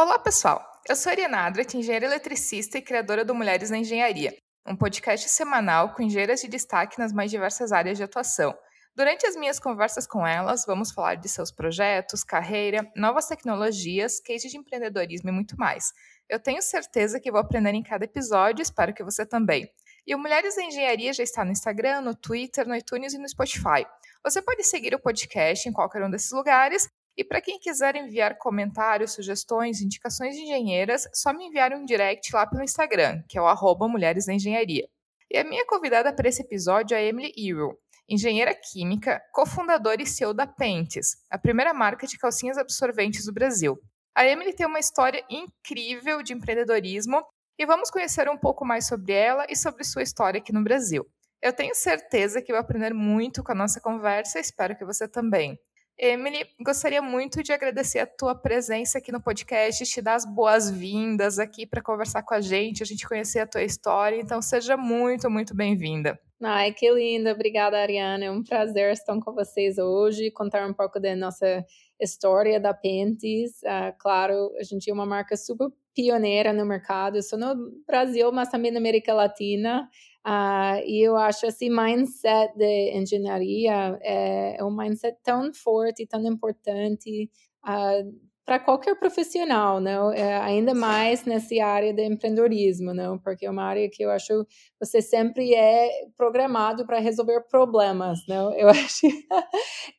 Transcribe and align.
Olá, 0.00 0.16
pessoal! 0.16 0.64
Eu 0.88 0.94
sou 0.94 1.10
a 1.10 1.12
Ariana 1.12 1.38
Adrat, 1.38 1.74
engenheira 1.74 2.06
eletricista 2.06 2.78
e 2.78 2.80
criadora 2.80 3.24
do 3.24 3.34
Mulheres 3.34 3.68
na 3.68 3.78
Engenharia, 3.78 4.32
um 4.64 4.76
podcast 4.76 5.28
semanal 5.28 5.92
com 5.92 6.04
engenheiras 6.04 6.40
de 6.40 6.46
destaque 6.46 7.00
nas 7.00 7.12
mais 7.12 7.32
diversas 7.32 7.72
áreas 7.72 7.98
de 7.98 8.04
atuação. 8.04 8.56
Durante 8.94 9.26
as 9.26 9.34
minhas 9.34 9.58
conversas 9.58 10.06
com 10.06 10.24
elas, 10.24 10.64
vamos 10.64 10.92
falar 10.92 11.16
de 11.16 11.28
seus 11.28 11.50
projetos, 11.50 12.22
carreira, 12.22 12.88
novas 12.94 13.26
tecnologias, 13.26 14.20
cases 14.20 14.52
de 14.52 14.56
empreendedorismo 14.56 15.30
e 15.30 15.32
muito 15.32 15.56
mais. 15.58 15.92
Eu 16.28 16.38
tenho 16.38 16.62
certeza 16.62 17.18
que 17.18 17.32
vou 17.32 17.40
aprender 17.40 17.74
em 17.74 17.82
cada 17.82 18.04
episódio, 18.04 18.62
espero 18.62 18.94
que 18.94 19.02
você 19.02 19.26
também. 19.26 19.68
E 20.06 20.14
o 20.14 20.18
Mulheres 20.18 20.56
na 20.56 20.62
Engenharia 20.62 21.12
já 21.12 21.24
está 21.24 21.44
no 21.44 21.50
Instagram, 21.50 22.02
no 22.02 22.14
Twitter, 22.14 22.68
no 22.68 22.76
iTunes 22.76 23.14
e 23.14 23.18
no 23.18 23.28
Spotify. 23.28 23.84
Você 24.22 24.40
pode 24.40 24.62
seguir 24.62 24.94
o 24.94 25.02
podcast 25.02 25.68
em 25.68 25.72
qualquer 25.72 26.04
um 26.04 26.10
desses 26.10 26.30
lugares 26.30 26.88
e 27.18 27.24
para 27.24 27.40
quem 27.40 27.58
quiser 27.58 27.96
enviar 27.96 28.38
comentários, 28.38 29.10
sugestões, 29.10 29.82
indicações 29.82 30.36
de 30.36 30.42
engenheiras, 30.42 31.08
só 31.12 31.32
me 31.32 31.46
enviar 31.46 31.72
um 31.72 31.84
direct 31.84 32.32
lá 32.32 32.46
pelo 32.46 32.62
Instagram, 32.62 33.24
que 33.28 33.36
é 33.36 33.42
o 33.42 33.48
arroba 33.48 33.88
Mulheres 33.88 34.26
da 34.26 34.32
Engenharia. 34.32 34.88
E 35.28 35.36
a 35.36 35.42
minha 35.42 35.66
convidada 35.66 36.14
para 36.14 36.28
esse 36.28 36.42
episódio 36.42 36.96
é 36.96 37.04
Emily 37.04 37.32
Ewell, 37.36 37.76
engenheira 38.08 38.54
química, 38.54 39.20
cofundadora 39.32 40.00
e 40.00 40.06
CEO 40.06 40.32
da 40.32 40.46
Pentes, 40.46 41.16
a 41.28 41.36
primeira 41.36 41.74
marca 41.74 42.06
de 42.06 42.16
calcinhas 42.16 42.56
absorventes 42.56 43.24
do 43.24 43.32
Brasil. 43.32 43.76
A 44.14 44.24
Emily 44.24 44.52
tem 44.52 44.66
uma 44.66 44.78
história 44.78 45.24
incrível 45.28 46.22
de 46.22 46.32
empreendedorismo 46.32 47.20
e 47.58 47.66
vamos 47.66 47.90
conhecer 47.90 48.28
um 48.28 48.38
pouco 48.38 48.64
mais 48.64 48.86
sobre 48.86 49.12
ela 49.12 49.44
e 49.48 49.56
sobre 49.56 49.82
sua 49.82 50.04
história 50.04 50.38
aqui 50.38 50.52
no 50.52 50.62
Brasil. 50.62 51.04
Eu 51.42 51.52
tenho 51.52 51.74
certeza 51.74 52.40
que 52.40 52.52
vou 52.52 52.60
aprender 52.60 52.94
muito 52.94 53.42
com 53.42 53.50
a 53.50 53.56
nossa 53.56 53.80
conversa 53.80 54.38
e 54.38 54.40
espero 54.40 54.76
que 54.76 54.84
você 54.84 55.08
também. 55.08 55.58
Emily, 56.00 56.46
gostaria 56.60 57.02
muito 57.02 57.42
de 57.42 57.52
agradecer 57.52 57.98
a 57.98 58.06
tua 58.06 58.32
presença 58.32 58.98
aqui 58.98 59.10
no 59.10 59.20
podcast, 59.20 59.84
te 59.84 60.00
dar 60.00 60.14
as 60.14 60.24
boas-vindas 60.24 61.40
aqui 61.40 61.66
para 61.66 61.82
conversar 61.82 62.22
com 62.22 62.34
a 62.34 62.40
gente, 62.40 62.84
a 62.84 62.86
gente 62.86 63.06
conhecer 63.06 63.40
a 63.40 63.46
tua 63.48 63.64
história. 63.64 64.14
Então, 64.14 64.40
seja 64.40 64.76
muito, 64.76 65.28
muito 65.28 65.56
bem-vinda. 65.56 66.16
Ai, 66.40 66.72
que 66.72 66.88
linda. 66.88 67.32
Obrigada, 67.32 67.76
Ariana. 67.76 68.26
É 68.26 68.30
um 68.30 68.44
prazer 68.44 68.92
estar 68.92 69.18
com 69.18 69.34
vocês 69.34 69.76
hoje, 69.76 70.30
contar 70.30 70.68
um 70.68 70.72
pouco 70.72 71.00
da 71.00 71.16
nossa 71.16 71.64
história 72.00 72.60
da 72.60 72.72
Pentes. 72.72 73.60
Uh, 73.64 73.92
claro, 73.98 74.52
a 74.56 74.62
gente 74.62 74.88
é 74.88 74.94
uma 74.94 75.04
marca 75.04 75.36
super 75.36 75.68
pioneira 75.96 76.52
no 76.52 76.64
mercado, 76.64 77.20
só 77.24 77.36
no 77.36 77.72
Brasil, 77.84 78.30
mas 78.30 78.48
também 78.48 78.70
na 78.70 78.78
América 78.78 79.12
Latina. 79.12 79.88
Uh, 80.26 80.82
e 80.84 81.00
eu 81.02 81.16
acho 81.16 81.46
esse 81.46 81.70
mindset 81.70 82.54
de 82.56 82.92
engenharia 82.98 83.98
é, 84.02 84.56
é 84.58 84.64
um 84.64 84.70
mindset 84.70 85.16
tão 85.22 85.52
forte, 85.54 86.06
tão 86.06 86.22
importante 86.26 87.30
uh, 87.64 88.28
para 88.48 88.58
qualquer 88.58 88.98
profissional, 88.98 89.78
não? 89.78 90.10
É, 90.10 90.38
ainda 90.38 90.74
mais 90.74 91.26
nessa 91.26 91.62
área 91.62 91.92
de 91.92 92.02
empreendedorismo, 92.02 92.94
não? 92.94 93.18
Porque 93.18 93.44
é 93.44 93.50
uma 93.50 93.62
área 93.62 93.90
que 93.90 94.02
eu 94.02 94.10
acho 94.10 94.46
você 94.80 95.02
sempre 95.02 95.54
é 95.54 96.06
programado 96.16 96.86
para 96.86 96.98
resolver 96.98 97.42
problemas, 97.42 98.20
não? 98.26 98.50
Eu 98.54 98.68
acho, 98.72 99.06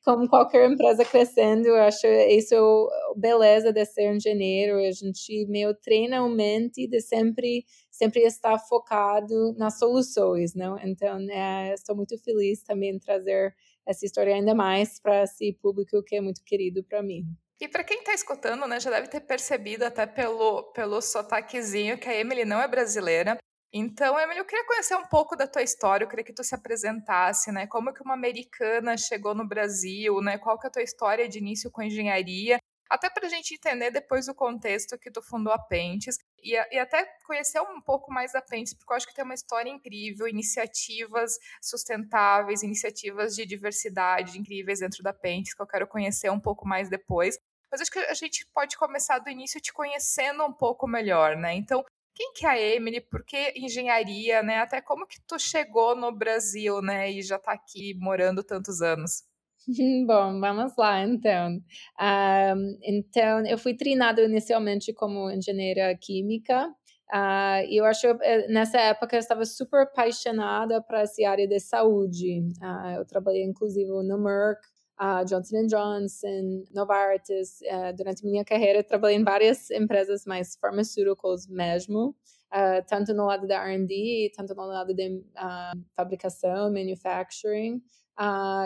como 0.03 0.27
qualquer 0.27 0.67
empresa 0.67 1.05
crescendo, 1.05 1.67
eu 1.67 1.75
acho 1.75 2.07
isso 2.07 2.55
a 2.55 3.19
beleza 3.19 3.71
de 3.71 3.85
ser 3.85 4.15
engenheiro. 4.15 4.79
A 4.79 4.91
gente 4.93 5.45
meio 5.47 5.71
treina 5.75 6.17
a 6.17 6.27
mente 6.27 6.87
de 6.87 7.01
sempre 7.01 7.65
sempre 7.91 8.21
estar 8.21 8.57
focado 8.57 9.53
nas 9.59 9.77
soluções, 9.77 10.55
não? 10.55 10.75
Então, 10.79 11.19
é, 11.29 11.75
estou 11.75 11.95
muito 11.95 12.17
feliz 12.23 12.63
também 12.63 12.95
em 12.95 12.99
trazer 12.99 13.53
essa 13.85 14.07
história 14.07 14.33
ainda 14.33 14.55
mais 14.55 14.99
para 14.99 15.21
esse 15.21 15.53
público 15.61 16.01
que 16.03 16.15
é 16.15 16.21
muito 16.21 16.41
querido 16.43 16.83
para 16.83 17.03
mim. 17.03 17.27
E 17.61 17.67
para 17.67 17.83
quem 17.83 17.99
está 17.99 18.13
escutando, 18.13 18.65
né, 18.65 18.79
já 18.79 18.89
deve 18.89 19.09
ter 19.09 19.19
percebido 19.19 19.83
até 19.83 20.05
pelo, 20.05 20.71
pelo 20.71 21.01
sotaquezinho 21.01 21.99
que 21.99 22.07
a 22.07 22.15
Emily 22.15 22.45
não 22.45 22.61
é 22.61 22.67
brasileira. 22.67 23.37
Então, 23.71 24.17
Emily, 24.17 24.39
eu 24.39 24.45
queria 24.45 24.65
conhecer 24.65 24.95
um 24.95 25.05
pouco 25.05 25.35
da 25.35 25.45
tua 25.45 25.61
história, 25.61 26.03
eu 26.03 26.09
queria 26.09 26.25
que 26.25 26.33
tu 26.33 26.43
se 26.43 26.55
apresentasse, 26.55 27.51
né? 27.51 27.67
Como 27.67 27.93
que 27.93 28.01
uma 28.01 28.15
americana 28.15 28.97
chegou 28.97 29.35
no 29.35 29.47
Brasil, 29.47 30.21
né? 30.21 30.37
Qual 30.37 30.57
que 30.57 30.65
é 30.67 30.69
a 30.69 30.71
tua 30.71 30.81
história 30.81 31.27
de 31.29 31.37
início 31.37 31.69
com 31.69 31.83
engenharia? 31.83 32.57
Até 32.89 33.07
para 33.09 33.27
a 33.27 33.29
gente 33.29 33.53
entender 33.53 33.91
depois 33.91 34.27
o 34.27 34.33
contexto 34.33 34.97
que 34.97 35.11
tu 35.11 35.21
fundou 35.21 35.53
a 35.53 35.59
Pentes 35.59 36.17
e, 36.41 36.53
e, 36.55 36.79
até 36.79 37.05
conhecer 37.27 37.61
um 37.61 37.79
pouco 37.79 38.11
mais 38.11 38.31
da 38.31 38.41
Pentes, 38.41 38.73
porque 38.73 38.91
eu 38.91 38.97
acho 38.97 39.05
que 39.07 39.13
tem 39.13 39.23
uma 39.23 39.35
história 39.35 39.69
incrível, 39.69 40.27
iniciativas 40.27 41.37
sustentáveis, 41.61 42.63
iniciativas 42.63 43.35
de 43.35 43.45
diversidade 43.45 44.39
incríveis 44.39 44.79
dentro 44.79 45.03
da 45.03 45.13
Pentes, 45.13 45.53
que 45.53 45.61
eu 45.61 45.67
quero 45.67 45.87
conhecer 45.87 46.31
um 46.31 46.39
pouco 46.39 46.67
mais 46.67 46.89
depois. 46.89 47.37
Mas 47.71 47.81
acho 47.81 47.91
que 47.91 47.99
a 47.99 48.13
gente 48.13 48.45
pode 48.53 48.77
começar 48.77 49.19
do 49.19 49.29
início 49.29 49.61
te 49.61 49.73
conhecendo 49.73 50.43
um 50.43 50.53
pouco 50.53 50.87
melhor, 50.87 51.35
né? 51.35 51.53
Então, 51.55 51.83
quem 52.15 52.33
que 52.33 52.45
é 52.45 52.49
a 52.49 52.59
Emily? 52.59 52.99
Por 52.99 53.23
que 53.23 53.53
engenharia, 53.55 54.43
né? 54.43 54.57
Até 54.57 54.81
como 54.81 55.07
que 55.07 55.21
tu 55.27 55.39
chegou 55.39 55.95
no 55.95 56.11
Brasil, 56.11 56.81
né? 56.81 57.11
E 57.11 57.21
já 57.21 57.37
está 57.37 57.53
aqui 57.53 57.93
morando 57.97 58.43
tantos 58.43 58.81
anos? 58.81 59.23
Bom, 60.07 60.39
vamos 60.39 60.73
lá 60.77 61.01
então. 61.03 61.61
Um, 61.99 62.77
então, 62.83 63.45
eu 63.45 63.57
fui 63.57 63.75
treinada 63.75 64.21
inicialmente 64.21 64.93
como 64.93 65.29
engenheira 65.29 65.95
química. 65.95 66.67
Uh, 67.11 67.65
eu 67.69 67.85
acho 67.85 68.05
eh, 68.05 68.47
nessa 68.49 68.79
época 68.79 69.15
eu 69.15 69.19
estava 69.19 69.43
super 69.43 69.81
apaixonada 69.81 70.79
para 70.79 71.01
essa 71.01 71.27
área 71.27 71.47
de 71.47 71.59
saúde. 71.59 72.41
Uh, 72.61 72.97
eu 72.97 73.05
trabalhei 73.05 73.43
inclusive 73.43 73.89
no 73.89 74.17
Merck, 74.21 74.61
a 74.99 75.23
Johnson 75.23 75.65
Johnson, 75.65 76.65
Novartis. 76.73 77.61
Uh, 77.61 77.95
durante 77.95 78.25
minha 78.25 78.43
carreira, 78.43 78.83
trabalhei 78.83 79.17
em 79.17 79.23
várias 79.23 79.71
empresas 79.71 80.25
mais 80.25 80.57
pharmaceuticals 80.57 81.47
mesmo, 81.47 82.09
uh, 82.53 82.85
tanto 82.85 83.13
no 83.13 83.25
lado 83.25 83.47
da 83.47 83.63
R&D, 83.65 84.33
tanto 84.35 84.53
no 84.53 84.65
lado 84.65 84.93
de 84.93 85.07
uh, 85.07 85.81
fabricação, 85.95 86.71
manufacturing. 86.71 87.81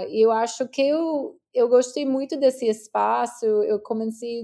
E 0.09 0.25
eu 0.25 0.31
acho 0.31 0.67
que 0.67 0.81
eu, 0.81 1.37
eu 1.53 1.69
gostei 1.69 2.03
muito 2.03 2.35
desse 2.35 2.67
espaço. 2.67 3.45
Eu 3.45 3.79
comecei 3.79 4.41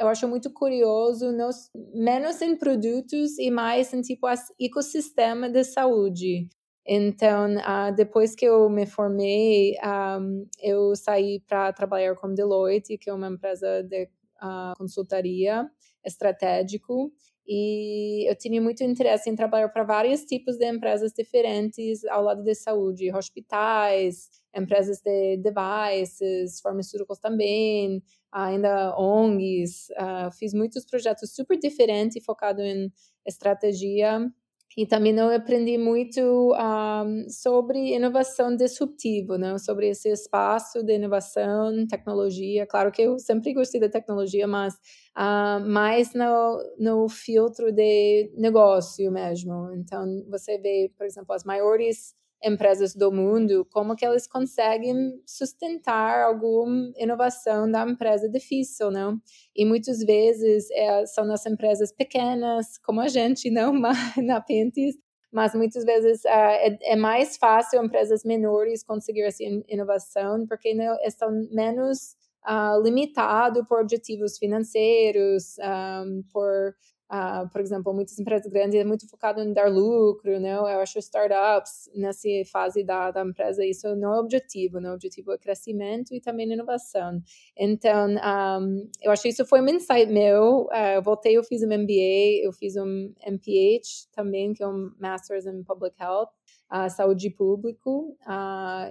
eu 0.00 0.06
acho 0.06 0.28
muito 0.28 0.50
curioso, 0.52 1.32
nos, 1.32 1.70
menos 1.92 2.40
em 2.40 2.56
produtos 2.56 3.36
e 3.36 3.50
mais 3.50 3.92
em 3.92 4.00
tipo 4.00 4.28
ecossistema 4.60 5.50
de 5.50 5.64
saúde. 5.64 6.48
Então, 6.90 7.54
uh, 7.56 7.94
depois 7.94 8.34
que 8.34 8.46
eu 8.46 8.66
me 8.70 8.86
formei, 8.86 9.72
um, 9.72 9.76
ah, 9.82 10.18
eu 10.62 10.96
saí 10.96 11.38
para 11.46 11.70
trabalhar 11.70 12.14
com 12.14 12.32
Deloitte, 12.32 12.96
que 12.96 13.10
é 13.10 13.12
uma 13.12 13.28
empresa 13.28 13.82
de 13.82 14.04
uh, 14.42 14.72
consultoria 14.78 15.70
estratégico. 16.02 17.12
E 17.46 18.26
eu 18.30 18.34
tinha 18.34 18.60
muito 18.62 18.82
interesse 18.82 19.28
em 19.28 19.36
trabalhar 19.36 19.68
para 19.68 19.84
vários 19.84 20.22
tipos 20.24 20.56
de 20.56 20.66
empresas 20.66 21.12
diferentes 21.12 22.06
ao 22.06 22.22
lado 22.22 22.42
de 22.42 22.54
saúde, 22.54 23.12
hospitais, 23.14 24.30
empresas 24.56 25.02
de 25.02 25.36
devices, 25.36 26.58
farmacêuticos 26.62 27.18
também, 27.18 28.02
ainda 28.32 28.98
ONGs. 28.98 29.90
Uh, 29.90 30.30
fiz 30.38 30.54
muitos 30.54 30.86
projetos 30.86 31.34
super 31.34 31.58
diferentes 31.58 32.24
focados 32.24 32.64
em 32.64 32.90
estratégia 33.26 34.32
e 34.76 34.86
também 34.86 35.16
eu 35.16 35.30
aprendi 35.34 35.76
muito 35.78 36.20
um, 36.54 37.28
sobre 37.28 37.94
inovação 37.94 38.54
disruptiva, 38.54 39.36
né? 39.38 39.58
sobre 39.58 39.88
esse 39.88 40.08
espaço 40.08 40.82
de 40.82 40.94
inovação, 40.94 41.86
tecnologia. 41.86 42.66
Claro 42.66 42.92
que 42.92 43.02
eu 43.02 43.18
sempre 43.18 43.52
gostei 43.54 43.80
da 43.80 43.88
tecnologia, 43.88 44.46
mas 44.46 44.74
uh, 45.16 45.60
mais 45.66 46.12
no, 46.14 46.62
no 46.78 47.08
filtro 47.08 47.72
de 47.72 48.30
negócio 48.36 49.10
mesmo. 49.10 49.72
Então, 49.72 50.24
você 50.28 50.58
vê, 50.58 50.92
por 50.96 51.06
exemplo, 51.06 51.34
as 51.34 51.44
maiores 51.44 52.14
empresas 52.42 52.94
do 52.94 53.10
mundo, 53.10 53.66
como 53.72 53.96
que 53.96 54.06
eles 54.06 54.26
conseguem 54.26 55.20
sustentar 55.26 56.22
alguma 56.22 56.92
inovação 56.96 57.70
da 57.70 57.82
empresa 57.82 58.28
difícil, 58.28 58.90
não? 58.90 59.20
E 59.54 59.64
muitas 59.64 59.98
vezes 59.98 60.70
é, 60.70 61.06
são 61.06 61.24
nas 61.24 61.44
empresas 61.46 61.92
pequenas, 61.92 62.78
como 62.78 63.00
a 63.00 63.08
gente, 63.08 63.50
não 63.50 63.72
na 63.72 64.40
Pentes, 64.40 64.96
mas 65.32 65.54
muitas 65.54 65.84
vezes 65.84 66.24
uh, 66.24 66.28
é, 66.28 66.78
é, 66.92 66.96
mais 66.96 67.36
fácil 67.36 67.84
empresas 67.84 68.24
menores 68.24 68.82
conseguir 68.82 69.22
essa 69.22 69.44
inovação, 69.68 70.46
porque 70.46 70.74
não, 70.74 70.96
estão 71.04 71.30
menos 71.50 72.16
uh, 72.48 72.80
limitados 72.82 73.66
por 73.68 73.80
objetivos 73.80 74.38
financeiros, 74.38 75.58
um, 75.58 75.62
ah, 75.62 76.04
por 76.32 76.74
Uh, 77.10 77.48
por 77.48 77.62
exemplo, 77.62 77.94
muitas 77.94 78.18
empresas 78.18 78.52
grandes 78.52 78.78
é 78.78 78.84
muito 78.84 79.08
focado 79.08 79.40
em 79.40 79.50
dar 79.52 79.70
lucro, 79.70 80.38
né? 80.38 80.52
Eu 80.52 80.80
acho 80.80 80.98
startups 80.98 81.88
nessa 81.94 82.28
fase 82.52 82.84
da, 82.84 83.10
da 83.10 83.22
empresa 83.22 83.64
isso 83.64 83.96
não 83.96 84.14
é 84.14 84.20
objetivo, 84.20 84.78
né? 84.78 84.90
O 84.90 84.94
objetivo 84.94 85.32
é 85.32 85.38
crescimento 85.38 86.14
e 86.14 86.20
também 86.20 86.52
inovação. 86.52 87.22
Então, 87.56 88.08
um, 88.08 88.90
eu 89.00 89.10
acho 89.10 89.22
que 89.22 89.30
isso 89.30 89.46
foi 89.46 89.62
um 89.62 89.68
insight 89.68 90.12
meu. 90.12 90.66
Uh, 90.66 90.96
eu 90.96 91.02
voltei, 91.02 91.34
eu 91.34 91.42
fiz 91.42 91.62
um 91.62 91.68
MBA, 91.68 92.44
eu 92.44 92.52
fiz 92.52 92.76
um 92.76 93.12
MPH 93.26 94.08
também, 94.12 94.52
que 94.52 94.62
é 94.62 94.68
um 94.68 94.92
Masters 95.00 95.46
in 95.46 95.64
Public 95.64 95.96
Health, 95.98 96.28
uh, 96.70 96.90
saúde 96.90 97.30
público, 97.30 98.18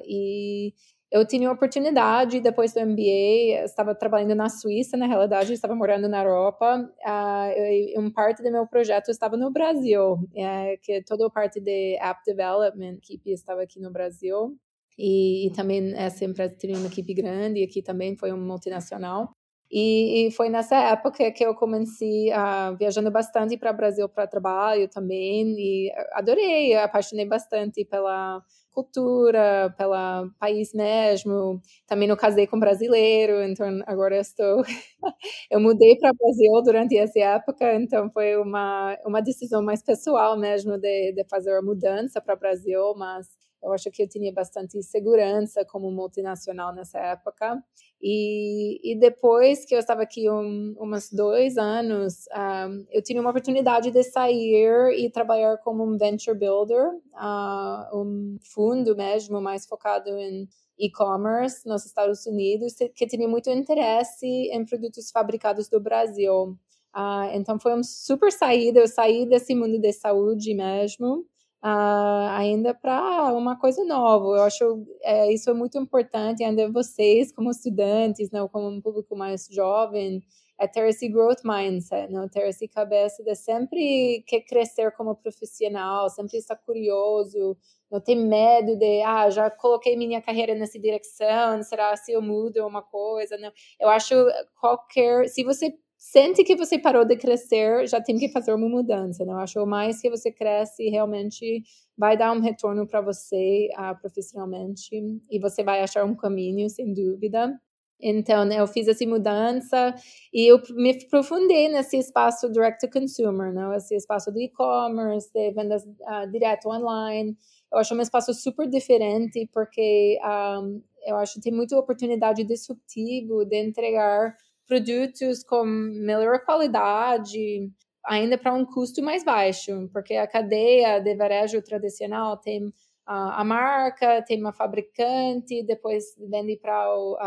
e 0.03 0.73
eu 1.11 1.25
tinha 1.25 1.49
a 1.49 1.53
oportunidade, 1.53 2.41
depois 2.41 2.73
do 2.73 2.81
MBA, 2.81 3.63
estava 3.63 3.95
trabalhando 3.95 4.35
na 4.35 4.49
Suíça, 4.49 4.97
na 4.97 5.05
realidade, 5.05 5.53
estava 5.53 5.73
morando 5.73 6.07
na 6.09 6.21
Europa, 6.21 6.89
uh, 7.05 7.99
um 8.01 8.11
parte 8.11 8.43
do 8.43 8.51
meu 8.51 8.67
projeto 8.67 9.09
estava 9.09 9.37
no 9.37 9.51
Brasil, 9.51 10.13
uh, 10.13 10.77
que 10.81 11.01
toda 11.03 11.27
a 11.27 11.29
parte 11.29 11.61
de 11.61 11.97
app 12.01 12.19
development, 12.25 12.97
equipe 12.97 13.31
estava 13.31 13.61
aqui 13.61 13.79
no 13.79 13.91
Brasil, 13.91 14.57
e, 14.97 15.47
e 15.47 15.51
também 15.51 15.93
essa 15.95 16.25
empresa 16.25 16.55
tinha 16.57 16.77
uma 16.77 16.87
equipe 16.87 17.13
grande, 17.13 17.63
aqui 17.63 17.81
também 17.81 18.17
foi 18.17 18.31
uma 18.31 18.45
multinacional, 18.45 19.31
e, 19.71 20.27
e, 20.27 20.31
foi 20.31 20.49
nessa 20.49 20.77
época 20.77 21.29
que 21.31 21.45
eu 21.45 21.53
comecei 21.53 22.31
a 22.31 22.71
viajando 22.71 23.11
bastante 23.11 23.57
para 23.57 23.71
o 23.71 23.75
Brasil 23.75 24.07
para 24.07 24.25
trabalho 24.25 24.87
também 24.87 25.55
e 25.57 25.91
adorei, 26.13 26.73
apaixonei 26.75 27.25
bastante 27.25 27.83
pela 27.83 28.41
cultura, 28.83 29.73
pelo 29.77 30.29
país 30.39 30.73
mesmo. 30.73 31.61
Também 31.87 32.09
eu 32.09 32.17
casei 32.17 32.45
com 32.47 32.59
brasileiro, 32.59 33.41
então 33.43 33.67
agora 33.87 34.17
estou 34.19 34.63
eu 35.51 35.59
mudei 35.59 35.97
para 35.97 36.11
o 36.11 36.15
Brasil 36.17 36.61
durante 36.63 36.97
essa 36.97 37.19
época, 37.19 37.73
então 37.75 38.09
foi 38.11 38.35
uma 38.37 38.97
uma 39.05 39.21
decisão 39.21 39.63
mais 39.63 39.81
pessoal 39.83 40.37
mesmo 40.37 40.77
de, 40.77 41.13
de 41.13 41.23
fazer 41.29 41.55
a 41.57 41.61
mudança 41.61 42.21
para 42.21 42.35
o 42.35 42.39
Brasil, 42.39 42.93
mas 42.97 43.27
eu 43.61 43.73
acho 43.73 43.89
que 43.91 44.03
eu 44.03 44.07
tinha 44.07 44.31
bastante 44.31 44.81
segurança 44.83 45.65
como 45.65 45.91
multinacional 45.91 46.73
nessa 46.73 46.99
época. 46.99 47.61
E, 48.01 48.79
e 48.83 48.99
depois 48.99 49.65
que 49.65 49.73
eu 49.73 49.79
estava 49.79 50.03
aqui 50.03 50.29
um, 50.29 50.75
uns 50.79 51.11
dois 51.11 51.57
anos, 51.57 52.25
um, 52.35 52.85
eu 52.91 53.01
tive 53.01 53.19
uma 53.19 53.31
oportunidade 53.31 53.89
de 53.89 54.03
sair 54.03 54.93
e 54.95 55.09
trabalhar 55.09 55.57
como 55.57 55.83
um 55.83 55.97
venture 55.97 56.37
builder, 56.37 56.89
uh, 57.15 57.97
um 57.97 58.37
fundo 58.41 58.95
mesmo 58.95 59.41
mais 59.41 59.65
focado 59.65 60.09
em 60.09 60.47
e-commerce 60.77 61.67
nos 61.67 61.85
Estados 61.85 62.25
Unidos, 62.27 62.75
que 62.93 63.07
tinha 63.07 63.27
muito 63.27 63.49
interesse 63.49 64.27
em 64.27 64.63
produtos 64.63 65.09
fabricados 65.09 65.67
do 65.67 65.79
Brasil. 65.79 66.55
Uh, 66.95 67.29
então 67.33 67.59
foi 67.59 67.73
uma 67.73 67.83
super 67.83 68.31
saída, 68.31 68.79
eu 68.79 68.87
saí 68.87 69.25
desse 69.27 69.55
mundo 69.55 69.79
de 69.79 69.91
saúde 69.91 70.53
mesmo 70.53 71.25
uh, 71.63 72.29
ainda 72.31 72.73
para 72.73 73.33
uma 73.33 73.57
coisa 73.59 73.83
nova. 73.83 74.37
Eu 74.37 74.43
acho 74.43 74.85
é, 75.01 75.31
isso 75.33 75.49
é 75.49 75.53
muito 75.53 75.77
importante, 75.77 76.43
ainda 76.43 76.71
vocês 76.71 77.31
como 77.31 77.51
estudantes, 77.51 78.31
não 78.31 78.47
como 78.47 78.67
um 78.67 78.81
público 78.81 79.15
mais 79.15 79.47
jovem, 79.51 80.21
é 80.59 80.67
ter 80.67 80.87
esse 80.87 81.07
growth 81.07 81.41
mindset, 81.43 82.11
não 82.11 82.27
ter 82.27 82.41
essa 82.47 82.67
cabeça 82.67 83.23
de 83.23 83.35
sempre 83.35 84.23
quer 84.27 84.41
crescer 84.41 84.91
como 84.91 85.15
profissional, 85.15 86.09
sempre 86.09 86.37
estar 86.37 86.55
curioso, 86.55 87.55
não 87.91 88.01
ter 88.01 88.15
medo 88.15 88.75
de, 88.75 89.01
ah, 89.03 89.29
já 89.29 89.49
coloquei 89.51 89.95
minha 89.95 90.21
carreira 90.21 90.55
nessa 90.55 90.79
direção, 90.79 91.61
será 91.63 91.95
se 91.95 92.11
eu 92.11 92.21
mudo 92.21 92.65
uma 92.65 92.81
coisa? 92.81 93.37
Não. 93.37 93.51
Eu 93.79 93.89
acho 93.89 94.15
qualquer, 94.59 95.27
se 95.29 95.43
você 95.43 95.73
sente 95.97 96.43
que 96.43 96.55
você 96.55 96.77
parou 96.77 97.03
de 97.05 97.17
crescer, 97.17 97.87
já 97.87 97.99
tem 98.01 98.17
que 98.17 98.29
fazer 98.29 98.53
uma 98.53 98.69
mudança, 98.69 99.25
né? 99.25 99.33
Eu 99.33 99.39
acho 99.39 99.65
mais 99.65 99.99
que 100.01 100.09
você 100.09 100.31
cresce 100.31 100.89
realmente 100.89 101.63
vai 101.97 102.15
dar 102.15 102.31
um 102.31 102.39
retorno 102.39 102.87
para 102.87 103.01
você 103.01 103.69
uh, 103.73 103.99
profissionalmente 103.99 104.95
e 105.29 105.39
você 105.39 105.63
vai 105.63 105.81
achar 105.81 106.05
um 106.05 106.15
caminho, 106.15 106.69
sem 106.69 106.93
dúvida. 106.93 107.59
Então, 107.99 108.45
né, 108.45 108.59
eu 108.59 108.67
fiz 108.67 108.87
essa 108.87 109.05
mudança 109.07 109.95
e 110.31 110.45
eu 110.45 110.61
me 110.75 110.91
aprofundei 110.91 111.67
nesse 111.67 111.97
espaço 111.97 112.51
direct 112.51 112.79
to 112.79 112.91
consumer, 112.91 113.51
né? 113.51 113.75
esse 113.75 113.95
espaço 113.95 114.31
do 114.31 114.39
e-commerce, 114.39 115.31
de 115.33 115.51
vendas 115.51 115.83
uh, 115.83 116.31
direto 116.31 116.69
online. 116.69 117.35
Eu 117.73 117.79
acho 117.79 117.95
um 117.95 118.01
espaço 118.01 118.33
super 118.35 118.69
diferente 118.69 119.49
porque 119.51 120.19
um, 120.21 120.27
ah, 120.27 120.61
eu 121.07 121.15
acho 121.17 121.35
que 121.35 121.41
tem 121.41 121.53
muita 121.53 121.77
oportunidade 121.77 122.43
disruptivo 122.43 123.43
de 123.45 123.63
entregar 123.63 124.35
produtos 124.67 125.43
com 125.43 125.63
melhor 125.63 126.43
qualidade, 126.43 127.71
ainda 128.05 128.37
para 128.37 128.53
um 128.53 128.65
custo 128.65 129.01
mais 129.01 129.23
baixo, 129.23 129.89
porque 129.91 130.15
a 130.15 130.27
cadeia 130.27 130.99
de 130.99 131.15
varejo 131.15 131.61
tradicional 131.61 132.37
tem 132.37 132.73
a, 133.05 133.43
marca, 133.43 134.21
tem 134.21 134.39
uma 134.39 134.51
fabricante, 134.51 135.63
depois 135.63 136.13
vende 136.29 136.57
para 136.57 136.93
o 136.93 137.17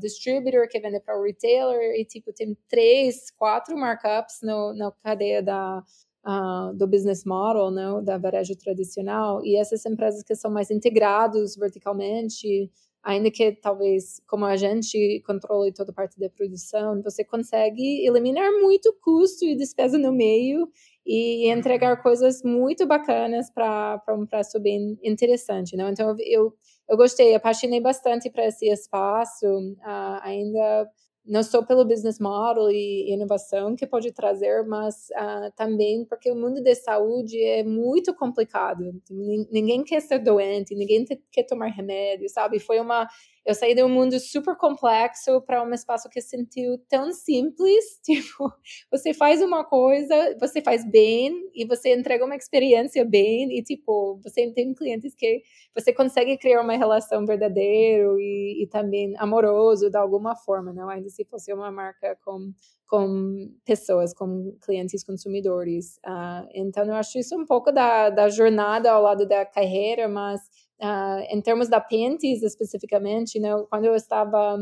distributor, 0.00 0.66
que 0.66 0.80
vende 0.80 0.98
para 1.00 1.18
o 1.18 1.22
retailer, 1.22 1.94
e 2.00 2.06
tipo, 2.06 2.32
tem 2.32 2.56
três, 2.66 3.30
quatro 3.32 3.76
markups 3.76 4.38
no, 4.42 4.74
na 4.74 4.90
cadeia 5.02 5.42
da, 5.42 5.82
Uh, 6.28 6.74
do 6.74 6.88
business 6.88 7.24
model, 7.24 7.70
né, 7.70 7.84
da 8.02 8.18
varejo 8.18 8.56
tradicional, 8.56 9.40
e 9.44 9.54
essas 9.54 9.86
empresas 9.86 10.24
que 10.24 10.34
são 10.34 10.50
mais 10.50 10.72
integrados 10.72 11.54
verticalmente, 11.54 12.68
ainda 13.06 13.30
que 13.30 13.52
talvez 13.52 14.20
como 14.26 14.44
a 14.44 14.56
gente 14.56 15.22
controle 15.24 15.72
toda 15.72 15.92
a 15.92 15.94
parte 15.94 16.18
da 16.18 16.28
produção, 16.28 17.00
você 17.02 17.24
consegue 17.24 18.04
eliminar 18.04 18.50
muito 18.60 18.92
custo 19.00 19.44
e 19.44 19.56
despesa 19.56 19.96
no 19.96 20.12
meio 20.12 20.68
e 21.06 21.48
entregar 21.48 22.02
coisas 22.02 22.42
muito 22.42 22.84
bacanas 22.84 23.48
para 23.48 24.02
um 24.10 24.26
preço 24.26 24.58
bem 24.58 24.98
interessante, 25.04 25.76
não? 25.76 25.88
Então 25.88 26.16
eu 26.18 26.52
eu 26.88 26.96
gostei, 26.96 27.34
apaixonei 27.34 27.80
bastante 27.80 28.30
para 28.30 28.46
esse 28.46 28.68
espaço, 28.68 29.46
uh, 29.46 30.20
ainda 30.22 30.88
não 31.26 31.42
só 31.42 31.62
pelo 31.62 31.84
business 31.84 32.20
model 32.20 32.70
e 32.70 33.12
inovação 33.12 33.74
que 33.74 33.86
pode 33.86 34.12
trazer, 34.12 34.64
mas 34.64 35.08
uh, 35.10 35.50
também 35.56 36.04
porque 36.04 36.30
o 36.30 36.36
mundo 36.36 36.62
da 36.62 36.74
saúde 36.74 37.42
é 37.42 37.64
muito 37.64 38.14
complicado. 38.14 38.84
Ninguém 39.10 39.82
quer 39.82 40.00
ser 40.00 40.20
doente, 40.20 40.74
ninguém 40.74 41.04
quer 41.32 41.42
tomar 41.42 41.66
remédio, 41.66 42.28
sabe? 42.28 42.58
Foi 42.58 42.78
uma 42.78 43.08
eu 43.46 43.54
saí 43.54 43.76
de 43.76 43.82
um 43.84 43.88
mundo 43.88 44.18
super 44.18 44.56
complexo 44.56 45.40
para 45.42 45.62
um 45.62 45.72
espaço 45.72 46.08
que 46.10 46.20
sentiu 46.20 46.76
tão 46.88 47.12
simples, 47.12 47.84
tipo, 48.04 48.52
você 48.90 49.14
faz 49.14 49.40
uma 49.40 49.64
coisa, 49.64 50.36
você 50.40 50.60
faz 50.60 50.84
bem 50.84 51.32
e 51.54 51.64
você 51.64 51.94
entrega 51.94 52.24
uma 52.24 52.34
experiência 52.34 53.04
bem 53.04 53.56
e 53.56 53.62
tipo, 53.62 54.20
você 54.22 54.50
tem 54.52 54.74
clientes 54.74 55.14
que 55.14 55.42
você 55.72 55.92
consegue 55.92 56.36
criar 56.36 56.60
uma 56.60 56.76
relação 56.76 57.24
verdadeira 57.24 58.08
e, 58.18 58.64
e 58.64 58.66
também 58.66 59.14
amoroso 59.16 59.88
de 59.88 59.96
alguma 59.96 60.34
forma, 60.34 60.72
não 60.72 60.88
ainda 60.88 61.08
se 61.08 61.24
fosse 61.24 61.52
uma 61.52 61.70
marca 61.70 62.18
com 62.24 62.52
com 62.88 63.52
pessoas, 63.64 64.14
com 64.14 64.56
clientes 64.64 65.02
consumidores. 65.02 65.96
Uh, 66.06 66.46
então, 66.54 66.84
eu 66.84 66.94
acho 66.94 67.18
isso 67.18 67.36
um 67.36 67.44
pouco 67.44 67.72
da, 67.72 68.10
da 68.10 68.28
jornada 68.28 68.92
ao 68.92 69.02
lado 69.02 69.26
da 69.26 69.44
carreira, 69.44 70.08
mas 70.08 70.40
Uh, 70.80 71.24
em 71.30 71.40
termos 71.40 71.68
da 71.68 71.80
Pentes 71.80 72.42
especificamente, 72.42 73.40
né, 73.40 73.50
quando 73.70 73.86
eu 73.86 73.94
estava 73.94 74.58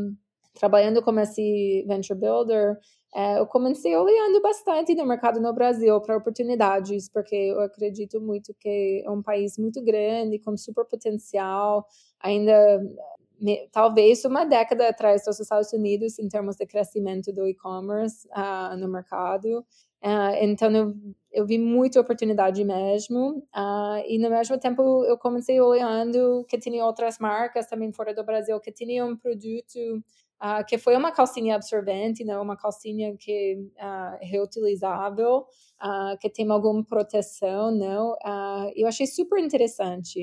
trabalhando 0.53 1.01
como 1.01 1.19
esse 1.19 1.83
venture 1.87 2.17
builder, 2.17 2.79
uh, 3.13 3.39
eu 3.39 3.47
comecei 3.47 3.95
olhando 3.97 4.41
bastante 4.41 4.95
no 4.95 5.05
mercado 5.05 5.41
no 5.41 5.53
Brasil 5.53 5.99
para 6.01 6.15
oportunidades, 6.17 7.09
porque 7.09 7.35
eu 7.35 7.59
acredito 7.61 8.21
muito 8.21 8.53
que 8.59 9.03
é 9.05 9.11
um 9.11 9.21
país 9.21 9.57
muito 9.57 9.83
grande, 9.83 10.39
com 10.39 10.55
super 10.55 10.85
potencial, 10.85 11.85
ainda 12.19 12.81
talvez 13.71 14.23
uma 14.25 14.45
década 14.45 14.87
atrás 14.87 15.23
dos 15.25 15.39
Estados 15.39 15.71
Unidos 15.73 16.17
em 16.19 16.27
termos 16.27 16.55
de 16.55 16.65
crescimento 16.65 17.31
do 17.33 17.47
e-commerce 17.47 18.27
uh, 18.29 18.75
no 18.77 18.87
mercado. 18.87 19.65
Uh, 20.03 20.35
então, 20.39 20.71
eu, 20.71 20.93
eu 21.31 21.45
vi 21.45 21.57
muita 21.57 21.99
oportunidade 21.99 22.63
mesmo. 22.63 23.39
Uh, 23.55 24.03
e, 24.07 24.19
no 24.19 24.29
mesmo 24.29 24.57
tempo, 24.59 25.03
eu 25.05 25.17
comecei 25.17 25.59
olhando 25.59 26.45
que 26.47 26.59
tinha 26.59 26.85
outras 26.85 27.17
marcas 27.17 27.67
também 27.67 27.91
fora 27.91 28.13
do 28.13 28.23
Brasil 28.23 28.59
que 28.59 28.71
tinham 28.71 29.09
um 29.09 29.17
produto 29.17 30.03
uh, 30.45 30.65
que 30.67 30.77
foi 30.77 30.95
uma 30.95 31.11
calcinha 31.11 31.55
absorvente, 31.55 32.23
né? 32.23 32.37
uma 32.37 32.55
calcinha 32.55 33.15
que 33.17 33.67
é 33.77 34.25
reutilizável, 34.25 35.45
que 36.19 36.29
tem 36.29 36.49
alguma 36.49 36.83
proteção. 36.83 37.71
Não? 37.71 38.15
eu 38.75 38.87
achei 38.87 39.05
super 39.05 39.39
interessante. 39.39 40.19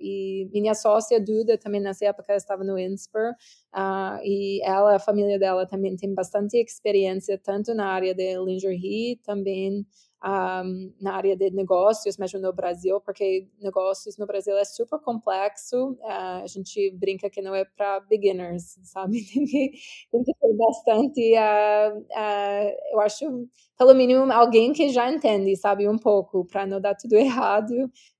e 0.00 0.48
minha 0.52 0.74
sócia, 0.74 1.20
Duda, 1.20 1.56
também 1.56 1.80
nessa 1.80 2.06
época 2.06 2.34
estava 2.34 2.64
no 2.64 2.78
INSPER. 2.78 3.34
Uh, 3.74 4.18
e 4.22 4.60
ela, 4.62 4.96
a 4.96 4.98
família 4.98 5.38
dela 5.38 5.66
também 5.66 5.96
tem 5.96 6.12
bastante 6.14 6.56
experiência, 6.56 7.38
tanto 7.38 7.74
na 7.74 7.86
área 7.88 8.14
de 8.14 8.38
lingerie, 8.38 9.16
também 9.24 9.86
um, 10.24 10.92
na 11.00 11.14
área 11.14 11.36
de 11.36 11.50
negócios, 11.50 12.16
mesmo 12.16 12.40
no 12.40 12.52
Brasil, 12.52 13.00
porque 13.00 13.46
negócios 13.60 14.16
no 14.16 14.26
Brasil 14.26 14.56
é 14.56 14.64
super 14.64 14.98
complexo. 15.00 15.92
Uh, 16.00 16.42
a 16.42 16.46
gente 16.46 16.90
brinca 16.92 17.28
que 17.28 17.42
não 17.42 17.54
é 17.54 17.64
para 17.64 18.00
beginners, 18.00 18.78
sabe? 18.82 19.18
Tem 19.34 19.44
que, 19.44 19.70
tem 20.12 20.22
que 20.24 20.32
ter 20.34 20.54
bastante. 20.56 21.34
Uh, 21.34 21.98
uh, 22.00 22.76
eu 22.92 23.00
acho, 23.00 23.48
pelo 23.78 23.94
mínimo, 23.94 24.30
alguém 24.32 24.72
que 24.72 24.88
já 24.88 25.10
entende, 25.12 25.56
sabe, 25.56 25.88
um 25.88 25.98
pouco, 25.98 26.44
para 26.46 26.66
não 26.66 26.80
dar 26.80 26.94
tudo 26.94 27.14
errado. 27.16 27.74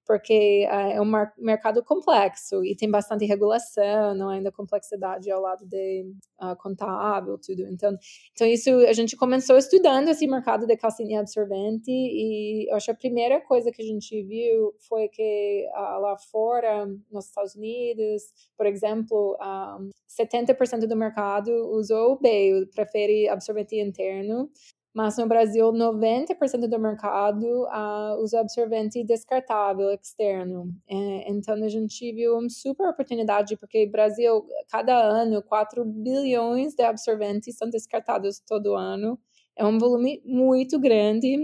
Porque 0.06 0.66
uh, 0.70 0.92
é 0.92 1.00
um 1.00 1.10
mercado 1.38 1.82
complexo 1.82 2.64
e 2.64 2.76
tem 2.76 2.90
bastante 2.90 3.24
regulação, 3.24 4.14
não 4.14 4.28
ainda 4.28 4.52
complexidade 4.52 5.30
ao 5.30 5.40
lado 5.40 5.66
de 5.66 6.06
uh, 6.40 6.56
contábil, 6.56 7.38
tudo. 7.38 7.62
Então, 7.68 7.96
então 8.32 8.46
isso 8.46 8.70
a 8.70 8.92
gente 8.92 9.16
começou 9.16 9.56
estudando 9.56 10.08
esse 10.08 10.26
mercado 10.26 10.66
de 10.66 10.76
calcinha 10.76 11.20
absorvente 11.20 11.90
e 11.90 12.68
eu 12.70 12.76
acho 12.76 12.86
que 12.86 12.92
a 12.92 12.96
primeira 12.96 13.40
coisa 13.40 13.70
que 13.70 13.82
a 13.82 13.84
gente 13.84 14.22
viu 14.22 14.74
foi 14.88 15.08
que 15.08 15.66
uh, 15.72 16.00
lá 16.00 16.16
fora, 16.18 16.86
nos 17.10 17.26
Estados 17.26 17.54
Unidos, 17.54 18.22
por 18.56 18.66
exemplo, 18.66 19.36
um, 19.40 19.90
70% 20.08 20.86
do 20.86 20.96
mercado 20.96 21.50
usou 21.70 22.12
o 22.12 22.18
B, 22.18 22.68
prefere 22.74 23.28
absorvente 23.28 23.76
interno, 23.76 24.50
mas 24.94 25.18
no 25.18 25.26
Brasil 25.26 25.72
90% 25.72 26.68
do 26.68 26.78
mercado 26.78 27.44
uh, 27.64 28.22
usa 28.22 28.40
absorvente 28.40 29.02
descartável 29.02 29.90
externo. 29.90 30.72
É, 30.88 31.30
então 31.30 31.56
a 31.56 31.68
gente 31.68 32.12
viu 32.12 32.38
uma 32.38 32.48
super 32.48 32.88
oportunidade 32.88 33.56
porque 33.56 33.84
o 33.84 33.90
Brasil 33.90 34.46
cada 34.70 34.96
ano 34.96 35.42
4 35.42 35.84
bilhões 35.84 36.74
de 36.74 36.84
absorventes 36.84 37.56
são 37.56 37.68
descartados 37.68 38.38
todo 38.38 38.76
ano. 38.76 39.18
É 39.56 39.66
um 39.66 39.78
volume 39.78 40.22
muito 40.24 40.78
grande. 40.78 41.36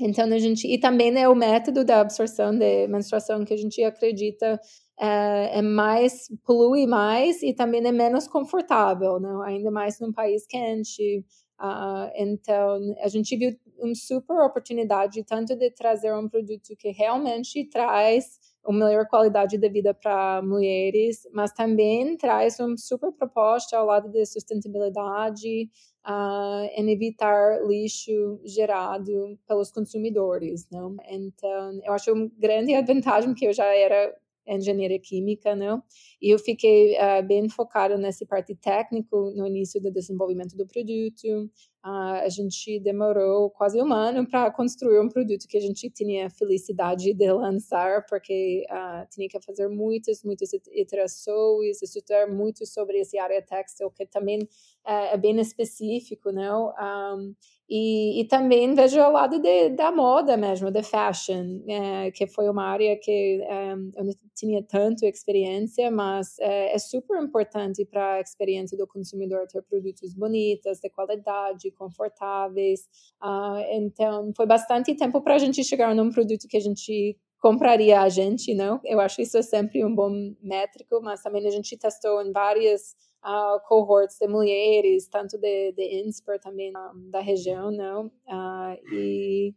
Então 0.00 0.24
a 0.32 0.38
gente 0.38 0.66
e 0.66 0.78
também 0.78 1.14
é 1.20 1.28
o 1.28 1.34
método 1.34 1.84
da 1.84 2.00
absorção 2.00 2.56
de 2.56 2.86
menstruação 2.88 3.44
que 3.44 3.52
a 3.52 3.56
gente 3.56 3.82
acredita 3.82 4.58
é, 4.98 5.58
é, 5.58 5.62
mais 5.62 6.28
polui 6.44 6.86
mais 6.86 7.42
e 7.42 7.52
também 7.52 7.86
é 7.86 7.92
menos 7.92 8.26
confortável, 8.26 9.20
não? 9.20 9.42
Ainda 9.42 9.70
mais 9.70 10.00
num 10.00 10.12
país 10.12 10.46
quente. 10.46 11.24
Uh, 11.60 12.10
então, 12.14 12.94
a 13.00 13.08
gente 13.08 13.36
viu 13.36 13.56
uma 13.78 13.94
super 13.94 14.40
oportunidade 14.40 15.24
tanto 15.24 15.56
de 15.56 15.70
trazer 15.70 16.14
um 16.14 16.28
produto 16.28 16.76
que 16.78 16.90
realmente 16.90 17.68
traz 17.68 18.38
uma 18.64 18.86
melhor 18.86 19.06
qualidade 19.08 19.56
de 19.56 19.68
vida 19.68 19.92
para 19.94 20.42
mulheres, 20.42 21.26
mas 21.32 21.52
também 21.52 22.16
traz 22.16 22.60
uma 22.60 22.76
super 22.76 23.10
proposta 23.12 23.76
ao 23.76 23.86
lado 23.86 24.08
de 24.10 24.24
sustentabilidade 24.26 25.68
uh, 26.06 26.64
em 26.76 26.90
evitar 26.90 27.60
lixo 27.66 28.40
gerado 28.44 29.38
pelos 29.46 29.72
consumidores, 29.72 30.68
não? 30.70 30.94
Então, 31.08 31.80
eu 31.82 31.92
acho 31.92 32.12
uma 32.12 32.30
grande 32.38 32.72
vantagem 32.82 33.34
que 33.34 33.46
eu 33.46 33.52
já 33.52 33.66
era 33.66 34.14
engenharia 34.48 34.98
química, 34.98 35.54
não? 35.54 35.82
E 36.20 36.32
eu 36.32 36.38
fiquei 36.38 36.94
uh, 36.94 37.26
bem 37.26 37.48
focada 37.48 37.96
nessa 37.96 38.24
parte 38.26 38.54
técnica 38.54 39.16
no 39.16 39.46
início 39.46 39.80
do 39.80 39.90
desenvolvimento 39.90 40.56
do 40.56 40.66
produto. 40.66 41.50
Uh, 41.84 42.24
a 42.24 42.28
gente 42.28 42.80
demorou 42.80 43.50
quase 43.50 43.80
um 43.80 43.92
ano 43.92 44.28
para 44.28 44.50
construir 44.50 44.98
um 45.00 45.08
produto 45.08 45.46
que 45.48 45.56
a 45.56 45.60
gente 45.60 45.88
tinha 45.90 46.28
felicidade 46.28 47.14
de 47.14 47.32
lançar, 47.32 48.04
porque 48.06 48.64
uh, 48.70 49.06
tinha 49.10 49.28
que 49.28 49.40
fazer 49.40 49.68
muitas, 49.68 50.22
muitas 50.24 50.50
iterações, 50.72 51.80
estudar 51.80 52.26
muito 52.26 52.66
sobre 52.66 53.00
essa 53.00 53.22
área 53.22 53.40
textil, 53.40 53.90
que 53.90 54.04
também 54.06 54.40
é 54.84 55.16
bem 55.16 55.38
específico, 55.38 56.32
não? 56.32 56.72
Um, 56.80 57.34
e, 57.70 58.22
e 58.22 58.24
também 58.24 58.74
vejo 58.74 58.98
o 58.98 59.12
lado 59.12 59.38
de, 59.38 59.68
da 59.68 59.92
moda 59.92 60.38
mesmo, 60.38 60.70
da 60.70 60.82
fashion, 60.82 61.60
é, 61.68 62.10
que 62.10 62.26
foi 62.26 62.48
uma 62.48 62.64
área 62.64 62.98
que 62.98 63.42
é, 63.42 63.72
eu 63.72 64.04
não 64.04 64.12
tinha 64.34 64.62
tanto 64.62 65.04
experiência, 65.04 65.90
mas 65.90 66.38
é, 66.38 66.74
é 66.74 66.78
super 66.78 67.22
importante 67.22 67.84
para 67.84 68.14
a 68.14 68.20
experiência 68.22 68.78
do 68.78 68.86
consumidor 68.86 69.46
ter 69.48 69.62
produtos 69.62 70.14
bonitos, 70.14 70.80
de 70.80 70.88
qualidade, 70.88 71.67
confortáveis. 71.72 72.80
Uh, 73.22 73.60
então, 73.72 74.32
foi 74.36 74.46
bastante 74.46 74.94
tempo 74.94 75.20
para 75.20 75.34
a 75.34 75.38
gente 75.38 75.62
chegar 75.64 75.94
num 75.94 76.10
produto 76.10 76.48
que 76.48 76.56
a 76.56 76.60
gente 76.60 77.16
compraria 77.40 78.00
a 78.00 78.08
gente, 78.08 78.54
não? 78.54 78.80
Eu 78.84 79.00
acho 79.00 79.20
isso 79.20 79.42
sempre 79.42 79.84
um 79.84 79.94
bom 79.94 80.10
métrico, 80.42 81.00
mas 81.02 81.22
também 81.22 81.46
a 81.46 81.50
gente 81.50 81.76
testou 81.76 82.20
em 82.22 82.32
várias 82.32 82.96
uh, 83.24 83.60
cohorts 83.68 84.16
de 84.20 84.26
mulheres, 84.26 85.08
tanto 85.08 85.38
de, 85.38 85.72
de 85.72 86.02
INSPER 86.02 86.40
também 86.40 86.72
um, 86.76 87.10
da 87.10 87.20
região, 87.20 87.70
não? 87.70 88.06
Uh, 88.26 88.76
e, 88.92 89.54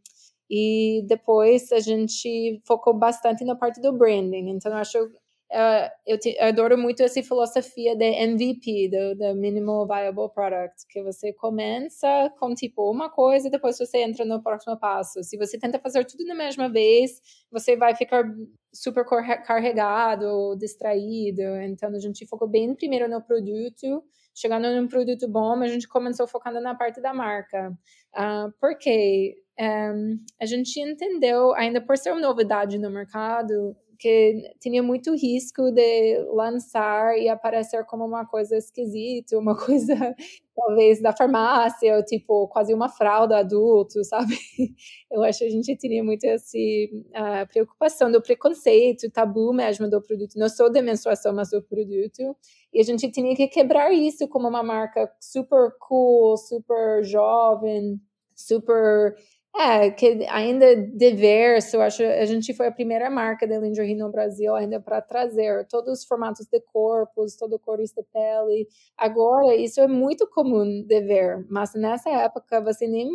e 0.50 1.04
depois 1.08 1.72
a 1.72 1.80
gente 1.80 2.62
focou 2.66 2.94
bastante 2.94 3.44
na 3.44 3.56
parte 3.56 3.82
do 3.82 3.94
branding. 3.94 4.50
Então, 4.50 4.72
eu 4.72 4.78
acho 4.78 5.10
Uh, 5.52 5.92
eu, 6.08 6.18
te, 6.18 6.34
eu, 6.40 6.48
adoro 6.48 6.78
muito 6.78 7.04
essa 7.04 7.22
filosofia 7.22 7.94
de 7.94 8.06
MVP, 8.06 8.90
do, 8.90 9.16
do, 9.18 9.36
Minimal 9.36 9.86
Viable 9.86 10.34
Product, 10.34 10.88
que 10.90 11.04
você 11.04 11.34
começa 11.34 12.32
com 12.40 12.56
tipo 12.56 12.90
uma 12.90 13.10
coisa 13.10 13.50
e 13.50 13.52
depois 13.52 13.78
você 13.78 13.98
entra 13.98 14.24
no 14.24 14.42
próximo 14.42 14.80
passo. 14.80 15.22
Se 15.22 15.36
você 15.36 15.60
tenta 15.60 15.78
fazer 15.78 16.06
tudo 16.06 16.24
na 16.26 16.34
mesma 16.34 16.70
vez, 16.70 17.20
você 17.52 17.76
vai 17.76 17.94
ficar 17.94 18.24
super 18.74 19.04
carregado, 19.46 20.56
distraído. 20.58 21.42
Então 21.64 21.90
a 21.90 22.00
gente 22.00 22.26
focou 22.28 22.48
bem 22.48 22.74
primeiro 22.74 23.10
no 23.10 23.22
produto, 23.22 24.02
chegando 24.34 24.74
num 24.74 24.88
produto 24.88 25.28
bom, 25.28 25.62
a 25.62 25.68
gente 25.68 25.86
começou 25.86 26.26
focando 26.28 26.62
na 26.62 26.76
parte 26.76 27.02
da 27.02 27.14
marca. 27.14 27.78
Uh, 28.16 28.54
porque 28.58 29.36
um, 29.60 30.18
a 30.42 30.46
gente 30.46 30.80
entendeu, 30.80 31.54
ainda 31.56 31.82
por 31.82 31.98
ser 31.98 32.12
uma 32.12 32.22
novidade 32.22 32.80
no 32.80 32.90
mercado, 32.90 33.76
que 34.02 34.42
tinha 34.60 34.82
muito 34.82 35.14
risco 35.14 35.72
de 35.72 36.18
lançar 36.34 37.16
e 37.20 37.30
aparecer 37.30 37.86
como 37.86 38.04
uma 38.04 38.26
coisa 38.26 38.58
esquisita, 38.58 39.38
uma 39.38 39.54
coisa 39.56 39.94
talvez 40.56 41.00
da 41.00 41.16
farmácia, 41.16 41.96
ou 41.96 42.04
tipo 42.04 42.48
quase 42.48 42.74
uma 42.74 42.90
fralda 42.90 43.38
adulto, 43.38 44.04
sabe? 44.04 44.36
Eu 45.12 45.24
acho 45.24 45.40
que 45.40 45.46
a 45.46 45.50
gente 45.50 45.78
tinha 45.78 46.04
muito 46.04 46.24
essa 46.26 46.58
uh, 46.58 47.48
preocupação 47.48 48.12
do 48.12 48.22
preconceito, 48.22 49.12
tabu 49.12 49.54
mesmo 49.54 49.88
do 49.88 50.02
produto, 50.02 50.34
não 50.36 50.50
só 50.50 50.68
da 50.68 50.82
menstruação, 50.82 51.32
mas 51.34 51.52
do 51.52 51.62
produto. 51.62 52.36
E 52.74 52.80
a 52.80 52.84
gente 52.84 53.10
tinha 53.12 53.36
que 53.36 53.48
quebrar 53.48 53.94
isso 53.94 54.28
como 54.28 54.48
uma 54.50 54.64
marca 54.64 55.12
super 55.20 55.76
cool, 55.80 56.36
super 56.38 57.04
jovem, 57.04 58.02
super 58.36 59.16
é, 59.56 59.92
que 59.92 60.26
ainda 60.30 60.76
diverso, 60.76 61.76
eu 61.78 61.82
acho 61.82 62.04
a 62.04 62.26
gente 62.26 62.54
foi 62.54 62.68
a 62.68 62.72
primeira 62.72 63.10
marca 63.10 63.46
de 63.48 63.58
lingerie 63.60 63.96
no 63.96 64.10
Brasil 64.12 64.56
ainda 64.56 64.80
para 64.80 65.02
trazer 65.02 65.66
todos 65.68 66.00
os 66.00 66.06
formatos 66.06 66.48
de 66.48 66.60
corpos, 66.62 67.36
todo 67.36 67.60
cores 67.60 67.92
de 67.94 68.02
pele. 68.14 68.68
Agora, 68.98 69.56
isso 69.56 69.82
é 69.82 69.88
muito 69.88 70.28
comum 70.30 70.84
de 70.84 71.02
ver, 71.02 71.46
mas 71.50 71.74
nessa 71.76 72.10
época 72.10 72.62
você 72.62 72.88
nem 72.88 73.10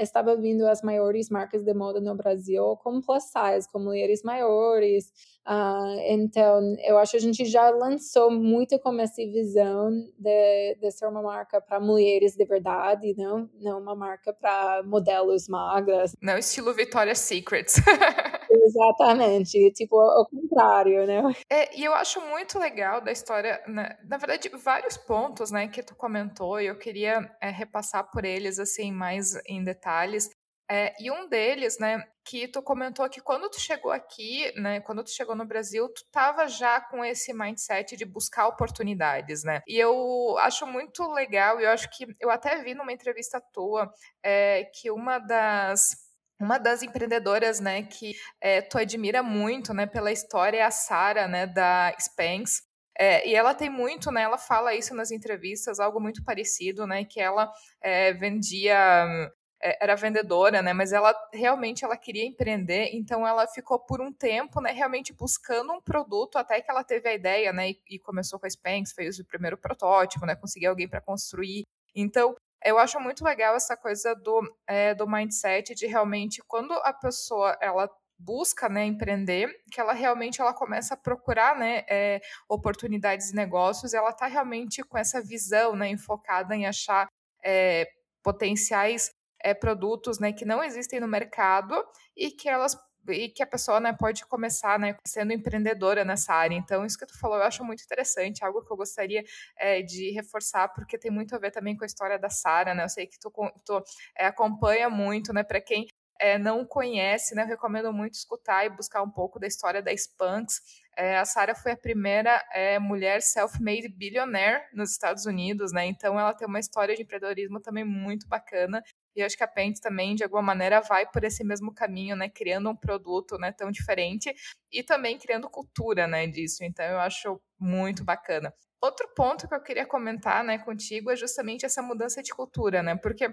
estava 0.00 0.36
vindo 0.36 0.66
as 0.66 0.82
maiores 0.82 1.28
marcas 1.28 1.62
de 1.62 1.74
moda 1.74 2.00
no 2.00 2.14
Brasil 2.14 2.76
com 2.82 3.00
plus 3.00 3.24
size, 3.24 3.68
com 3.70 3.78
mulheres 3.78 4.22
maiores. 4.22 5.12
Uh, 5.46 6.00
então, 6.08 6.74
eu 6.84 6.96
acho 6.96 7.12
que 7.12 7.16
a 7.18 7.20
gente 7.20 7.44
já 7.44 7.68
lançou 7.68 8.30
muito 8.30 8.78
com 8.78 8.98
essa 8.98 9.22
visão 9.26 9.90
de, 10.18 10.74
de 10.80 10.90
ser 10.90 11.06
uma 11.06 11.22
marca 11.22 11.60
para 11.60 11.78
mulheres 11.78 12.34
de 12.34 12.44
verdade, 12.44 13.14
não, 13.16 13.48
não 13.60 13.78
uma 13.78 13.94
marca 13.94 14.32
para 14.32 14.82
modelos 14.84 15.46
magras. 15.48 16.16
Não 16.20 16.38
estilo 16.38 16.72
Victoria's 16.72 17.18
Secret. 17.18 17.66
Exatamente, 18.62 19.72
tipo, 19.72 19.98
ao 19.98 20.26
contrário, 20.26 21.06
né? 21.06 21.22
É, 21.50 21.76
e 21.78 21.84
eu 21.84 21.94
acho 21.94 22.20
muito 22.20 22.58
legal 22.58 23.00
da 23.00 23.12
história, 23.12 23.62
né? 23.66 23.96
na 24.04 24.16
verdade, 24.16 24.48
vários 24.50 24.96
pontos, 24.96 25.50
né, 25.50 25.68
que 25.68 25.82
tu 25.82 25.94
comentou, 25.94 26.60
e 26.60 26.66
eu 26.66 26.78
queria 26.78 27.30
é, 27.40 27.50
repassar 27.50 28.10
por 28.10 28.24
eles, 28.24 28.58
assim, 28.58 28.92
mais 28.92 29.34
em 29.46 29.62
detalhes. 29.62 30.30
É, 30.70 30.94
e 30.98 31.10
um 31.10 31.28
deles, 31.28 31.78
né, 31.78 32.02
que 32.24 32.48
tu 32.48 32.62
comentou 32.62 33.08
que 33.10 33.20
quando 33.20 33.50
tu 33.50 33.60
chegou 33.60 33.90
aqui, 33.92 34.50
né, 34.58 34.80
quando 34.80 35.04
tu 35.04 35.10
chegou 35.10 35.36
no 35.36 35.44
Brasil, 35.44 35.86
tu 35.90 36.02
tava 36.10 36.48
já 36.48 36.80
com 36.80 37.04
esse 37.04 37.34
mindset 37.34 37.96
de 37.96 38.04
buscar 38.06 38.48
oportunidades, 38.48 39.44
né? 39.44 39.60
E 39.68 39.78
eu 39.78 40.38
acho 40.38 40.66
muito 40.66 41.06
legal, 41.12 41.60
e 41.60 41.64
eu 41.64 41.70
acho 41.70 41.90
que 41.90 42.06
eu 42.18 42.30
até 42.30 42.62
vi 42.62 42.74
numa 42.74 42.92
entrevista 42.92 43.42
tua 43.52 43.92
é, 44.22 44.64
que 44.74 44.90
uma 44.90 45.18
das 45.18 46.03
uma 46.40 46.58
das 46.58 46.82
empreendedoras, 46.82 47.60
né, 47.60 47.82
que 47.82 48.14
é, 48.40 48.60
tu 48.60 48.78
admira 48.78 49.22
muito, 49.22 49.72
né, 49.72 49.86
pela 49.86 50.12
história 50.12 50.58
é 50.58 50.62
a 50.62 50.70
Sara, 50.70 51.28
né, 51.28 51.46
da 51.46 51.94
Spanx. 51.98 52.62
É, 52.98 53.28
e 53.28 53.34
ela 53.34 53.54
tem 53.54 53.68
muito, 53.68 54.10
né? 54.12 54.22
Ela 54.22 54.38
fala 54.38 54.72
isso 54.72 54.94
nas 54.94 55.10
entrevistas, 55.10 55.80
algo 55.80 55.98
muito 56.00 56.22
parecido, 56.24 56.86
né? 56.86 57.04
Que 57.04 57.20
ela 57.20 57.50
é, 57.82 58.12
vendia, 58.12 59.26
era 59.60 59.96
vendedora, 59.96 60.62
né? 60.62 60.72
Mas 60.72 60.92
ela 60.92 61.14
realmente 61.32 61.84
ela 61.84 61.96
queria 61.96 62.24
empreender, 62.24 62.90
então 62.92 63.26
ela 63.26 63.46
ficou 63.48 63.78
por 63.78 64.00
um 64.00 64.12
tempo, 64.12 64.60
né? 64.60 64.70
Realmente 64.70 65.12
buscando 65.12 65.72
um 65.72 65.80
produto 65.80 66.36
até 66.36 66.60
que 66.60 66.70
ela 66.70 66.84
teve 66.84 67.08
a 67.08 67.14
ideia, 67.14 67.52
né? 67.52 67.70
E, 67.70 67.80
e 67.90 67.98
começou 67.98 68.38
com 68.38 68.46
a 68.46 68.50
Spanx, 68.50 68.92
fez 68.92 69.18
o 69.18 69.24
primeiro 69.24 69.58
protótipo, 69.58 70.24
né? 70.26 70.36
Conseguiu 70.36 70.70
alguém 70.70 70.88
para 70.88 71.00
construir. 71.00 71.64
Então 71.96 72.36
eu 72.64 72.78
acho 72.78 72.98
muito 72.98 73.24
legal 73.24 73.54
essa 73.54 73.76
coisa 73.76 74.14
do, 74.14 74.42
é, 74.66 74.94
do 74.94 75.06
mindset 75.06 75.74
de 75.74 75.86
realmente 75.86 76.42
quando 76.46 76.72
a 76.72 76.92
pessoa 76.92 77.56
ela 77.60 77.88
busca 78.18 78.68
né, 78.68 78.84
empreender, 78.84 79.48
que 79.70 79.80
ela 79.80 79.92
realmente 79.92 80.40
ela 80.40 80.54
começa 80.54 80.94
a 80.94 80.96
procurar 80.96 81.58
né, 81.58 81.84
é, 81.88 82.20
oportunidades 82.48 83.28
de 83.28 83.34
negócios, 83.34 83.92
ela 83.92 84.10
está 84.10 84.26
realmente 84.26 84.82
com 84.82 84.96
essa 84.96 85.20
visão 85.20 85.74
né, 85.76 85.88
enfocada 85.88 86.54
em 86.54 86.66
achar 86.66 87.08
é, 87.44 87.88
potenciais 88.22 89.10
é, 89.42 89.52
produtos 89.52 90.18
né, 90.18 90.32
que 90.32 90.44
não 90.44 90.62
existem 90.62 91.00
no 91.00 91.08
mercado 91.08 91.84
e 92.16 92.30
que 92.30 92.48
elas 92.48 92.76
e 93.08 93.28
que 93.28 93.42
a 93.42 93.46
pessoa 93.46 93.80
né, 93.80 93.92
pode 93.92 94.24
começar 94.26 94.78
né, 94.78 94.96
sendo 95.06 95.32
empreendedora 95.32 96.04
nessa 96.04 96.32
área. 96.32 96.56
Então, 96.56 96.84
isso 96.84 96.98
que 96.98 97.06
tu 97.06 97.18
falou 97.18 97.36
eu 97.36 97.44
acho 97.44 97.64
muito 97.64 97.82
interessante, 97.82 98.44
algo 98.44 98.62
que 98.62 98.72
eu 98.72 98.76
gostaria 98.76 99.22
é, 99.56 99.82
de 99.82 100.10
reforçar, 100.10 100.68
porque 100.68 100.98
tem 100.98 101.10
muito 101.10 101.34
a 101.34 101.38
ver 101.38 101.50
também 101.50 101.76
com 101.76 101.84
a 101.84 101.86
história 101.86 102.18
da 102.18 102.30
Sara, 102.30 102.74
né? 102.74 102.84
Eu 102.84 102.88
sei 102.88 103.06
que 103.06 103.18
tu, 103.18 103.32
tu 103.64 103.82
é, 104.16 104.26
acompanha 104.26 104.88
muito, 104.88 105.32
né? 105.32 105.42
Para 105.42 105.60
quem 105.60 105.86
é, 106.24 106.38
não 106.38 106.64
conhece, 106.64 107.34
né, 107.34 107.42
eu 107.42 107.46
recomendo 107.46 107.92
muito 107.92 108.14
escutar 108.14 108.64
e 108.64 108.70
buscar 108.70 109.02
um 109.02 109.10
pouco 109.10 109.38
da 109.38 109.46
história 109.46 109.82
da 109.82 109.92
Spanx. 109.92 110.62
É, 110.96 111.18
a 111.18 111.24
Sarah 111.26 111.54
foi 111.54 111.72
a 111.72 111.76
primeira 111.76 112.42
é, 112.54 112.78
mulher 112.78 113.20
self-made 113.20 113.88
billionaire 113.88 114.62
nos 114.72 114.90
Estados 114.90 115.26
Unidos, 115.26 115.70
né? 115.70 115.84
Então 115.84 116.18
ela 116.18 116.32
tem 116.32 116.48
uma 116.48 116.58
história 116.60 116.94
de 116.96 117.02
empreendedorismo 117.02 117.60
também 117.60 117.84
muito 117.84 118.26
bacana. 118.26 118.82
E 119.14 119.22
acho 119.22 119.36
que 119.36 119.44
a 119.44 119.48
Pente 119.48 119.82
também, 119.82 120.14
de 120.14 120.24
alguma 120.24 120.40
maneira, 120.40 120.80
vai 120.80 121.04
por 121.10 121.24
esse 121.24 121.44
mesmo 121.44 121.74
caminho, 121.74 122.16
né? 122.16 122.30
Criando 122.30 122.70
um 122.70 122.76
produto 122.76 123.36
né, 123.36 123.52
tão 123.52 123.70
diferente 123.70 124.32
e 124.72 124.82
também 124.82 125.18
criando 125.18 125.50
cultura 125.50 126.06
né, 126.06 126.26
disso. 126.26 126.64
Então 126.64 126.86
eu 126.86 127.00
acho 127.00 127.38
muito 127.58 128.02
bacana. 128.02 128.54
Outro 128.80 129.12
ponto 129.14 129.46
que 129.46 129.54
eu 129.54 129.62
queria 129.62 129.84
comentar 129.84 130.42
né, 130.42 130.56
contigo 130.56 131.10
é 131.10 131.16
justamente 131.16 131.66
essa 131.66 131.82
mudança 131.82 132.22
de 132.22 132.32
cultura, 132.32 132.82
né? 132.82 132.96
Porque 132.96 133.28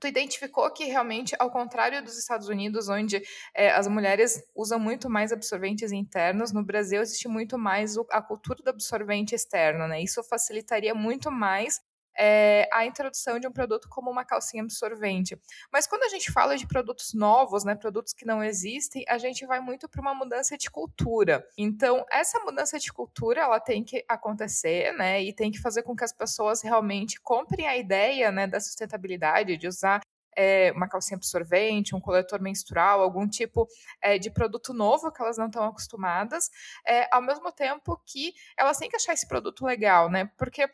tu 0.00 0.06
identificou 0.06 0.70
que 0.72 0.84
realmente, 0.84 1.34
ao 1.38 1.50
contrário 1.50 2.02
dos 2.02 2.18
Estados 2.18 2.48
Unidos, 2.48 2.88
onde 2.88 3.22
é, 3.54 3.70
as 3.70 3.88
mulheres 3.88 4.42
usam 4.54 4.78
muito 4.78 5.08
mais 5.08 5.32
absorventes 5.32 5.92
internos, 5.92 6.52
no 6.52 6.64
Brasil 6.64 7.00
existe 7.00 7.28
muito 7.28 7.58
mais 7.58 7.96
a 8.10 8.20
cultura 8.20 8.62
do 8.62 8.68
absorvente 8.70 9.34
externo, 9.34 9.88
né? 9.88 10.02
Isso 10.02 10.22
facilitaria 10.24 10.94
muito 10.94 11.30
mais 11.30 11.80
é, 12.18 12.68
a 12.72 12.84
introdução 12.84 13.38
de 13.38 13.46
um 13.46 13.52
produto 13.52 13.88
como 13.88 14.10
uma 14.10 14.24
calcinha 14.24 14.62
absorvente. 14.62 15.38
Mas 15.72 15.86
quando 15.86 16.04
a 16.04 16.08
gente 16.08 16.30
fala 16.32 16.56
de 16.56 16.66
produtos 16.66 17.14
novos, 17.14 17.64
né, 17.64 17.74
produtos 17.74 18.12
que 18.12 18.26
não 18.26 18.42
existem, 18.42 19.04
a 19.08 19.18
gente 19.18 19.46
vai 19.46 19.60
muito 19.60 19.88
para 19.88 20.00
uma 20.00 20.14
mudança 20.14 20.56
de 20.56 20.70
cultura. 20.70 21.46
Então, 21.56 22.04
essa 22.10 22.38
mudança 22.40 22.78
de 22.78 22.92
cultura, 22.92 23.42
ela 23.42 23.60
tem 23.60 23.84
que 23.84 24.04
acontecer, 24.08 24.92
né, 24.92 25.22
e 25.22 25.32
tem 25.32 25.50
que 25.50 25.60
fazer 25.60 25.82
com 25.82 25.94
que 25.94 26.04
as 26.04 26.12
pessoas 26.12 26.62
realmente 26.62 27.20
comprem 27.20 27.66
a 27.66 27.76
ideia, 27.76 28.30
né, 28.30 28.46
da 28.46 28.60
sustentabilidade, 28.60 29.56
de 29.56 29.68
usar 29.68 30.00
é, 30.36 30.70
uma 30.72 30.88
calcinha 30.88 31.16
absorvente, 31.16 31.94
um 31.94 32.00
coletor 32.00 32.40
menstrual, 32.40 33.00
algum 33.00 33.26
tipo 33.26 33.66
é, 34.02 34.18
de 34.18 34.30
produto 34.30 34.74
novo 34.74 35.10
que 35.10 35.22
elas 35.22 35.38
não 35.38 35.46
estão 35.46 35.64
acostumadas, 35.64 36.50
é, 36.86 37.08
ao 37.10 37.22
mesmo 37.22 37.50
tempo 37.50 38.00
que 38.04 38.34
elas 38.56 38.76
têm 38.76 38.90
que 38.90 38.96
achar 38.96 39.14
esse 39.14 39.26
produto 39.26 39.64
legal, 39.64 40.10
né? 40.10 40.30
Porque 40.36 40.68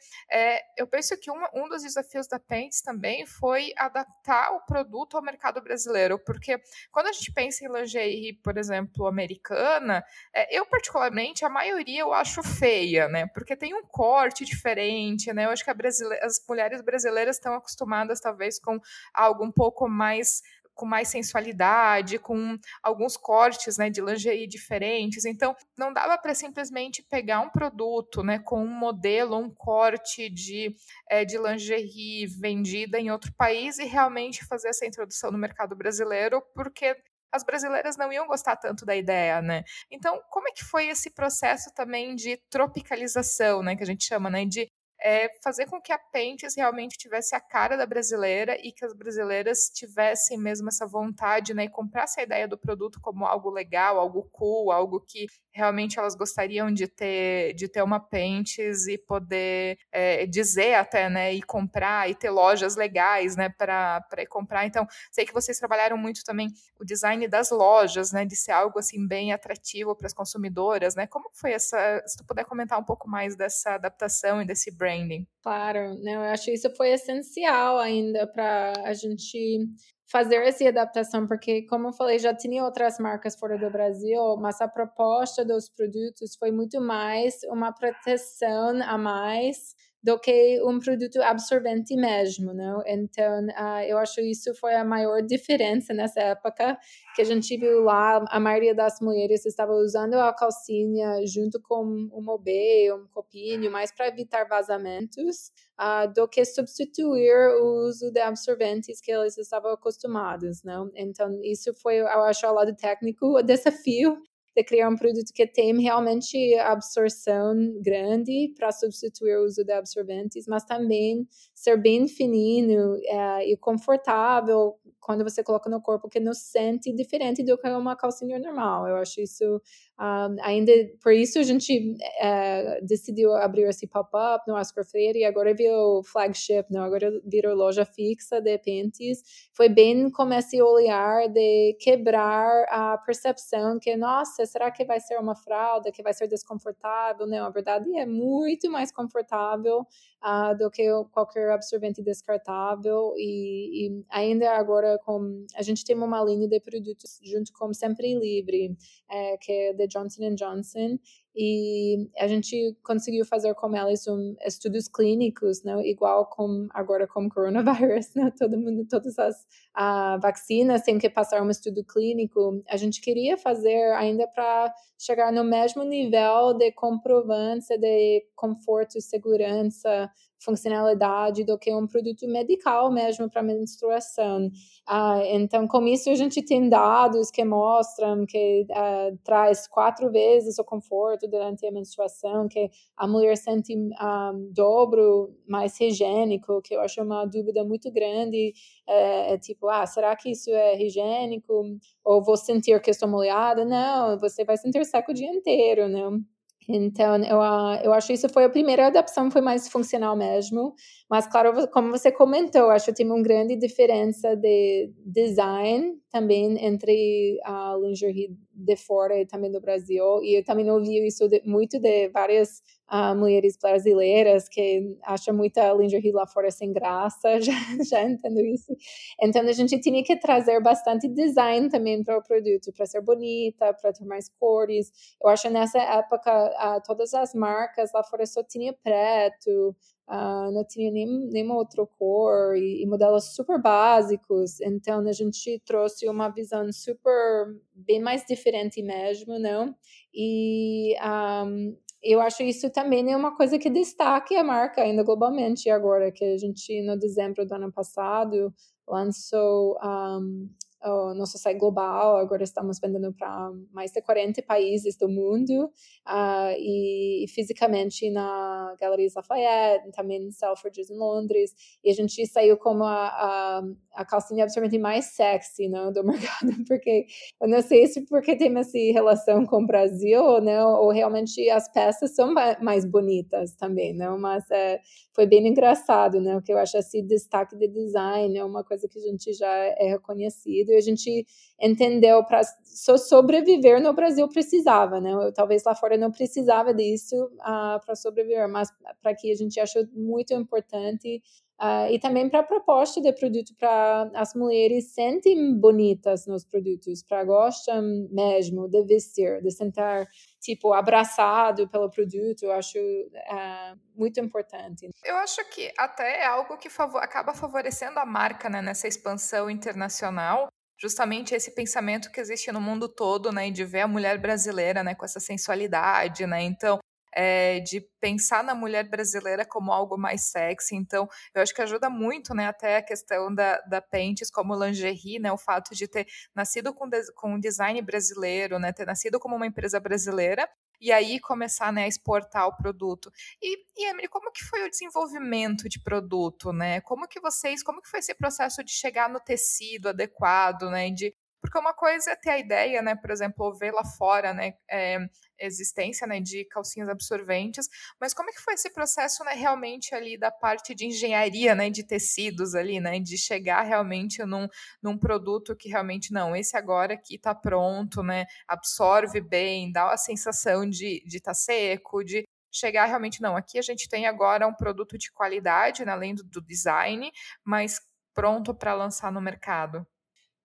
eu 0.76 0.86
penso 0.86 1.16
que 1.18 1.30
um, 1.30 1.40
um 1.54 1.68
dos 1.68 1.82
desafios 1.82 2.26
da 2.26 2.38
Pentes 2.38 2.82
também 2.82 3.24
foi 3.26 3.72
adaptar 3.76 4.52
o 4.52 4.60
produto 4.60 5.16
ao 5.16 5.22
mercado 5.22 5.60
brasileiro, 5.60 6.18
porque 6.18 6.60
quando 6.90 7.06
a 7.06 7.12
gente 7.12 7.32
pensa 7.32 7.64
em 7.64 7.72
lingerie, 7.72 8.32
por 8.32 8.56
exemplo, 8.56 9.06
americana, 9.06 10.04
eu 10.50 10.66
particularmente, 10.66 11.44
a 11.44 11.48
maioria 11.48 12.00
eu 12.00 12.12
acho 12.12 12.42
feia, 12.42 13.08
né? 13.08 13.26
Porque 13.26 13.54
tem 13.54 13.74
um 13.74 13.84
corte 13.84 14.44
diferente, 14.44 15.32
né? 15.32 15.44
Eu 15.44 15.50
acho 15.50 15.64
que 15.64 15.70
as 15.70 16.44
mulheres 16.48 16.80
brasileiras 16.80 17.36
estão 17.36 17.54
acostumadas, 17.54 18.20
talvez, 18.20 18.58
com 18.58 18.80
algum 19.12 19.51
pouco 19.52 19.88
mais 19.88 20.40
com 20.74 20.86
mais 20.86 21.08
sensualidade, 21.08 22.18
com 22.18 22.58
alguns 22.82 23.16
cortes 23.16 23.76
né, 23.76 23.90
de 23.90 24.00
lingerie 24.00 24.46
diferentes. 24.46 25.24
Então, 25.24 25.54
não 25.76 25.92
dava 25.92 26.16
para 26.18 26.34
simplesmente 26.34 27.02
pegar 27.02 27.40
um 27.40 27.50
produto 27.50 28.22
né, 28.22 28.38
com 28.38 28.64
um 28.64 28.66
modelo, 28.66 29.36
um 29.36 29.50
corte 29.50 30.30
de, 30.30 30.74
é, 31.08 31.24
de 31.24 31.38
lingerie 31.38 32.26
vendida 32.26 32.98
em 32.98 33.10
outro 33.10 33.32
país 33.34 33.78
e 33.78 33.84
realmente 33.84 34.44
fazer 34.46 34.68
essa 34.68 34.86
introdução 34.86 35.30
no 35.30 35.38
mercado 35.38 35.76
brasileiro, 35.76 36.42
porque 36.54 36.96
as 37.30 37.42
brasileiras 37.42 37.96
não 37.96 38.12
iam 38.12 38.26
gostar 38.26 38.56
tanto 38.56 38.84
da 38.84 38.94
ideia, 38.94 39.40
né? 39.40 39.64
Então, 39.90 40.20
como 40.28 40.48
é 40.48 40.52
que 40.52 40.62
foi 40.62 40.88
esse 40.88 41.10
processo 41.10 41.72
também 41.74 42.14
de 42.14 42.36
tropicalização, 42.50 43.62
né, 43.62 43.74
que 43.74 43.82
a 43.82 43.86
gente 43.86 44.04
chama, 44.04 44.28
né, 44.28 44.44
de 44.44 44.70
é 45.02 45.28
fazer 45.42 45.66
com 45.66 45.80
que 45.80 45.92
a 45.92 45.98
Pentes 45.98 46.56
realmente 46.56 46.96
tivesse 46.96 47.34
a 47.34 47.40
cara 47.40 47.76
da 47.76 47.84
brasileira 47.84 48.56
e 48.60 48.72
que 48.72 48.84
as 48.84 48.94
brasileiras 48.94 49.70
tivessem 49.74 50.38
mesmo 50.38 50.68
essa 50.68 50.86
vontade, 50.86 51.52
né, 51.52 51.64
e 51.64 51.68
comprassem 51.68 52.22
a 52.22 52.26
ideia 52.26 52.48
do 52.48 52.56
produto 52.56 53.00
como 53.00 53.26
algo 53.26 53.50
legal, 53.50 53.98
algo 53.98 54.28
cool, 54.30 54.70
algo 54.70 55.00
que 55.00 55.26
realmente 55.52 55.98
elas 55.98 56.14
gostariam 56.14 56.72
de 56.72 56.86
ter, 56.88 57.54
de 57.54 57.68
ter 57.68 57.82
uma 57.82 58.00
Pentes 58.00 58.86
e 58.86 58.98
poder 58.98 59.78
é, 59.90 60.26
dizer 60.26 60.74
até, 60.74 61.08
né, 61.08 61.32
e 61.32 61.42
comprar 61.42 62.10
e 62.10 62.14
ter 62.14 62.30
lojas 62.30 62.76
legais, 62.76 63.36
né, 63.36 63.48
para 63.48 64.02
comprar. 64.28 64.66
Então, 64.66 64.86
sei 65.10 65.24
que 65.24 65.32
vocês 65.32 65.58
trabalharam 65.58 65.96
muito 65.96 66.24
também 66.24 66.48
o 66.80 66.84
design 66.84 67.26
das 67.28 67.50
lojas, 67.50 68.12
né, 68.12 68.24
de 68.24 68.36
ser 68.36 68.52
algo 68.52 68.78
assim 68.78 69.06
bem 69.06 69.32
atrativo 69.32 69.94
para 69.94 70.06
as 70.06 70.14
consumidoras, 70.14 70.94
né? 70.94 71.06
Como 71.06 71.30
foi 71.32 71.52
essa? 71.52 72.02
Se 72.06 72.16
tu 72.16 72.24
puder 72.24 72.44
comentar 72.44 72.78
um 72.78 72.84
pouco 72.84 73.08
mais 73.08 73.36
dessa 73.36 73.74
adaptação 73.74 74.42
e 74.42 74.46
desse 74.46 74.70
branding. 74.70 75.26
Claro, 75.42 75.94
né, 76.02 76.14
eu 76.14 76.20
acho 76.22 76.46
que 76.46 76.52
isso 76.52 76.74
foi 76.76 76.90
essencial 76.90 77.78
ainda 77.78 78.26
para 78.26 78.72
a 78.84 78.94
gente 78.94 79.68
fazer 80.12 80.36
essa 80.36 80.68
adaptação, 80.68 81.26
porque, 81.26 81.62
como 81.62 81.88
eu 81.88 81.92
falei, 81.94 82.18
já 82.18 82.34
tinha 82.34 82.62
outras 82.62 82.98
marcas 82.98 83.34
fora 83.34 83.58
do 83.58 83.70
Brasil, 83.70 84.36
mas 84.36 84.60
a 84.60 84.68
proposta 84.68 85.42
dos 85.42 85.70
produtos 85.70 86.36
foi 86.38 86.52
muito 86.52 86.80
mais 86.82 87.36
uma 87.48 87.72
proteção 87.72 88.82
a 88.82 88.98
mais 88.98 89.74
do 90.02 90.18
que 90.18 90.60
um 90.64 90.80
produto 90.80 91.22
absorvente 91.22 91.94
mesmo, 91.94 92.52
não? 92.52 92.82
Então, 92.84 93.46
uh, 93.46 93.82
eu 93.86 93.96
acho 93.98 94.20
isso 94.20 94.52
foi 94.54 94.74
a 94.74 94.84
maior 94.84 95.22
diferença 95.22 95.94
nessa 95.94 96.20
época 96.20 96.76
que 97.14 97.22
a 97.22 97.24
gente 97.24 97.56
viu 97.56 97.82
lá, 97.84 98.24
a 98.28 98.40
maioria 98.40 98.74
das 98.74 99.00
mulheres 99.00 99.46
estava 99.46 99.72
usando 99.72 100.14
a 100.14 100.32
calcinha 100.34 101.24
junto 101.26 101.60
com 101.60 101.84
um 101.84 102.28
obê, 102.28 102.92
um 102.92 103.06
copinho, 103.08 103.70
mais 103.70 103.92
para 103.92 104.08
evitar 104.08 104.44
vazamentos, 104.48 105.52
uh, 105.78 106.12
do 106.12 106.26
que 106.26 106.44
substituir 106.44 107.60
o 107.60 107.86
uso 107.86 108.10
de 108.10 108.20
absorventes 108.20 109.00
que 109.00 109.12
eles 109.12 109.38
estavam 109.38 109.70
acostumados, 109.70 110.64
não? 110.64 110.90
Então, 110.96 111.38
isso 111.44 111.72
foi, 111.74 112.00
eu 112.00 112.06
acho, 112.06 112.44
ao 112.44 112.54
lado 112.54 112.74
técnico, 112.74 113.38
o 113.38 113.42
desafio 113.42 114.20
de 114.54 114.64
criar 114.64 114.88
um 114.88 114.96
produto 114.96 115.32
que 115.34 115.46
tem 115.46 115.80
realmente 115.80 116.54
absorção 116.58 117.54
grande 117.80 118.52
para 118.56 118.70
substituir 118.70 119.38
o 119.38 119.44
uso 119.44 119.64
de 119.64 119.72
absorventes, 119.72 120.46
mas 120.46 120.64
também 120.64 121.26
ser 121.62 121.80
bem 121.80 122.08
fininho 122.08 122.96
é, 123.04 123.52
e 123.52 123.56
confortável 123.56 124.74
quando 125.00 125.24
você 125.24 125.42
coloca 125.42 125.68
no 125.68 125.80
corpo, 125.80 126.08
que 126.08 126.20
não 126.20 126.32
sente 126.32 126.92
diferente 126.92 127.42
do 127.42 127.58
que 127.58 127.68
uma 127.68 127.96
calcinha 127.96 128.38
normal. 128.38 128.86
Eu 128.86 128.96
acho 128.96 129.20
isso 129.20 129.60
um, 130.02 130.36
ainda 130.42 130.72
por 131.00 131.12
isso 131.12 131.38
a 131.38 131.42
gente 131.44 131.94
uh, 131.94 132.84
decidiu 132.84 133.34
abrir 133.34 133.68
esse 133.68 133.86
pop-up 133.86 134.44
no 134.48 134.54
Oscar 134.54 134.84
Freire 134.84 135.20
e 135.20 135.24
agora 135.24 135.54
virou 135.54 136.02
flagship, 136.02 136.64
não? 136.70 136.82
agora 136.82 137.12
virou 137.24 137.54
loja 137.54 137.84
fixa 137.84 138.40
de 138.40 138.58
pentes. 138.58 139.22
Foi 139.52 139.68
bem 139.68 140.10
como 140.10 140.34
esse 140.34 140.60
olhar 140.60 141.28
de 141.28 141.76
quebrar 141.80 142.64
a 142.68 142.98
percepção 142.98 143.78
que, 143.78 143.96
nossa, 143.96 144.44
será 144.46 144.70
que 144.72 144.84
vai 144.84 144.98
ser 144.98 145.18
uma 145.18 145.36
fralda, 145.36 145.92
que 145.92 146.02
vai 146.02 146.12
ser 146.12 146.26
desconfortável? 146.26 147.26
Não, 147.26 147.46
a 147.46 147.50
verdade 147.50 147.88
é 147.96 148.06
muito 148.06 148.70
mais 148.70 148.90
confortável 148.90 149.86
uh, 150.24 150.56
do 150.56 150.70
que 150.70 150.84
qualquer 151.12 151.51
absorvente 151.52 152.02
descartável 152.02 153.14
e, 153.16 153.86
e, 153.86 154.04
ainda 154.10 154.52
agora 154.52 154.98
com 155.04 155.44
a 155.54 155.62
gente 155.62 155.84
tem 155.84 155.96
uma 155.96 156.22
linha 156.24 156.48
de 156.48 156.60
produtos 156.60 157.20
junto 157.22 157.52
com 157.52 157.72
Sempre 157.72 158.14
Livre, 158.14 158.76
é, 159.10 159.36
que 159.36 159.52
é 159.52 159.72
de 159.72 159.86
Johnson 159.86 160.34
Johnson 160.34 160.98
e 161.34 162.10
a 162.18 162.26
gente 162.26 162.76
conseguiu 162.82 163.24
fazer 163.24 163.54
com 163.54 163.74
elas 163.74 164.06
um, 164.06 164.36
estudos 164.44 164.86
clínicos, 164.86 165.62
né, 165.62 165.80
igual 165.86 166.26
com 166.26 166.68
agora 166.74 167.06
com 167.06 167.28
coronavírus, 167.28 168.12
né, 168.14 168.30
todo 168.38 168.58
mundo, 168.58 168.86
todas 168.86 169.18
as 169.18 169.36
uh, 169.76 170.20
vacinas 170.20 170.82
têm 170.82 170.98
que 170.98 171.08
passar 171.08 171.42
um 171.42 171.48
estudo 171.48 171.82
clínico. 171.84 172.62
A 172.68 172.76
gente 172.76 173.00
queria 173.00 173.38
fazer 173.38 173.92
ainda 173.94 174.28
para 174.28 174.74
chegar 174.98 175.32
no 175.32 175.42
mesmo 175.42 175.82
nível 175.84 176.52
de 176.54 176.70
comprovância 176.72 177.78
de 177.78 178.26
conforto, 178.36 179.00
segurança, 179.00 180.10
funcionalidade 180.44 181.44
do 181.44 181.58
que 181.58 181.72
um 181.74 181.86
produto 181.86 182.26
medical 182.26 182.90
mesmo 182.90 183.30
para 183.30 183.42
menstruação. 183.42 184.46
Uh, 184.88 185.22
então, 185.30 185.66
com 185.66 185.86
isso, 185.86 186.10
a 186.10 186.14
gente 186.14 186.42
tem 186.44 186.68
dados 186.68 187.30
que 187.30 187.44
mostram 187.44 188.26
que 188.26 188.66
uh, 188.70 189.16
traz 189.24 189.66
quatro 189.66 190.10
vezes 190.10 190.58
o 190.58 190.64
conforto 190.64 191.28
durante 191.28 191.66
a 191.66 191.70
menstruação, 191.72 192.48
que 192.48 192.70
a 192.96 193.06
mulher 193.06 193.36
sente 193.36 193.74
ah, 193.98 194.32
dobro 194.50 195.34
mais 195.46 195.78
higiênico, 195.80 196.60
que 196.62 196.74
eu 196.74 196.80
acho 196.80 197.02
uma 197.02 197.24
dúvida 197.24 197.64
muito 197.64 197.90
grande. 197.90 198.52
É, 198.86 199.34
é 199.34 199.38
tipo, 199.38 199.68
ah, 199.68 199.86
será 199.86 200.14
que 200.16 200.30
isso 200.30 200.50
é 200.50 200.80
higiênico? 200.82 201.78
Ou 202.04 202.22
vou 202.22 202.36
sentir 202.36 202.80
que 202.80 202.90
estou 202.90 203.08
molhada? 203.08 203.64
Não, 203.64 204.18
você 204.18 204.44
vai 204.44 204.56
sentir 204.56 204.84
seco 204.84 205.12
o 205.12 205.14
dia 205.14 205.30
inteiro, 205.30 205.88
não? 205.88 206.20
Então, 206.68 207.16
eu, 207.16 207.38
eu 207.84 207.92
acho 207.92 208.08
que 208.08 208.12
isso 208.12 208.28
foi 208.28 208.44
a 208.44 208.48
primeira 208.50 208.86
adaptação, 208.86 209.30
foi 209.30 209.40
mais 209.40 209.68
funcional 209.68 210.16
mesmo, 210.16 210.74
Mas, 211.12 211.26
claro, 211.26 211.68
como 211.68 211.90
você 211.90 212.10
comentou, 212.10 212.70
acho 212.70 212.86
que 212.86 212.94
tem 212.94 213.04
uma 213.04 213.20
grande 213.20 213.54
diferença 213.54 214.34
de 214.34 214.90
design 215.04 216.00
também 216.10 216.56
entre 216.64 217.38
a 217.44 217.76
lingerie 217.78 218.34
de 218.54 218.76
fora 218.76 219.20
e 219.20 219.26
também 219.26 219.52
do 219.52 219.60
Brasil. 219.60 220.22
E 220.22 220.38
eu 220.38 220.42
também 220.42 220.70
ouvi 220.70 221.06
isso 221.06 221.28
de, 221.28 221.42
muito 221.44 221.78
de 221.78 222.08
várias 222.08 222.62
uh, 222.90 223.14
mulheres 223.14 223.58
brasileiras 223.60 224.48
que 224.48 224.96
acham 225.02 225.34
muita 225.34 225.70
lingerie 225.74 226.12
lá 226.12 226.26
fora 226.26 226.50
sem 226.50 226.72
graça, 226.72 227.40
já, 227.42 227.52
já 227.86 228.02
entendo 228.02 228.40
isso. 228.40 228.74
Então, 229.20 229.42
a 229.42 229.52
gente 229.52 229.78
tinha 229.80 230.02
que 230.02 230.16
trazer 230.16 230.62
bastante 230.62 231.08
design 231.08 231.68
também 231.68 232.02
para 232.02 232.16
o 232.16 232.22
produto, 232.22 232.72
para 232.74 232.86
ser 232.86 233.02
bonita, 233.02 233.74
para 233.74 233.92
ter 233.92 234.06
mais 234.06 234.30
cores. 234.40 234.90
Eu 235.22 235.28
acho 235.28 235.42
que 235.42 235.50
nessa 235.50 235.78
época, 235.78 236.30
uh, 236.46 236.82
todas 236.86 237.12
as 237.12 237.34
marcas 237.34 237.90
lá 237.92 238.02
fora 238.02 238.24
só 238.24 238.42
tinha 238.42 238.72
preto, 238.72 239.76
Uh, 240.08 240.50
não 240.52 240.64
tinha 240.64 240.90
nem, 240.90 241.06
nenhuma 241.06 241.54
outra 241.54 241.86
cor 241.86 242.56
e, 242.56 242.82
e, 242.82 242.86
modelos 242.86 243.34
super 243.34 243.60
básicos. 243.60 244.60
Então 244.60 245.00
a 245.06 245.12
gente 245.12 245.60
trouxe 245.64 246.08
uma 246.08 246.28
visão 246.28 246.70
super 246.72 247.56
bem 247.74 248.00
mais 248.00 248.24
diferente 248.26 248.82
mesmo, 248.82 249.38
não? 249.38 249.74
E 250.12 250.94
um, 251.00 251.76
eu 252.02 252.20
acho 252.20 252.42
isso 252.42 252.68
também 252.68 253.12
é 253.12 253.16
uma 253.16 253.36
coisa 253.36 253.58
que 253.58 253.70
destaca 253.70 254.38
a 254.38 254.44
marca 254.44 254.82
ainda 254.82 255.04
globalmente 255.04 255.70
agora 255.70 256.10
que 256.10 256.24
a 256.24 256.36
gente 256.36 256.82
no 256.82 256.98
dezembro 256.98 257.46
do 257.46 257.54
ano 257.54 257.72
passado 257.72 258.52
lançou 258.86 259.78
um, 259.82 260.48
o 260.84 261.14
nosso 261.14 261.38
site 261.38 261.58
global, 261.58 262.16
agora 262.16 262.42
estamos 262.42 262.78
vendendo 262.80 263.12
para 263.12 263.50
mais 263.72 263.92
de 263.92 264.02
40 264.02 264.42
países 264.42 264.96
do 264.96 265.08
mundo 265.08 265.66
uh, 266.08 266.52
e, 266.58 267.24
fisicamente 267.28 268.10
na 268.10 268.74
Galeries 268.80 269.14
Lafayette, 269.14 269.92
também 269.92 270.24
em 270.24 270.30
Selfridges 270.32 270.90
em 270.90 270.96
Londres, 270.96 271.52
e 271.84 271.90
a 271.90 271.94
gente 271.94 272.26
saiu 272.26 272.56
como 272.56 272.84
a, 272.84 273.06
a, 273.06 273.62
a 273.94 274.04
calcinha 274.04 274.44
absolutamente 274.44 274.78
mais 274.78 275.04
sexy 275.06 275.68
não, 275.68 275.86
né, 275.86 275.92
do 275.92 276.02
mercado, 276.04 276.52
porque 276.66 277.06
eu 277.40 277.48
não 277.48 277.62
sei 277.62 277.86
se 277.86 278.04
porque 278.06 278.36
tem 278.36 278.56
essa 278.58 278.78
relação 278.92 279.46
com 279.46 279.62
o 279.62 279.66
Brasil, 279.66 280.22
não, 280.22 280.40
né, 280.40 280.64
ou 280.64 280.90
realmente 280.90 281.48
as 281.50 281.68
peças 281.72 282.14
são 282.14 282.34
mais 282.60 282.84
bonitas 282.84 283.54
também, 283.54 283.94
não, 283.94 284.18
mas 284.18 284.44
é, 284.50 284.80
foi 285.14 285.26
bem 285.26 285.46
engraçado, 285.46 286.20
né, 286.20 286.40
que 286.44 286.52
eu 286.52 286.58
acho 286.58 286.76
esse 286.76 287.02
destaque 287.02 287.56
de 287.56 287.68
design 287.68 288.36
é 288.36 288.44
uma 288.44 288.64
coisa 288.64 288.88
que 288.88 288.98
a 288.98 289.02
gente 289.02 289.32
já 289.32 289.52
é 289.52 289.90
reconhecido 289.90 290.71
e 290.72 290.76
a 290.76 290.80
gente 290.80 291.26
entendeu 291.60 292.24
para 292.24 292.42
so 292.64 292.98
sobreviver 292.98 293.80
no 293.80 293.92
Brasil 293.92 294.28
precisava, 294.28 295.00
né? 295.00 295.12
Eu, 295.12 295.32
talvez 295.32 295.62
lá 295.64 295.74
fora 295.74 295.96
não 295.96 296.10
precisava 296.10 296.72
disso 296.74 297.16
uh, 297.24 297.84
para 297.84 297.94
sobreviver, 297.94 298.48
mas 298.48 298.68
para 299.00 299.14
que 299.14 299.30
a 299.30 299.36
gente 299.36 299.60
achou 299.60 299.84
muito 299.94 300.34
importante 300.34 301.22
Uh, 301.62 301.86
e 301.92 301.98
também 302.00 302.28
para 302.28 302.40
a 302.40 302.42
proposta 302.42 303.00
de 303.00 303.12
produto 303.12 303.54
para 303.56 304.10
as 304.16 304.34
mulheres 304.34 304.92
sentem 304.92 305.54
bonitas 305.56 306.26
nos 306.26 306.44
produtos, 306.44 307.04
para 307.04 307.22
gostam 307.22 308.08
mesmo 308.10 308.68
de 308.68 308.82
vestir, 308.82 309.40
de 309.40 309.48
sentar 309.52 310.08
tipo 310.40 310.72
abraçado 310.72 311.68
pelo 311.68 311.88
produto, 311.88 312.42
eu 312.42 312.50
acho 312.50 312.78
uh, 312.78 313.78
muito 313.94 314.18
importante. 314.18 314.90
Eu 315.04 315.14
acho 315.18 315.48
que 315.50 315.72
até 315.78 316.22
é 316.22 316.26
algo 316.26 316.58
que 316.58 316.68
acaba 316.96 317.32
favorecendo 317.32 318.00
a 318.00 318.04
marca 318.04 318.50
né, 318.50 318.60
nessa 318.60 318.88
expansão 318.88 319.48
internacional, 319.48 320.48
justamente 320.82 321.32
esse 321.32 321.54
pensamento 321.54 322.10
que 322.10 322.20
existe 322.20 322.50
no 322.50 322.60
mundo 322.60 322.88
todo, 322.88 323.30
né, 323.30 323.50
de 323.50 323.64
ver 323.64 323.82
a 323.82 323.88
mulher 323.88 324.18
brasileira, 324.18 324.82
né, 324.82 324.96
com 324.96 325.04
essa 325.04 325.20
sensualidade, 325.20 326.26
né, 326.26 326.42
então 326.42 326.80
é, 327.14 327.60
de 327.60 327.80
pensar 328.00 328.42
na 328.42 328.54
mulher 328.54 328.88
brasileira 328.88 329.44
como 329.44 329.70
algo 329.70 329.98
mais 329.98 330.22
sexy. 330.30 330.74
Então, 330.74 331.06
eu 331.34 331.42
acho 331.42 331.54
que 331.54 331.60
ajuda 331.62 331.90
muito, 331.90 332.34
né, 332.34 332.46
até 332.46 332.78
a 332.78 332.82
questão 332.82 333.32
da, 333.32 333.60
da 333.60 333.80
Pentes 333.80 334.30
como 334.30 334.56
lingerie, 334.56 335.18
né, 335.20 335.30
o 335.30 335.38
fato 335.38 335.74
de 335.74 335.86
ter 335.86 336.06
nascido 336.34 336.74
com, 336.74 336.88
com 337.14 337.34
um 337.34 337.40
design 337.40 337.80
brasileiro, 337.82 338.58
né, 338.58 338.72
ter 338.72 338.86
nascido 338.86 339.20
como 339.20 339.36
uma 339.36 339.46
empresa 339.46 339.78
brasileira 339.78 340.48
e 340.82 340.90
aí 340.90 341.20
começar 341.20 341.72
né, 341.72 341.84
a 341.84 341.88
exportar 341.88 342.48
o 342.48 342.56
produto. 342.56 343.10
E, 343.40 343.64
e 343.76 343.88
Emily, 343.88 344.08
como 344.08 344.32
que 344.32 344.42
foi 344.42 344.66
o 344.66 344.70
desenvolvimento 344.70 345.68
de 345.68 345.80
produto, 345.80 346.52
né? 346.52 346.80
Como 346.80 347.06
que 347.06 347.20
vocês, 347.20 347.62
como 347.62 347.80
que 347.80 347.88
foi 347.88 348.00
esse 348.00 348.12
processo 348.14 348.64
de 348.64 348.72
chegar 348.72 349.08
no 349.08 349.20
tecido 349.20 349.90
adequado, 349.90 350.68
né? 350.68 350.90
De 350.90 351.14
porque 351.52 351.58
uma 351.58 351.74
coisa 351.74 352.12
é 352.12 352.16
ter 352.16 352.30
a 352.30 352.38
ideia, 352.38 352.80
né, 352.80 352.96
por 352.96 353.10
exemplo, 353.10 353.52
ver 353.54 353.72
lá 353.72 353.84
fora, 353.84 354.32
né, 354.32 354.54
é, 354.70 354.98
existência, 355.38 356.06
né, 356.06 356.18
de 356.18 356.46
calcinhas 356.46 356.88
absorventes, 356.88 357.68
mas 358.00 358.14
como 358.14 358.30
é 358.30 358.32
que 358.32 358.40
foi 358.40 358.54
esse 358.54 358.72
processo, 358.72 359.22
né, 359.22 359.34
realmente 359.34 359.94
ali 359.94 360.16
da 360.16 360.30
parte 360.30 360.74
de 360.74 360.86
engenharia, 360.86 361.54
né, 361.54 361.68
de 361.68 361.84
tecidos 361.86 362.54
ali, 362.54 362.80
né, 362.80 362.98
de 362.98 363.18
chegar 363.18 363.62
realmente 363.62 364.24
num, 364.24 364.48
num 364.82 364.96
produto 364.96 365.54
que 365.54 365.68
realmente, 365.68 366.10
não, 366.10 366.34
esse 366.34 366.56
agora 366.56 366.94
aqui 366.94 367.18
tá 367.18 367.34
pronto, 367.34 368.02
né, 368.02 368.24
absorve 368.48 369.20
bem, 369.20 369.70
dá 369.70 369.92
a 369.92 369.98
sensação 369.98 370.66
de 370.68 371.02
estar 371.06 371.32
tá 371.32 371.34
seco, 371.34 372.02
de 372.02 372.24
chegar 372.50 372.86
realmente, 372.86 373.20
não, 373.20 373.36
aqui 373.36 373.58
a 373.58 373.62
gente 373.62 373.88
tem 373.90 374.06
agora 374.06 374.46
um 374.46 374.54
produto 374.54 374.96
de 374.96 375.12
qualidade, 375.12 375.84
né, 375.84 375.92
além 375.92 376.14
do, 376.14 376.24
do 376.24 376.40
design, 376.40 377.10
mas 377.44 377.78
pronto 378.14 378.54
para 378.54 378.74
lançar 378.74 379.12
no 379.12 379.20
mercado. 379.20 379.86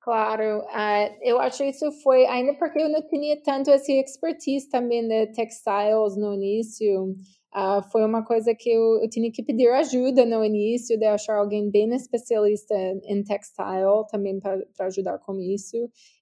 Claro, 0.08 0.62
uh, 0.62 1.18
eu 1.22 1.38
acho 1.38 1.66
isso 1.66 1.92
foi 2.02 2.26
ainda 2.28 2.54
porque 2.54 2.80
eu 2.80 2.88
não 2.88 3.02
tinha 3.10 3.36
tanto 3.44 3.70
esse 3.72 3.92
expertise 3.92 4.70
também 4.70 5.06
de 5.06 5.28
textiles 5.34 6.16
no 6.16 6.34
início. 6.34 7.14
Uh, 7.54 7.84
foi 7.92 8.06
uma 8.06 8.24
coisa 8.24 8.56
que 8.56 8.70
eu, 8.70 9.02
eu, 9.02 9.10
tinha 9.10 9.30
que 9.30 9.44
pedir 9.44 9.68
ajuda 9.68 10.26
no 10.26 10.46
início, 10.46 10.98
de 10.98 11.04
achar 11.04 11.36
alguém 11.36 11.70
bem 11.70 11.94
especialista 11.94 12.74
em 13.04 13.22
textile 13.22 14.08
também 14.10 14.40
para 14.40 14.86
ajudar 14.86 15.20
com 15.20 15.38
isso. 15.42 15.76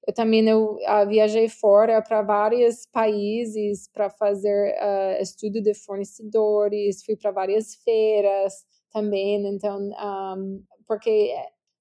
Eu 0.08 0.12
também 0.16 0.50
eu, 0.50 0.78
uh, 0.78 1.08
viajei 1.08 1.48
fora 1.48 2.02
para 2.02 2.24
vários 2.24 2.88
países 2.92 3.88
para 3.94 4.10
fazer 4.10 4.74
uh, 4.82 5.22
estudo 5.22 5.62
de 5.62 5.76
fornecedores, 5.76 7.06
fui 7.06 7.16
para 7.16 7.30
várias 7.30 7.76
feiras 7.76 8.66
também, 8.92 9.46
então, 9.46 9.78
um, 9.80 10.64
porque 10.88 11.36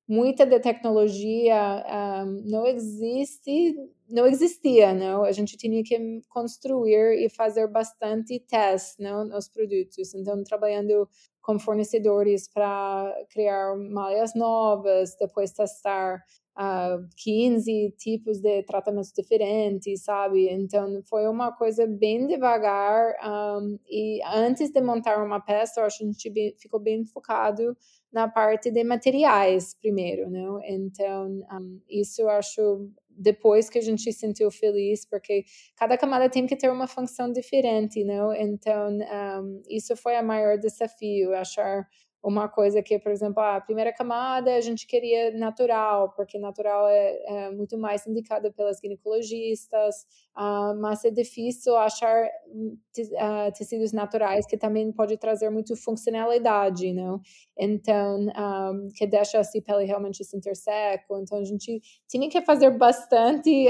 muita 0.06 0.44
da 0.44 0.60
tecnologia 0.60 1.84
um, 2.26 2.42
não 2.44 2.66
existe, 2.66 3.74
não 4.08 4.26
existia, 4.26 4.92
não. 4.92 5.24
A 5.24 5.32
gente 5.32 5.56
tinha 5.56 5.82
que 5.82 6.22
construir 6.28 7.24
e 7.24 7.28
fazer 7.28 7.66
bastante 7.68 8.38
testes, 8.40 8.96
não, 8.98 9.24
nos 9.24 9.48
produtos. 9.48 10.14
Então, 10.14 10.42
trabalhando 10.44 11.08
com 11.44 11.58
fornecedores 11.58 12.48
para 12.48 13.14
criar 13.30 13.76
malhas 13.76 14.34
novas, 14.34 15.14
depois 15.20 15.52
testar 15.52 16.24
uh, 16.56 17.06
15 17.18 17.94
tipos 17.98 18.40
de 18.40 18.62
tratamentos 18.62 19.12
diferentes, 19.12 20.04
sabe? 20.04 20.48
Então, 20.50 21.02
foi 21.04 21.28
uma 21.28 21.52
coisa 21.52 21.86
bem 21.86 22.26
devagar. 22.26 23.14
Um, 23.22 23.78
e 23.86 24.22
antes 24.24 24.70
de 24.70 24.80
montar 24.80 25.22
uma 25.22 25.38
peça, 25.38 25.80
eu 25.80 25.84
acho 25.84 25.98
que 25.98 26.04
a 26.04 26.06
gente 26.06 26.56
ficou 26.58 26.80
bem 26.80 27.04
focado 27.04 27.76
na 28.10 28.26
parte 28.26 28.70
de 28.70 28.82
materiais 28.82 29.74
primeiro, 29.74 30.30
né? 30.30 30.46
Então, 30.66 31.44
um, 31.52 31.80
isso 31.90 32.22
eu 32.22 32.30
acho 32.30 32.88
depois 33.16 33.70
que 33.70 33.78
a 33.78 33.82
gente 33.82 34.02
se 34.02 34.12
sentiu 34.12 34.50
feliz, 34.50 35.04
porque 35.04 35.44
cada 35.76 35.96
camada 35.96 36.28
tem 36.28 36.46
que 36.46 36.56
ter 36.56 36.70
uma 36.70 36.86
função 36.86 37.32
diferente, 37.32 38.04
né? 38.04 38.18
Então, 38.38 38.90
um, 38.90 39.62
isso 39.68 39.96
foi 39.96 40.18
o 40.18 40.24
maior 40.24 40.58
desafio, 40.58 41.34
achar 41.34 41.86
uma 42.24 42.48
coisa 42.48 42.82
que, 42.82 42.98
por 42.98 43.12
exemplo, 43.12 43.42
a 43.42 43.60
primeira 43.60 43.92
camada 43.92 44.56
a 44.56 44.60
gente 44.62 44.86
queria 44.86 45.30
natural, 45.36 46.10
porque 46.16 46.38
natural 46.38 46.88
é, 46.88 47.22
é 47.26 47.50
muito 47.50 47.76
mais 47.76 48.06
indicada 48.06 48.50
pelas 48.50 48.78
ginecologistas, 48.78 50.06
uh, 50.34 50.74
mas 50.80 51.04
é 51.04 51.10
difícil 51.10 51.76
achar 51.76 52.24
uh, 52.24 53.52
tecidos 53.52 53.92
naturais 53.92 54.46
que 54.46 54.56
também 54.56 54.90
pode 54.90 55.18
trazer 55.18 55.50
muito 55.50 55.76
funcionalidade, 55.76 56.94
não? 56.94 57.20
Então, 57.58 58.20
um, 58.20 58.30
ah, 58.34 58.72
que 58.96 59.06
deixa 59.06 59.38
a 59.38 59.44
pele 59.62 59.84
realmente 59.84 60.24
se 60.24 60.36
interseco. 60.36 61.18
Então, 61.18 61.38
a 61.38 61.44
gente 61.44 61.80
tinha 62.08 62.28
que 62.28 62.40
fazer 62.42 62.70
bastante 62.70 63.68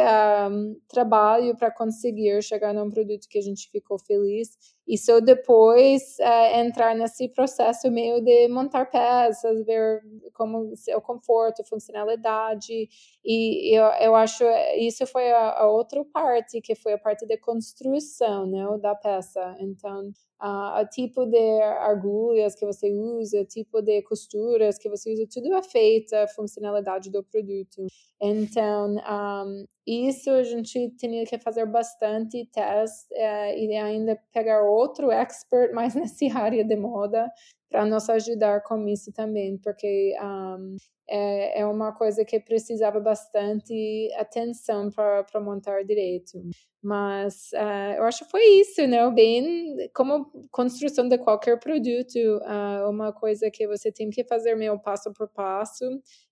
um, 0.51 0.77
trabalho 0.89 1.57
para 1.57 1.71
conseguir 1.71 2.41
chegar 2.43 2.73
num 2.73 2.91
produto 2.91 3.29
que 3.29 3.39
a 3.39 3.43
gente 3.43 3.69
ficou 3.71 3.99
feliz 3.99 4.57
e 4.87 4.99
só 4.99 5.21
depois 5.21 6.17
uh, 6.21 6.59
entrar 6.59 6.95
nesse 6.95 7.29
processo 7.29 7.91
meio 7.91 8.23
de 8.23 8.49
montar 8.49 8.87
peças, 8.87 9.65
ver 9.65 10.03
como 10.35 10.73
o 10.95 11.01
conforto, 11.01 11.65
funcionalidade. 11.65 12.89
E 13.25 13.77
eu, 13.77 13.85
eu 14.01 14.15
acho 14.15 14.45
isso 14.77 15.07
foi 15.07 15.31
a, 15.31 15.61
a 15.61 15.71
outra 15.71 16.05
parte, 16.13 16.61
que 16.61 16.75
foi 16.75 16.93
a 16.93 16.99
parte 16.99 17.27
de 17.27 17.37
construção 17.39 18.47
né, 18.47 18.65
da 18.79 18.95
peça. 18.95 19.57
Então, 19.59 20.13
uh, 20.45 20.83
o 20.83 20.87
tipo 20.89 21.25
de 21.25 21.63
agulhas 21.81 22.55
que 22.55 22.67
você 22.67 22.93
usa, 22.93 23.41
o 23.41 23.47
tipo 23.47 23.81
de 23.81 24.03
costuras 24.03 24.77
que 24.77 24.89
você 24.89 25.13
usa, 25.13 25.27
tudo 25.33 25.55
é 25.55 25.63
feito 25.63 26.15
a 26.15 26.29
funcionalidade 26.29 27.11
do 27.11 27.25
produto. 27.25 27.87
Então, 28.21 28.95
um, 28.97 29.65
isso 29.87 30.31
a 30.31 30.43
gente 30.43 30.91
tinha 30.97 31.25
que 31.25 31.39
fazer 31.39 31.67
bastante 31.67 32.47
teste 32.53 33.13
uh, 33.15 33.57
e 33.57 33.75
ainda 33.77 34.21
pegar 34.33 34.63
outro 34.63 35.11
expert 35.11 35.73
mais 35.75 35.95
nessa 35.95 36.27
área 36.39 36.65
de 36.65 36.77
moda 36.77 37.31
para 37.71 37.85
nos 37.87 38.09
ajudar 38.09 38.63
com 38.63 38.87
isso 38.87 39.13
também, 39.13 39.59
porque 39.59 40.15
um, 40.23 40.77
é, 41.09 41.61
é 41.61 41.67
uma 41.67 41.93
coisa 41.93 42.25
que 42.25 42.39
precisava 42.39 43.01
bastante 43.01 44.09
atenção 44.17 44.91
para 44.91 45.41
montar 45.41 45.83
direito. 45.83 46.41
Mas 46.85 47.51
uh, 47.55 47.97
eu 47.97 48.05
acho 48.05 48.27
que 48.27 48.31
foi 48.31 48.45
isso, 48.61 48.87
né? 48.87 49.11
Bem 49.11 49.89
como 49.95 50.31
construção 50.51 51.09
de 51.09 51.17
qualquer 51.17 51.59
produto, 51.59 52.19
uh, 52.19 52.91
uma 52.91 53.11
coisa 53.11 53.51
que 53.51 53.67
você 53.67 53.91
tem 53.91 54.11
que 54.11 54.23
fazer 54.23 54.55
meio 54.55 54.79
passo 54.79 55.11
por 55.15 55.27
passo, 55.31 55.83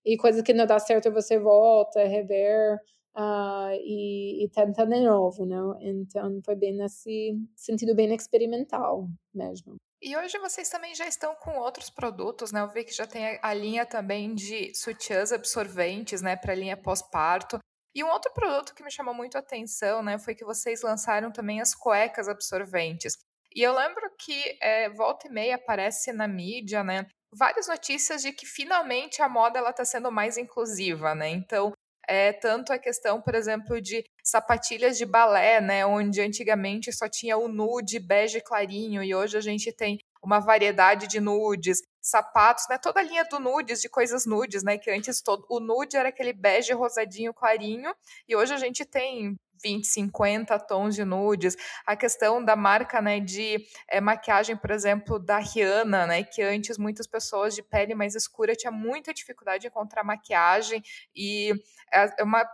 e 0.05 0.15
coisa 0.15 0.43
que 0.43 0.53
não 0.53 0.67
dá 0.67 0.77
certo 0.77 1.11
você 1.11 1.39
volta, 1.39 2.03
rever. 2.05 2.77
Uh, 3.15 3.69
e, 3.83 4.43
e 4.43 4.49
tenta 4.49 4.87
de 4.87 4.99
novo, 5.01 5.45
né? 5.45 5.57
Então 5.81 6.39
foi 6.43 6.55
bem 6.55 6.75
nesse 6.75 7.35
sentido 7.55 7.95
bem 7.95 8.13
experimental 8.13 9.07
mesmo. 9.33 9.75
E 10.01 10.17
hoje 10.17 10.37
vocês 10.39 10.67
também 10.67 10.93
já 10.93 11.07
estão 11.07 11.35
com 11.35 11.57
outros 11.59 11.89
produtos, 11.89 12.51
né? 12.51 12.61
Eu 12.61 12.71
vi 12.71 12.83
que 12.83 12.91
já 12.91 13.07
tem 13.07 13.39
a 13.41 13.53
linha 13.53 13.85
também 13.85 14.33
de 14.35 14.73
sutiãs 14.75 15.31
absorventes, 15.31 16.21
né, 16.21 16.35
para 16.35 16.55
linha 16.55 16.75
pós-parto. 16.75 17.59
E 17.95 18.03
um 18.03 18.09
outro 18.09 18.31
produto 18.33 18.73
que 18.73 18.83
me 18.83 18.91
chamou 18.91 19.13
muito 19.13 19.35
a 19.35 19.39
atenção, 19.39 20.01
né, 20.01 20.17
foi 20.17 20.33
que 20.33 20.43
vocês 20.43 20.81
lançaram 20.81 21.31
também 21.31 21.61
as 21.61 21.75
cuecas 21.75 22.27
absorventes. 22.27 23.17
E 23.55 23.61
eu 23.61 23.73
lembro 23.73 24.09
que 24.17 24.57
é, 24.61 24.89
volta 24.89 25.27
e 25.27 25.31
meia 25.31 25.55
aparece 25.55 26.11
na 26.11 26.27
mídia, 26.27 26.83
né, 26.83 27.05
várias 27.31 27.67
notícias 27.67 28.21
de 28.23 28.31
que 28.31 28.45
finalmente 28.45 29.21
a 29.21 29.29
moda 29.29 29.59
ela 29.59 29.69
está 29.69 29.85
sendo 29.85 30.11
mais 30.11 30.37
inclusiva, 30.37 31.13
né? 31.13 31.29
Então 31.29 31.71
é, 32.07 32.33
tanto 32.33 32.73
a 32.73 32.79
questão, 32.79 33.21
por 33.21 33.33
exemplo, 33.33 33.79
de 33.79 34.03
sapatilhas 34.23 34.97
de 34.97 35.05
balé, 35.05 35.61
né, 35.61 35.85
onde 35.85 36.19
antigamente 36.19 36.91
só 36.91 37.07
tinha 37.07 37.37
o 37.37 37.47
nude 37.47 37.99
bege 37.99 38.41
clarinho 38.41 39.01
e 39.03 39.15
hoje 39.15 39.37
a 39.37 39.41
gente 39.41 39.71
tem 39.71 39.99
uma 40.21 40.39
variedade 40.39 41.07
de 41.07 41.19
nudes, 41.19 41.81
sapatos, 42.03 42.65
né, 42.69 42.77
toda 42.77 42.99
a 42.99 43.03
linha 43.03 43.23
do 43.23 43.39
nudes, 43.39 43.81
de 43.81 43.87
coisas 43.87 44.25
nudes, 44.25 44.61
né, 44.61 44.77
que 44.77 44.91
antes 44.91 45.21
todo, 45.21 45.45
o 45.49 45.61
nude 45.61 45.95
era 45.95 46.09
aquele 46.09 46.33
bege 46.33 46.73
rosadinho 46.73 47.33
clarinho 47.33 47.95
e 48.27 48.35
hoje 48.35 48.53
a 48.53 48.57
gente 48.57 48.83
tem 48.83 49.39
20, 49.63 49.87
50 49.87 50.59
tons 50.59 50.93
de 50.93 51.05
nudes. 51.05 51.55
A 51.85 51.95
questão 51.95 52.43
da 52.43 52.55
marca, 52.55 53.01
né, 53.01 53.21
de 53.21 53.65
é, 53.87 54.01
maquiagem, 54.01 54.57
por 54.57 54.71
exemplo, 54.71 55.17
da 55.17 55.37
Rihanna, 55.37 56.05
né, 56.05 56.23
que 56.23 56.41
antes 56.41 56.77
muitas 56.77 57.07
pessoas 57.07 57.55
de 57.55 57.63
pele 57.63 57.95
mais 57.95 58.15
escura 58.15 58.53
tinham 58.53 58.73
muita 58.73 59.13
dificuldade 59.13 59.61
de 59.61 59.67
encontrar 59.67 60.03
maquiagem 60.03 60.83
e 61.15 61.53
é 61.91 62.23
uma 62.23 62.45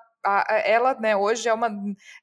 ela, 0.66 0.94
né, 0.96 1.16
hoje 1.16 1.48
é 1.48 1.54
uma 1.54 1.70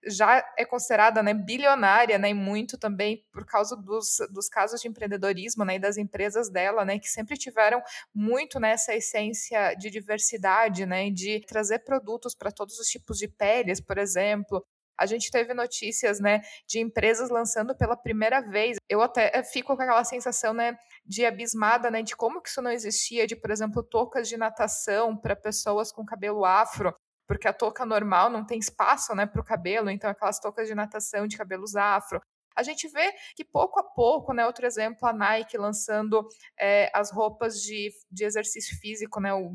já 0.07 0.45
é 0.57 0.65
considerada, 0.65 1.23
né, 1.23 1.33
bilionária, 1.35 2.19
né, 2.19 2.31
e 2.31 2.35
muito 2.35 2.79
também 2.79 3.25
por 3.33 3.47
causa 3.47 3.77
dos, 3.77 4.19
dos 4.31 4.49
casos 4.49 4.81
de 4.81 4.89
empreendedorismo, 4.89 5.65
né, 5.65 5.77
e 5.77 5.79
das 5.79 5.97
empresas 5.97 6.51
dela, 6.51 6.85
né, 6.85 6.99
que 6.99 7.09
sempre 7.09 7.37
tiveram 7.37 7.83
muito 8.15 8.61
nessa 8.61 8.95
essência 8.95 9.75
de 9.75 9.91
diversidade, 9.91 10.85
né, 10.87 11.11
de 11.11 11.41
trazer 11.47 11.81
produtos 11.81 12.35
para 12.35 12.51
todos 12.53 12.79
os 12.79 12.87
tipos 12.89 13.19
de 13.19 13.29
peles, 13.29 13.81
por 13.81 13.99
exemplo, 13.99 14.65
a 14.99 15.07
gente 15.07 15.31
teve 15.31 15.53
notícias, 15.53 16.21
né, 16.21 16.41
de 16.67 16.81
empresas 16.81 17.29
lançando 17.29 17.77
pela 17.77 17.97
primeira 17.97 18.41
vez. 18.41 18.79
Eu 18.89 19.03
até 19.03 19.31
eh, 19.35 19.43
fico 19.43 19.77
com 19.77 19.83
aquela 19.83 20.05
sensação, 20.05 20.55
né, 20.55 20.77
de 21.05 21.25
abismada, 21.27 21.91
né, 21.91 22.03
de 22.03 22.17
como 22.17 22.41
que 22.41 22.49
isso 22.49 22.63
não 22.63 22.71
existia, 22.71 23.27
de, 23.27 23.37
por 23.37 23.51
exemplo, 23.51 23.83
toucas 23.83 24.29
de 24.29 24.37
natação 24.37 25.17
para 25.17 25.37
pessoas 25.37 25.93
com 25.93 26.05
cabelo 26.05 26.45
afro, 26.45 26.95
porque 27.27 27.49
a 27.49 27.53
touca 27.53 27.85
normal 27.85 28.31
não 28.31 28.45
tem 28.45 28.59
espaço, 28.59 29.15
né, 29.15 29.27
para 29.27 29.41
o 29.41 29.45
cabelo, 29.45 29.91
então 29.91 30.09
aquelas 30.09 30.39
toucas 30.39 30.69
de 30.69 30.75
natação 30.75 31.27
de 31.27 31.37
cabelos 31.37 31.77
afro. 31.77 32.21
A 32.57 32.63
gente 32.63 32.89
vê 32.89 33.13
que 33.35 33.45
pouco 33.45 33.79
a 33.79 33.85
pouco, 33.85 34.33
né, 34.33 34.47
outro 34.47 34.67
exemplo, 34.67 35.07
a 35.07 35.13
Nike 35.13 35.59
lançando 35.59 36.27
é, 36.59 36.91
as 36.95 37.13
roupas 37.13 37.61
de, 37.61 37.91
de 38.11 38.25
exercício 38.25 38.79
físico, 38.79 39.21
né, 39.21 39.35
o, 39.35 39.51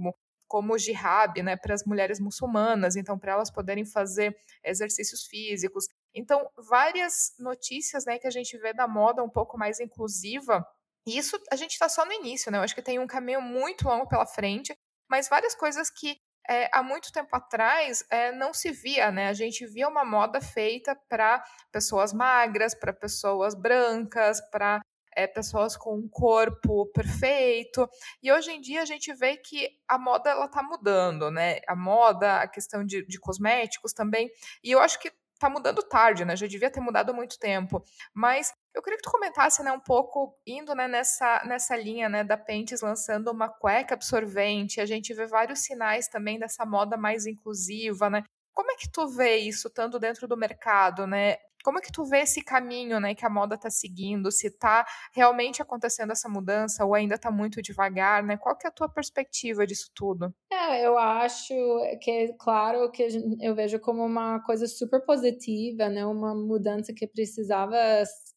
como 0.47 0.73
o 0.73 0.77
jihad, 0.77 1.41
né, 1.41 1.55
para 1.55 1.73
as 1.73 1.85
mulheres 1.85 2.19
muçulmanas, 2.19 2.95
então 2.95 3.17
para 3.17 3.31
elas 3.31 3.49
poderem 3.49 3.85
fazer 3.85 4.35
exercícios 4.63 5.23
físicos. 5.23 5.85
Então, 6.13 6.45
várias 6.69 7.33
notícias, 7.39 8.05
né, 8.05 8.19
que 8.19 8.27
a 8.27 8.31
gente 8.31 8.57
vê 8.57 8.73
da 8.73 8.87
moda 8.87 9.23
um 9.23 9.29
pouco 9.29 9.57
mais 9.57 9.79
inclusiva. 9.79 10.61
E 11.07 11.17
isso 11.17 11.39
a 11.49 11.55
gente 11.55 11.71
está 11.71 11.87
só 11.87 12.05
no 12.05 12.11
início, 12.11 12.51
né? 12.51 12.57
Eu 12.57 12.63
acho 12.63 12.75
que 12.75 12.81
tem 12.81 12.99
um 12.99 13.07
caminho 13.07 13.41
muito 13.41 13.87
longo 13.87 14.07
pela 14.07 14.25
frente, 14.25 14.75
mas 15.09 15.29
várias 15.29 15.55
coisas 15.55 15.89
que 15.89 16.17
é, 16.51 16.69
há 16.73 16.83
muito 16.83 17.13
tempo 17.13 17.33
atrás 17.33 18.03
é, 18.09 18.33
não 18.33 18.53
se 18.53 18.71
via, 18.71 19.09
né? 19.09 19.29
A 19.29 19.33
gente 19.33 19.65
via 19.65 19.87
uma 19.87 20.03
moda 20.03 20.41
feita 20.41 20.93
para 21.07 21.41
pessoas 21.71 22.11
magras, 22.11 22.75
para 22.75 22.91
pessoas 22.91 23.55
brancas, 23.55 24.41
para 24.51 24.81
é, 25.15 25.25
pessoas 25.27 25.77
com 25.77 25.95
um 25.95 26.09
corpo 26.09 26.87
perfeito. 26.91 27.89
E 28.21 28.29
hoje 28.33 28.51
em 28.51 28.59
dia 28.59 28.81
a 28.81 28.85
gente 28.85 29.13
vê 29.13 29.37
que 29.37 29.69
a 29.87 29.97
moda 29.97 30.29
ela 30.29 30.45
está 30.45 30.61
mudando, 30.61 31.31
né? 31.31 31.61
A 31.69 31.75
moda, 31.75 32.41
a 32.41 32.47
questão 32.49 32.83
de, 32.83 33.05
de 33.07 33.17
cosméticos 33.17 33.93
também. 33.93 34.29
E 34.61 34.71
eu 34.71 34.81
acho 34.81 34.99
que 34.99 35.09
está 35.33 35.49
mudando 35.49 35.81
tarde, 35.81 36.25
né? 36.25 36.35
Já 36.35 36.47
devia 36.47 36.69
ter 36.69 36.81
mudado 36.81 37.11
há 37.11 37.13
muito 37.13 37.39
tempo. 37.39 37.81
Mas 38.13 38.53
eu 38.73 38.81
queria 38.81 38.97
que 38.97 39.03
tu 39.03 39.11
comentasse, 39.11 39.61
né, 39.63 39.71
um 39.71 39.79
pouco 39.79 40.37
indo, 40.45 40.73
né, 40.73 40.87
nessa, 40.87 41.43
nessa 41.45 41.75
linha, 41.75 42.07
né, 42.07 42.23
da 42.23 42.37
Pentes 42.37 42.81
lançando 42.81 43.29
uma 43.29 43.49
cueca 43.49 43.95
absorvente. 43.95 44.79
A 44.79 44.85
gente 44.85 45.13
vê 45.13 45.25
vários 45.27 45.59
sinais 45.59 46.07
também 46.07 46.39
dessa 46.39 46.65
moda 46.65 46.95
mais 46.97 47.25
inclusiva, 47.25 48.09
né? 48.09 48.23
Como 48.53 48.71
é 48.71 48.75
que 48.75 48.89
tu 48.91 49.07
vê 49.07 49.37
isso, 49.37 49.69
tanto 49.69 49.99
dentro 49.99 50.27
do 50.27 50.37
mercado, 50.37 51.07
né? 51.07 51.37
Como 51.63 51.79
é 51.79 51.81
que 51.81 51.91
tu 51.91 52.03
vê 52.03 52.19
esse 52.19 52.43
caminho, 52.43 52.99
né, 52.99 53.15
que 53.15 53.25
a 53.25 53.29
moda 53.29 53.55
está 53.55 53.69
seguindo? 53.69 54.31
Se 54.31 54.47
está 54.47 54.85
realmente 55.13 55.61
acontecendo 55.61 56.11
essa 56.11 56.29
mudança 56.29 56.85
ou 56.85 56.93
ainda 56.93 57.15
está 57.15 57.31
muito 57.31 57.61
devagar, 57.61 58.23
né? 58.23 58.37
Qual 58.37 58.57
que 58.57 58.67
é 58.67 58.69
a 58.69 58.73
tua 58.73 58.89
perspectiva 58.89 59.65
disso 59.65 59.89
tudo? 59.93 60.33
É, 60.51 60.85
eu 60.85 60.97
acho 60.97 61.53
que, 62.01 62.33
claro, 62.39 62.89
que 62.91 63.07
eu 63.41 63.55
vejo 63.55 63.79
como 63.79 64.03
uma 64.05 64.39
coisa 64.43 64.67
super 64.67 65.03
positiva, 65.05 65.89
né? 65.89 66.05
Uma 66.05 66.35
mudança 66.35 66.93
que 66.93 67.07
precisava 67.07 67.75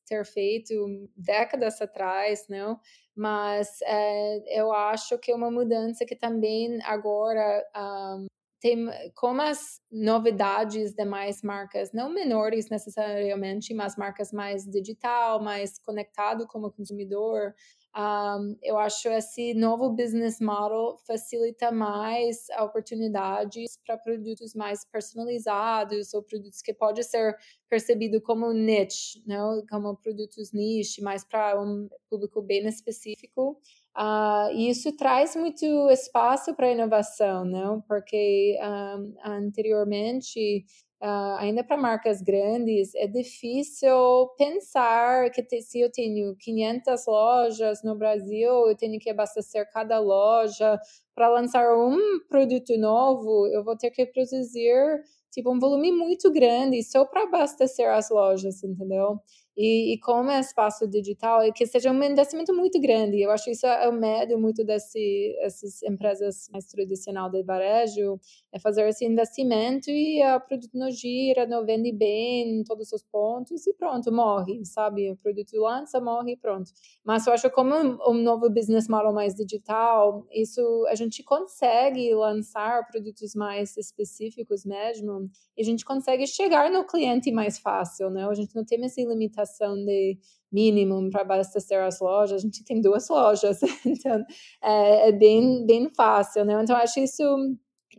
ter 0.07 0.25
feito 0.25 0.75
décadas 1.17 1.81
atrás, 1.81 2.47
não? 2.49 2.79
Mas 3.17 3.81
é, 3.83 4.61
eu 4.61 4.73
acho 4.73 5.19
que 5.19 5.31
é 5.31 5.35
uma 5.35 5.51
mudança 5.51 6.05
que 6.05 6.17
também 6.17 6.79
agora 6.85 7.65
um, 7.77 8.27
tem 8.65 8.87
como 9.15 9.43
as 9.43 9.79
novidades 9.93 10.95
de 10.95 11.05
mais 11.05 11.43
marcas, 11.43 11.93
não 11.93 12.09
menores 12.09 12.71
necessariamente, 12.71 13.75
mas 13.75 13.95
marcas 13.95 14.33
mais 14.33 14.65
digital, 14.65 15.39
mais 15.43 15.79
conectado 15.79 16.47
como 16.47 16.73
consumidor, 16.73 17.55
um, 17.95 18.57
eu 18.63 18.79
acho 18.79 19.09
esse 19.11 19.53
novo 19.53 19.91
business 19.91 20.41
model 20.41 20.97
facilita 21.07 21.71
mais 21.71 22.47
oportunidades 22.59 23.79
para 23.87 23.99
produtos 23.99 24.55
mais 24.55 24.83
personalizados 24.91 26.15
ou 26.15 26.23
produtos 26.23 26.63
que 26.63 26.73
pode 26.73 27.05
ser 27.05 27.37
percebido 27.69 28.19
como 28.23 28.51
niche, 28.51 29.23
não? 29.27 29.63
como 29.69 29.95
produtos 29.95 30.53
niche, 30.55 31.03
mais 31.03 31.23
para 31.23 31.61
um 31.61 31.87
público 32.09 32.41
bem 32.41 32.67
específico. 32.67 33.61
Uh, 33.97 34.51
e 34.53 34.71
isso 34.71 34.91
traz 34.97 35.37
muito 35.37 35.65
espaço 35.91 36.53
para 36.55 36.73
inovação, 36.73 37.45
não? 37.45 37.81
Porque 37.83 38.59
um, 38.61 39.15
anteriormente, 39.25 40.65
uh, 41.01 41.37
ainda 41.39 41.63
para 41.63 41.77
marcas 41.77 42.21
grandes, 42.21 42.93
é 42.97 43.07
difícil 43.07 44.29
pensar 44.37 45.31
que 45.31 45.43
te, 45.45 45.63
se 45.63 45.81
eu 45.81 45.93
tenho 45.93 46.35
500 46.37 47.07
lojas 47.07 47.85
no 47.85 47.95
Brasil, 47.97 48.67
eu 48.67 48.77
tenho 48.77 48.99
que 48.99 49.11
abastecer 49.11 49.71
cada 49.71 50.01
loja 50.01 50.77
para 51.15 51.29
lançar 51.29 51.73
um 51.77 51.97
produto 52.29 52.77
novo, 52.77 53.47
eu 53.47 53.63
vou 53.63 53.77
ter 53.77 53.93
que 53.93 54.05
produzir 54.07 55.03
tipo 55.31 55.53
um 55.53 55.59
volume 55.61 55.93
muito 55.93 56.33
grande 56.33 56.83
só 56.83 57.05
para 57.05 57.25
abastecer 57.25 57.89
as 57.91 58.11
lojas, 58.11 58.63
entendeu? 58.65 59.21
E, 59.57 59.95
e, 59.95 59.99
como 60.01 60.31
é 60.31 60.41
espaço 60.41 60.87
digital, 60.89 61.41
é 61.41 61.53
que 61.53 61.65
seja 61.65 61.93
um 61.93 62.03
investimento 62.03 62.53
muito 62.53 62.81
grande. 62.81 63.21
Eu 63.21 63.31
acho 63.31 63.51
isso 63.51 63.67
é 63.67 63.89
o 63.89 63.93
médio 63.93 64.39
muito 64.39 64.65
dessas 64.65 65.83
empresas 65.85 66.49
mais 66.53 66.65
tradicionais 66.67 67.31
de 67.31 67.43
varejo, 67.45 68.19
é 68.53 68.59
fazer 68.59 68.89
esse 68.89 69.05
investimento 69.05 69.91
e 69.91 70.21
o 70.25 70.41
produto 70.41 70.73
não 70.75 70.91
gira, 70.91 71.47
não 71.47 71.65
vende 71.65 71.93
bem 71.93 72.61
em 72.61 72.65
todos 72.65 72.93
os 72.93 73.03
pontos 73.05 73.65
e 73.67 73.73
pronto, 73.75 74.13
morre, 74.13 74.65
sabe? 74.65 75.11
O 75.13 75.17
produto 75.17 75.53
lança, 75.57 76.01
morre 76.01 76.33
e 76.33 76.37
pronto. 76.37 76.73
Mas 77.05 77.27
eu 77.27 77.33
acho 77.33 77.49
como 77.51 77.75
um, 77.75 77.99
um 78.09 78.15
novo 78.15 78.51
business 78.51 78.89
model 78.89 79.13
mais 79.13 79.35
digital, 79.35 80.27
isso 80.33 80.61
a 80.89 80.97
gente 80.97 81.23
consegue 81.23 82.13
lançar 82.15 82.87
produtos 82.89 83.35
mais 83.35 83.77
específicos 83.77 84.65
mesmo 84.65 85.31
e 85.57 85.63
a 85.63 85.65
gente 85.65 85.85
consegue 85.85 86.27
chegar 86.27 86.71
no 86.71 86.85
cliente 86.85 87.31
mais 87.31 87.59
fácil, 87.59 88.11
né? 88.11 88.27
A 88.27 88.35
gente 88.35 88.55
não 88.55 88.65
tem 88.65 88.85
essa 88.85 89.01
limitação 89.01 89.44
de 89.85 90.19
mínimo 90.53 91.11
para 91.11 91.23
abastecer 91.23 91.83
as 91.83 92.01
lojas, 92.01 92.41
a 92.41 92.43
gente 92.43 92.65
tem 92.65 92.81
duas 92.81 93.09
lojas, 93.09 93.61
então 93.85 94.25
é, 94.63 95.09
é, 95.09 95.13
bem, 95.13 95.67
bem 95.67 95.91
fácil, 95.95 96.45
né? 96.45 96.61
Então, 96.63 96.77
acho 96.77 97.01
isso, 97.01 97.23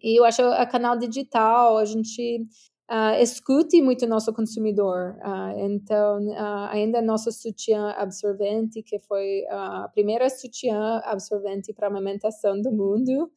e 0.01 0.19
eu 0.19 0.23
acho 0.23 0.41
a 0.41 0.65
canal 0.65 0.97
digital, 0.97 1.77
a 1.77 1.85
gente 1.85 2.47
uh, 2.89 3.21
escute 3.21 3.81
muito 3.81 4.07
nosso 4.07 4.33
consumidor. 4.33 5.15
Uh, 5.17 5.59
então, 5.59 6.25
uh, 6.27 6.67
ainda 6.69 7.01
nosso 7.01 7.31
sutiã 7.31 7.91
absorvente, 7.97 8.81
que 8.83 8.99
foi 8.99 9.45
a 9.49 9.89
primeira 9.93 10.29
sutiã 10.29 11.01
absorvente 11.03 11.73
para 11.73 11.87
amamentação 11.87 12.61
do 12.61 12.71
mundo, 12.71 13.31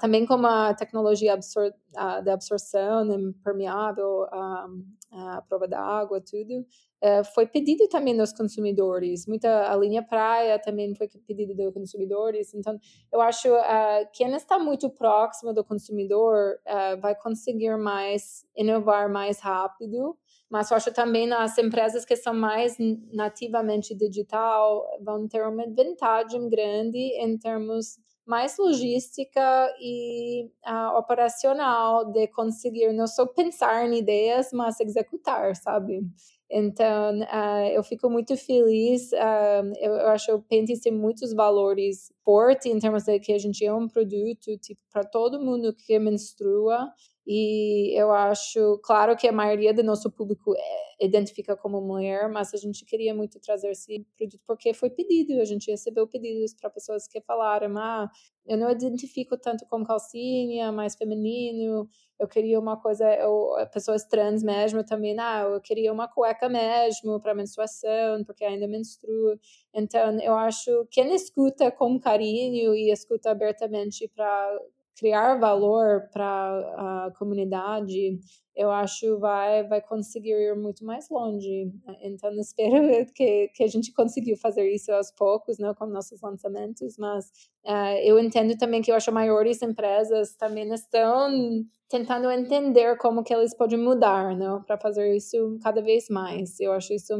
também 0.00 0.24
com 0.24 0.36
uma 0.36 0.72
tecnologia 0.72 1.34
absor 1.34 1.72
absorção 1.96 3.12
impermeável, 3.12 4.22
a 4.30 5.42
prova 5.48 5.66
da 5.66 5.80
água, 5.80 6.20
tudo. 6.20 6.64
Eh, 7.04 7.22
foi 7.22 7.46
pedido 7.46 7.86
também 7.86 8.16
dos 8.16 8.32
consumidores. 8.32 9.26
Muita 9.26 9.70
a 9.70 9.76
linha 9.76 10.02
praia 10.02 10.58
também 10.58 10.94
foi 10.94 11.06
pedido 11.06 11.54
dos 11.54 11.74
consumidores. 11.74 12.54
Então, 12.54 12.78
eu 13.12 13.20
acho 13.20 13.46
uh, 13.52 14.08
quem 14.10 14.34
está 14.34 14.58
muito 14.58 14.88
próximo 14.88 15.52
do 15.52 15.62
consumidor 15.62 16.56
uh, 16.66 16.98
vai 17.02 17.14
conseguir 17.14 17.76
mais 17.76 18.46
inovar 18.56 19.12
mais 19.12 19.38
rápido. 19.38 20.16
Mas 20.48 20.70
eu 20.70 20.78
acho 20.78 20.94
também 20.94 21.30
as 21.30 21.58
empresas 21.58 22.06
que 22.06 22.16
são 22.16 22.32
mais 22.32 22.78
nativamente 23.12 23.94
digital 23.94 24.82
vão 25.02 25.28
ter 25.28 25.46
uma 25.46 25.66
vantagem 25.66 26.48
grande 26.48 26.98
em 26.98 27.36
termos 27.36 27.98
mais 28.26 28.56
logística 28.56 29.74
e 29.78 30.46
uh, 30.66 30.96
operacional 30.96 32.10
de 32.10 32.26
conseguir 32.28 32.92
não 32.92 33.06
só 33.06 33.26
pensar 33.26 33.86
em 33.86 33.98
ideias, 33.98 34.50
mas 34.52 34.80
executar, 34.80 35.54
sabe? 35.54 36.00
Então, 36.50 37.20
uh, 37.20 37.68
eu 37.72 37.82
fico 37.82 38.08
muito 38.10 38.36
feliz. 38.36 39.10
Uh, 39.12 39.72
eu, 39.80 39.92
eu, 39.92 40.08
acho 40.08 40.26
que 40.26 40.32
o 40.32 40.42
Pentes 40.42 40.80
tem 40.80 40.92
muitos 40.92 41.32
valores 41.32 42.12
fortes 42.24 42.66
em 42.66 42.78
termos 42.78 43.04
de 43.04 43.18
que 43.18 43.32
a 43.32 43.38
gente 43.38 43.64
é 43.64 43.72
um 43.72 43.88
produto 43.88 44.56
tipo, 44.58 44.80
para 44.92 45.04
todo 45.04 45.40
mundo 45.40 45.74
que 45.74 45.98
menstrua. 45.98 46.90
E 47.26 47.98
eu 47.98 48.12
acho, 48.12 48.78
claro 48.84 49.16
que 49.16 49.26
a 49.26 49.32
maioria 49.32 49.72
do 49.72 49.82
nosso 49.82 50.10
público 50.10 50.54
é, 50.56 51.06
identifica 51.06 51.56
como 51.56 51.80
mulher, 51.80 52.28
mas 52.28 52.52
a 52.52 52.58
gente 52.58 52.84
queria 52.84 53.14
muito 53.14 53.40
trazer 53.40 53.70
esse 53.70 54.06
produto 54.16 54.40
porque 54.46 54.74
foi 54.74 54.90
pedido. 54.90 55.40
A 55.40 55.44
gente 55.44 55.70
recebeu 55.70 56.06
pedidos 56.06 56.54
para 56.54 56.68
pessoas 56.68 57.08
que 57.08 57.20
falaram: 57.22 57.78
ah, 57.78 58.10
eu 58.46 58.58
não 58.58 58.70
identifico 58.70 59.38
tanto 59.38 59.64
como 59.66 59.86
calcinha, 59.86 60.70
mais 60.70 60.94
feminino. 60.94 61.88
Eu 62.20 62.28
queria 62.28 62.60
uma 62.60 62.76
coisa, 62.80 63.10
eu, 63.16 63.54
pessoas 63.72 64.04
trans 64.04 64.42
mesmo 64.42 64.84
também, 64.84 65.18
ah, 65.18 65.40
eu 65.52 65.60
queria 65.60 65.92
uma 65.92 66.06
cueca 66.06 66.48
mesmo 66.48 67.20
para 67.20 67.34
menstruação, 67.34 68.22
porque 68.24 68.44
ainda 68.44 68.68
menstruo. 68.68 69.38
Então, 69.72 70.20
eu 70.20 70.34
acho 70.34 70.86
que 70.90 71.02
quem 71.02 71.14
escuta 71.14 71.70
com 71.72 71.98
carinho 71.98 72.74
e 72.74 72.90
escuta 72.92 73.30
abertamente 73.30 74.08
para 74.14 74.58
criar 74.96 75.38
valor 75.38 76.08
para 76.12 77.06
a 77.06 77.12
comunidade, 77.18 78.18
eu 78.56 78.70
acho 78.70 79.18
vai 79.18 79.66
vai 79.66 79.80
conseguir 79.80 80.32
ir 80.32 80.54
muito 80.56 80.84
mais 80.84 81.08
longe. 81.10 81.72
Então 82.02 82.32
espero 82.38 83.06
que, 83.14 83.48
que 83.48 83.64
a 83.64 83.66
gente 83.66 83.92
conseguiu 83.92 84.36
fazer 84.36 84.68
isso 84.70 84.92
aos 84.92 85.10
poucos, 85.10 85.58
né, 85.58 85.74
com 85.74 85.86
nossos 85.86 86.20
lançamentos, 86.20 86.96
mas 86.98 87.26
uh, 87.64 87.98
eu 88.02 88.18
entendo 88.18 88.56
também 88.56 88.80
que 88.82 88.90
eu 88.90 88.96
acho 88.96 89.12
maiores 89.12 89.60
empresas 89.62 90.36
também 90.36 90.72
estão 90.72 91.64
tentando 91.88 92.30
entender 92.30 92.96
como 92.98 93.22
que 93.22 93.34
eles 93.34 93.54
podem 93.56 93.78
mudar, 93.78 94.36
né, 94.36 94.62
para 94.66 94.78
fazer 94.78 95.14
isso 95.14 95.58
cada 95.62 95.82
vez 95.82 96.08
mais. 96.08 96.58
Eu 96.60 96.72
acho 96.72 96.92
isso 96.92 97.14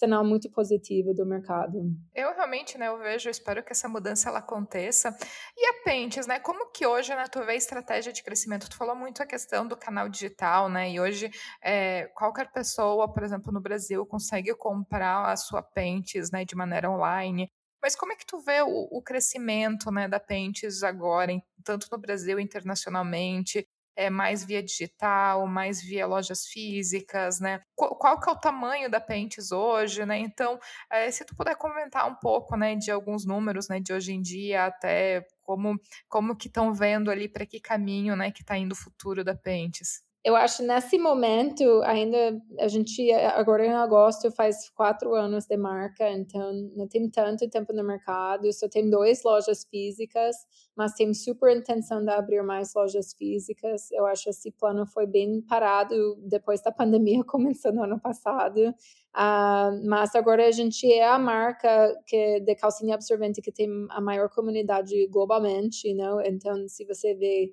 sinal 0.00 0.24
muito 0.24 0.50
positivo 0.50 1.12
do 1.12 1.26
mercado. 1.26 1.94
Eu 2.14 2.34
realmente, 2.34 2.78
né, 2.78 2.88
eu 2.88 2.98
vejo, 2.98 3.28
eu 3.28 3.30
espero 3.30 3.62
que 3.62 3.72
essa 3.72 3.86
mudança 3.86 4.30
ela 4.30 4.38
aconteça. 4.38 5.14
E 5.56 5.66
a 5.66 5.84
Pentes, 5.84 6.26
né, 6.26 6.40
como 6.40 6.70
que 6.72 6.86
hoje, 6.86 7.14
né, 7.14 7.24
tu 7.30 7.44
vê 7.44 7.52
a 7.52 7.56
estratégia 7.56 8.12
de 8.12 8.22
crescimento? 8.22 8.68
Tu 8.68 8.76
falou 8.76 8.96
muito 8.96 9.22
a 9.22 9.26
questão 9.26 9.66
do 9.66 9.76
canal 9.76 10.08
digital, 10.08 10.70
né, 10.70 10.90
e 10.90 10.98
hoje 10.98 11.30
é, 11.62 12.06
qualquer 12.14 12.50
pessoa, 12.50 13.12
por 13.12 13.22
exemplo, 13.22 13.52
no 13.52 13.60
Brasil, 13.60 14.06
consegue 14.06 14.54
comprar 14.54 15.30
a 15.30 15.36
sua 15.36 15.62
Pentes, 15.62 16.30
né, 16.30 16.44
de 16.46 16.56
maneira 16.56 16.90
online. 16.90 17.52
Mas 17.82 17.94
como 17.94 18.12
é 18.12 18.16
que 18.16 18.26
tu 18.26 18.38
vê 18.38 18.62
o, 18.62 18.88
o 18.90 19.02
crescimento, 19.02 19.90
né, 19.90 20.08
da 20.08 20.18
Pentes 20.18 20.82
agora, 20.82 21.30
em, 21.30 21.42
tanto 21.62 21.88
no 21.92 21.98
Brasil 21.98 22.40
internacionalmente? 22.40 23.68
É 24.00 24.10
mais 24.10 24.44
via 24.44 24.62
digital, 24.62 25.46
mais 25.46 25.82
via 25.82 26.06
lojas 26.06 26.46
físicas, 26.46 27.40
né? 27.40 27.60
Qual, 27.74 27.96
qual 27.96 28.20
que 28.20 28.28
é 28.28 28.32
o 28.32 28.36
tamanho 28.36 28.90
da 28.90 29.00
Pentes 29.00 29.52
hoje, 29.52 30.06
né? 30.06 30.18
Então, 30.18 30.58
é, 30.90 31.10
se 31.10 31.24
tu 31.24 31.34
puder 31.36 31.56
comentar 31.56 32.08
um 32.08 32.14
pouco, 32.14 32.56
né, 32.56 32.74
de 32.76 32.90
alguns 32.90 33.26
números, 33.26 33.68
né, 33.68 33.80
de 33.80 33.92
hoje 33.92 34.12
em 34.12 34.22
dia 34.22 34.66
até 34.66 35.26
como 35.42 35.78
como 36.08 36.36
que 36.36 36.48
estão 36.48 36.72
vendo 36.72 37.10
ali 37.10 37.28
para 37.28 37.46
que 37.46 37.60
caminho, 37.60 38.16
né, 38.16 38.30
que 38.30 38.42
está 38.42 38.56
indo 38.56 38.72
o 38.72 38.76
futuro 38.76 39.24
da 39.24 39.34
Pentes 39.34 40.02
eu 40.22 40.36
acho 40.36 40.62
nesse 40.62 40.98
momento 40.98 41.64
ainda 41.82 42.40
a 42.58 42.68
gente 42.68 43.10
agora 43.12 43.64
em 43.64 43.72
agosto 43.72 44.30
faz 44.30 44.68
quatro 44.70 45.14
anos 45.14 45.46
de 45.46 45.56
marca 45.56 46.10
então 46.10 46.52
não 46.76 46.86
tem 46.86 47.08
tanto 47.10 47.48
tempo 47.48 47.72
no 47.72 47.82
mercado 47.82 48.52
só 48.52 48.68
tem 48.68 48.90
duas 48.90 49.22
lojas 49.22 49.64
físicas 49.64 50.36
mas 50.80 50.94
tem 50.94 51.12
super 51.12 51.54
intenção 51.54 52.02
de 52.02 52.10
abrir 52.10 52.42
mais 52.42 52.72
lojas 52.74 53.12
físicas. 53.12 53.90
Eu 53.92 54.06
acho 54.06 54.30
esse 54.30 54.50
plano 54.50 54.86
foi 54.86 55.06
bem 55.06 55.42
parado 55.42 56.16
depois 56.22 56.62
da 56.62 56.72
pandemia 56.72 57.22
começando 57.28 57.76
no 57.76 57.82
ano 57.82 58.00
passado. 58.00 58.74
Uh, 59.14 59.86
mas 59.86 60.14
agora 60.14 60.46
a 60.46 60.50
gente 60.50 60.90
é 60.90 61.04
a 61.06 61.18
marca 61.18 61.94
que 62.06 62.40
de 62.40 62.54
calcinha 62.54 62.94
absorvente 62.94 63.42
que 63.42 63.52
tem 63.52 63.68
a 63.90 64.00
maior 64.00 64.30
comunidade 64.30 65.04
globalmente 65.08 65.92
não 65.94 66.20
então 66.20 66.68
se 66.68 66.84
você 66.84 67.12
vê 67.14 67.52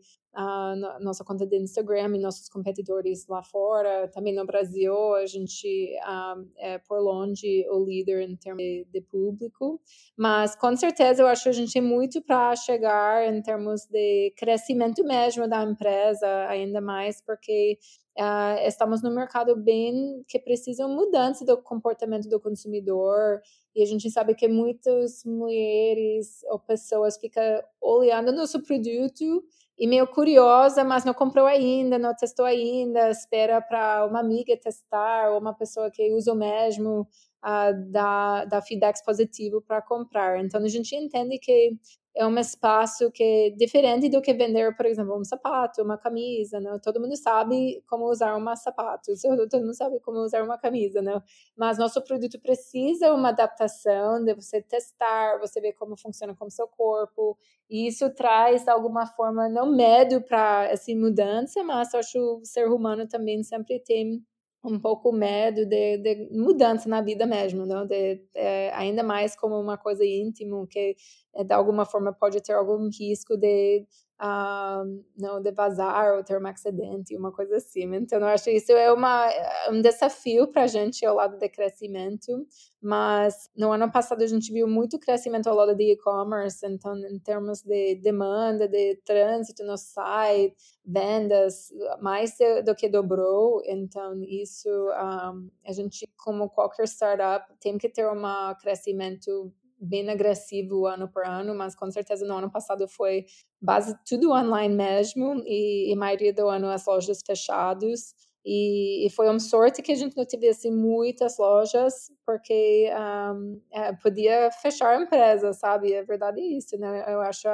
nossa 1.00 1.24
conta 1.24 1.46
de 1.46 1.58
Instagram 1.58 2.16
e 2.16 2.20
nossos 2.20 2.48
competidores 2.48 3.28
lá 3.28 3.42
fora. 3.42 4.08
Também 4.10 4.36
no 4.36 4.46
Brasil, 4.46 5.16
a 5.16 5.26
gente 5.26 5.96
um, 6.08 6.48
é 6.58 6.78
por 6.78 7.00
longe 7.00 7.66
o 7.70 7.84
líder 7.84 8.22
em 8.30 8.36
termos 8.36 8.64
de, 8.64 8.86
de, 8.92 9.02
público. 9.02 9.82
Mas 10.16 10.56
com 10.56 10.76
certeza 10.76 11.24
eu 11.24 11.28
acho 11.28 11.44
que 11.44 11.50
a 11.50 11.54
gente 11.54 11.74
tem 11.74 11.82
muito 11.82 12.22
para 12.22 12.56
chegar 12.56 13.34
em 13.34 13.42
termos 13.42 13.86
de 13.86 14.34
crescimento 14.38 15.04
mesmo 15.04 15.48
da 15.48 15.64
empresa, 15.64 16.28
ainda 16.48 16.82
mais 16.82 17.22
porque 17.22 17.78
Uh, 18.20 18.58
estamos 18.66 19.04
no 19.04 19.12
mercado 19.12 19.56
bem 19.56 20.26
que 20.28 20.40
precisa 20.40 20.88
mudança 20.88 21.46
do 21.46 21.56
comportamento 21.56 22.28
do 22.28 22.40
consumidor 22.40 23.40
e 23.76 23.84
a 23.84 23.86
gente 23.86 24.10
sabe 24.10 24.34
que 24.34 24.48
muitas 24.48 25.24
mulheres 25.24 26.44
ou 26.46 26.58
pessoas 26.58 27.16
ficam 27.16 27.44
olhando 27.80 28.32
nosso 28.32 28.60
produto 28.64 29.44
e 29.78 29.88
meio 29.88 30.08
curiosa, 30.08 30.84
mas 30.84 31.06
não 31.06 31.14
comprou 31.14 31.46
ainda, 31.46 32.00
não 32.00 32.16
testou 32.16 32.46
ainda, 32.46 33.10
espera 33.10 33.62
para 33.62 34.06
uma 34.06 34.20
amiga 34.20 34.58
testar 34.58 35.32
ou 35.32 35.40
uma 35.40 35.54
pessoa 35.54 35.92
que 35.92 36.12
usa 36.14 36.34
o 36.34 36.36
mesmo 36.36 37.08
uh, 37.44 37.92
dar, 37.92 38.46
dar 38.46 38.62
feedback 38.62 39.04
positivo 39.04 39.62
para 39.62 39.82
comprar. 39.82 40.40
Então 40.44 40.64
a 40.64 40.68
gente 40.68 40.96
entende 40.96 41.38
que 41.40 41.78
é 42.18 42.26
um 42.26 42.38
espaço 42.40 43.12
que 43.12 43.24
é 43.24 43.50
diferente 43.52 44.10
do 44.10 44.22
que 44.22 44.34
vender, 44.34 44.76
por 44.76 44.88
exemplo, 44.88 45.16
um 45.16 45.24
sapato, 45.24 45.84
uma 45.84 46.00
camisa, 46.00 46.60
né? 46.60 46.80
Todo 46.82 47.00
mundo 47.00 47.16
sabe 47.16 47.84
como 47.88 48.10
usar 48.10 48.36
um 48.36 48.56
sapato, 48.56 49.12
todo 49.50 49.62
mundo 49.62 49.76
sabe 49.76 50.00
como 50.00 50.18
usar 50.20 50.44
uma 50.44 50.58
camisa, 50.58 51.00
né? 51.00 51.22
Mas 51.56 51.78
nosso 51.78 52.02
produto 52.04 52.40
precisa 52.42 53.14
uma 53.14 53.30
adaptação 53.30 54.24
de 54.24 54.34
você 54.34 54.62
testar, 54.64 55.38
você 55.40 55.62
ver 55.62 55.74
como 55.74 55.96
funciona 55.96 56.36
com 56.36 56.46
o 56.46 56.52
seu 56.52 56.68
corpo, 56.68 57.38
e 57.70 57.88
isso 57.88 58.10
traz, 58.10 58.64
de 58.64 58.72
alguma 58.72 59.06
forma, 59.06 59.48
não 59.48 59.72
medo 59.72 60.20
para 60.22 60.66
essa 60.72 60.92
mudança, 60.96 61.64
mas 61.64 61.94
acho 61.94 62.14
que 62.14 62.20
o 62.20 62.42
ser 62.44 62.68
humano 62.68 63.08
também 63.08 63.44
sempre 63.44 63.80
tem 63.80 64.26
um 64.64 64.80
pouco 64.80 65.12
medo 65.12 65.66
de, 65.66 65.98
de, 65.98 66.30
mudança 66.32 66.90
na 66.90 67.02
vida 67.02 67.26
mesmo, 67.26 67.66
não? 67.66 67.86
De, 67.86 68.22
é, 68.36 68.72
ainda 68.74 69.04
mais 69.04 69.36
como 69.36 69.60
uma 69.60 69.78
coisa 69.78 70.06
íntima 70.06 70.66
que 70.68 70.96
é, 71.36 71.44
de 71.44 71.54
alguma 71.54 71.86
forma 71.86 72.14
pode 72.14 72.42
ter 72.42 72.54
algum 72.54 72.90
risco 72.90 73.38
de 73.38 73.86
uh, 74.22 75.04
não 75.18 75.42
de 75.42 75.52
vazar 75.52 76.16
ou 76.16 76.24
ter 76.24 76.42
um 76.42 76.48
acidente, 76.48 77.16
uma 77.16 77.32
coisa 77.32 77.58
assim. 77.58 77.84
Então, 77.96 78.20
eu 78.20 78.28
acho 78.28 78.46
que 78.46 78.52
isso 78.52 78.72
é 78.72 78.92
uma, 78.92 79.30
é 79.30 79.70
um 79.72 79.82
desafio 79.82 80.48
para 80.48 80.64
a 80.64 80.68
gente 80.68 81.06
ao 81.06 81.16
lado 81.16 81.38
de 81.38 81.50
crescimento, 81.50 82.46
mas 82.82 83.50
no 83.56 83.72
ano 83.72 83.92
passado 83.92 84.24
a 84.24 84.28
gente 84.28 84.52
viu 84.52 84.68
muito 84.68 85.00
crescimento 85.00 85.48
ao 85.48 85.56
lado 85.56 85.76
de 85.76 85.94
e-commerce, 85.94 86.66
então, 86.66 86.96
em 86.98 87.20
termos 87.20 87.62
de 87.62 87.96
demanda, 87.96 88.68
de 88.68 88.96
trânsito 89.06 89.64
no 89.64 89.78
site, 89.78 90.56
vendas, 90.86 91.70
mais 92.02 92.36
do 92.66 92.76
que 92.76 92.90
dobrou. 92.90 93.62
Então, 93.66 94.22
isso 94.24 94.70
um, 94.70 95.50
a 95.66 95.72
gente, 95.72 96.08
como 96.18 96.50
qualquer 96.50 96.88
startup, 96.88 97.54
tem 97.60 97.78
que 97.78 97.90
ter 97.90 98.08
um 98.08 98.22
crescimento 98.62 99.52
bem 99.80 100.10
agressivo 100.10 100.86
ano 100.86 101.08
por 101.08 101.26
ano, 101.26 101.56
mas 101.56 101.76
com 101.76 101.90
certeza 101.92 102.26
no 102.26 102.36
ano 102.36 102.52
passado 102.52 102.88
foi 102.88 103.26
base 103.62 103.96
tudo 104.08 104.32
online 104.32 104.74
mesmo 104.74 105.42
e, 105.46 105.90
e 105.90 105.94
a 105.94 105.98
maioria 105.98 106.34
do 106.34 106.48
ano 106.48 106.70
as 106.70 106.86
lojas 106.86 107.22
fechadas. 107.26 108.16
E, 108.50 109.06
e, 109.06 109.10
foi 109.10 109.28
uma 109.28 109.42
sorte 109.42 109.82
que 109.82 109.92
a 109.92 109.96
gente 109.96 110.16
não 110.16 110.26
tivesse 110.26 110.72
muitas 110.72 111.38
lojas, 111.38 112.10
porque 112.26 112.90
um, 113.36 113.60
é, 113.70 113.92
podia 113.92 114.50
fechar 114.52 114.98
a 114.98 115.02
empresa, 115.02 115.52
sabe? 115.52 115.92
É 115.92 116.02
verdade 116.02 116.40
isso, 116.40 116.78
né? 116.78 117.04
Eu 117.14 117.20
acho 117.20 117.46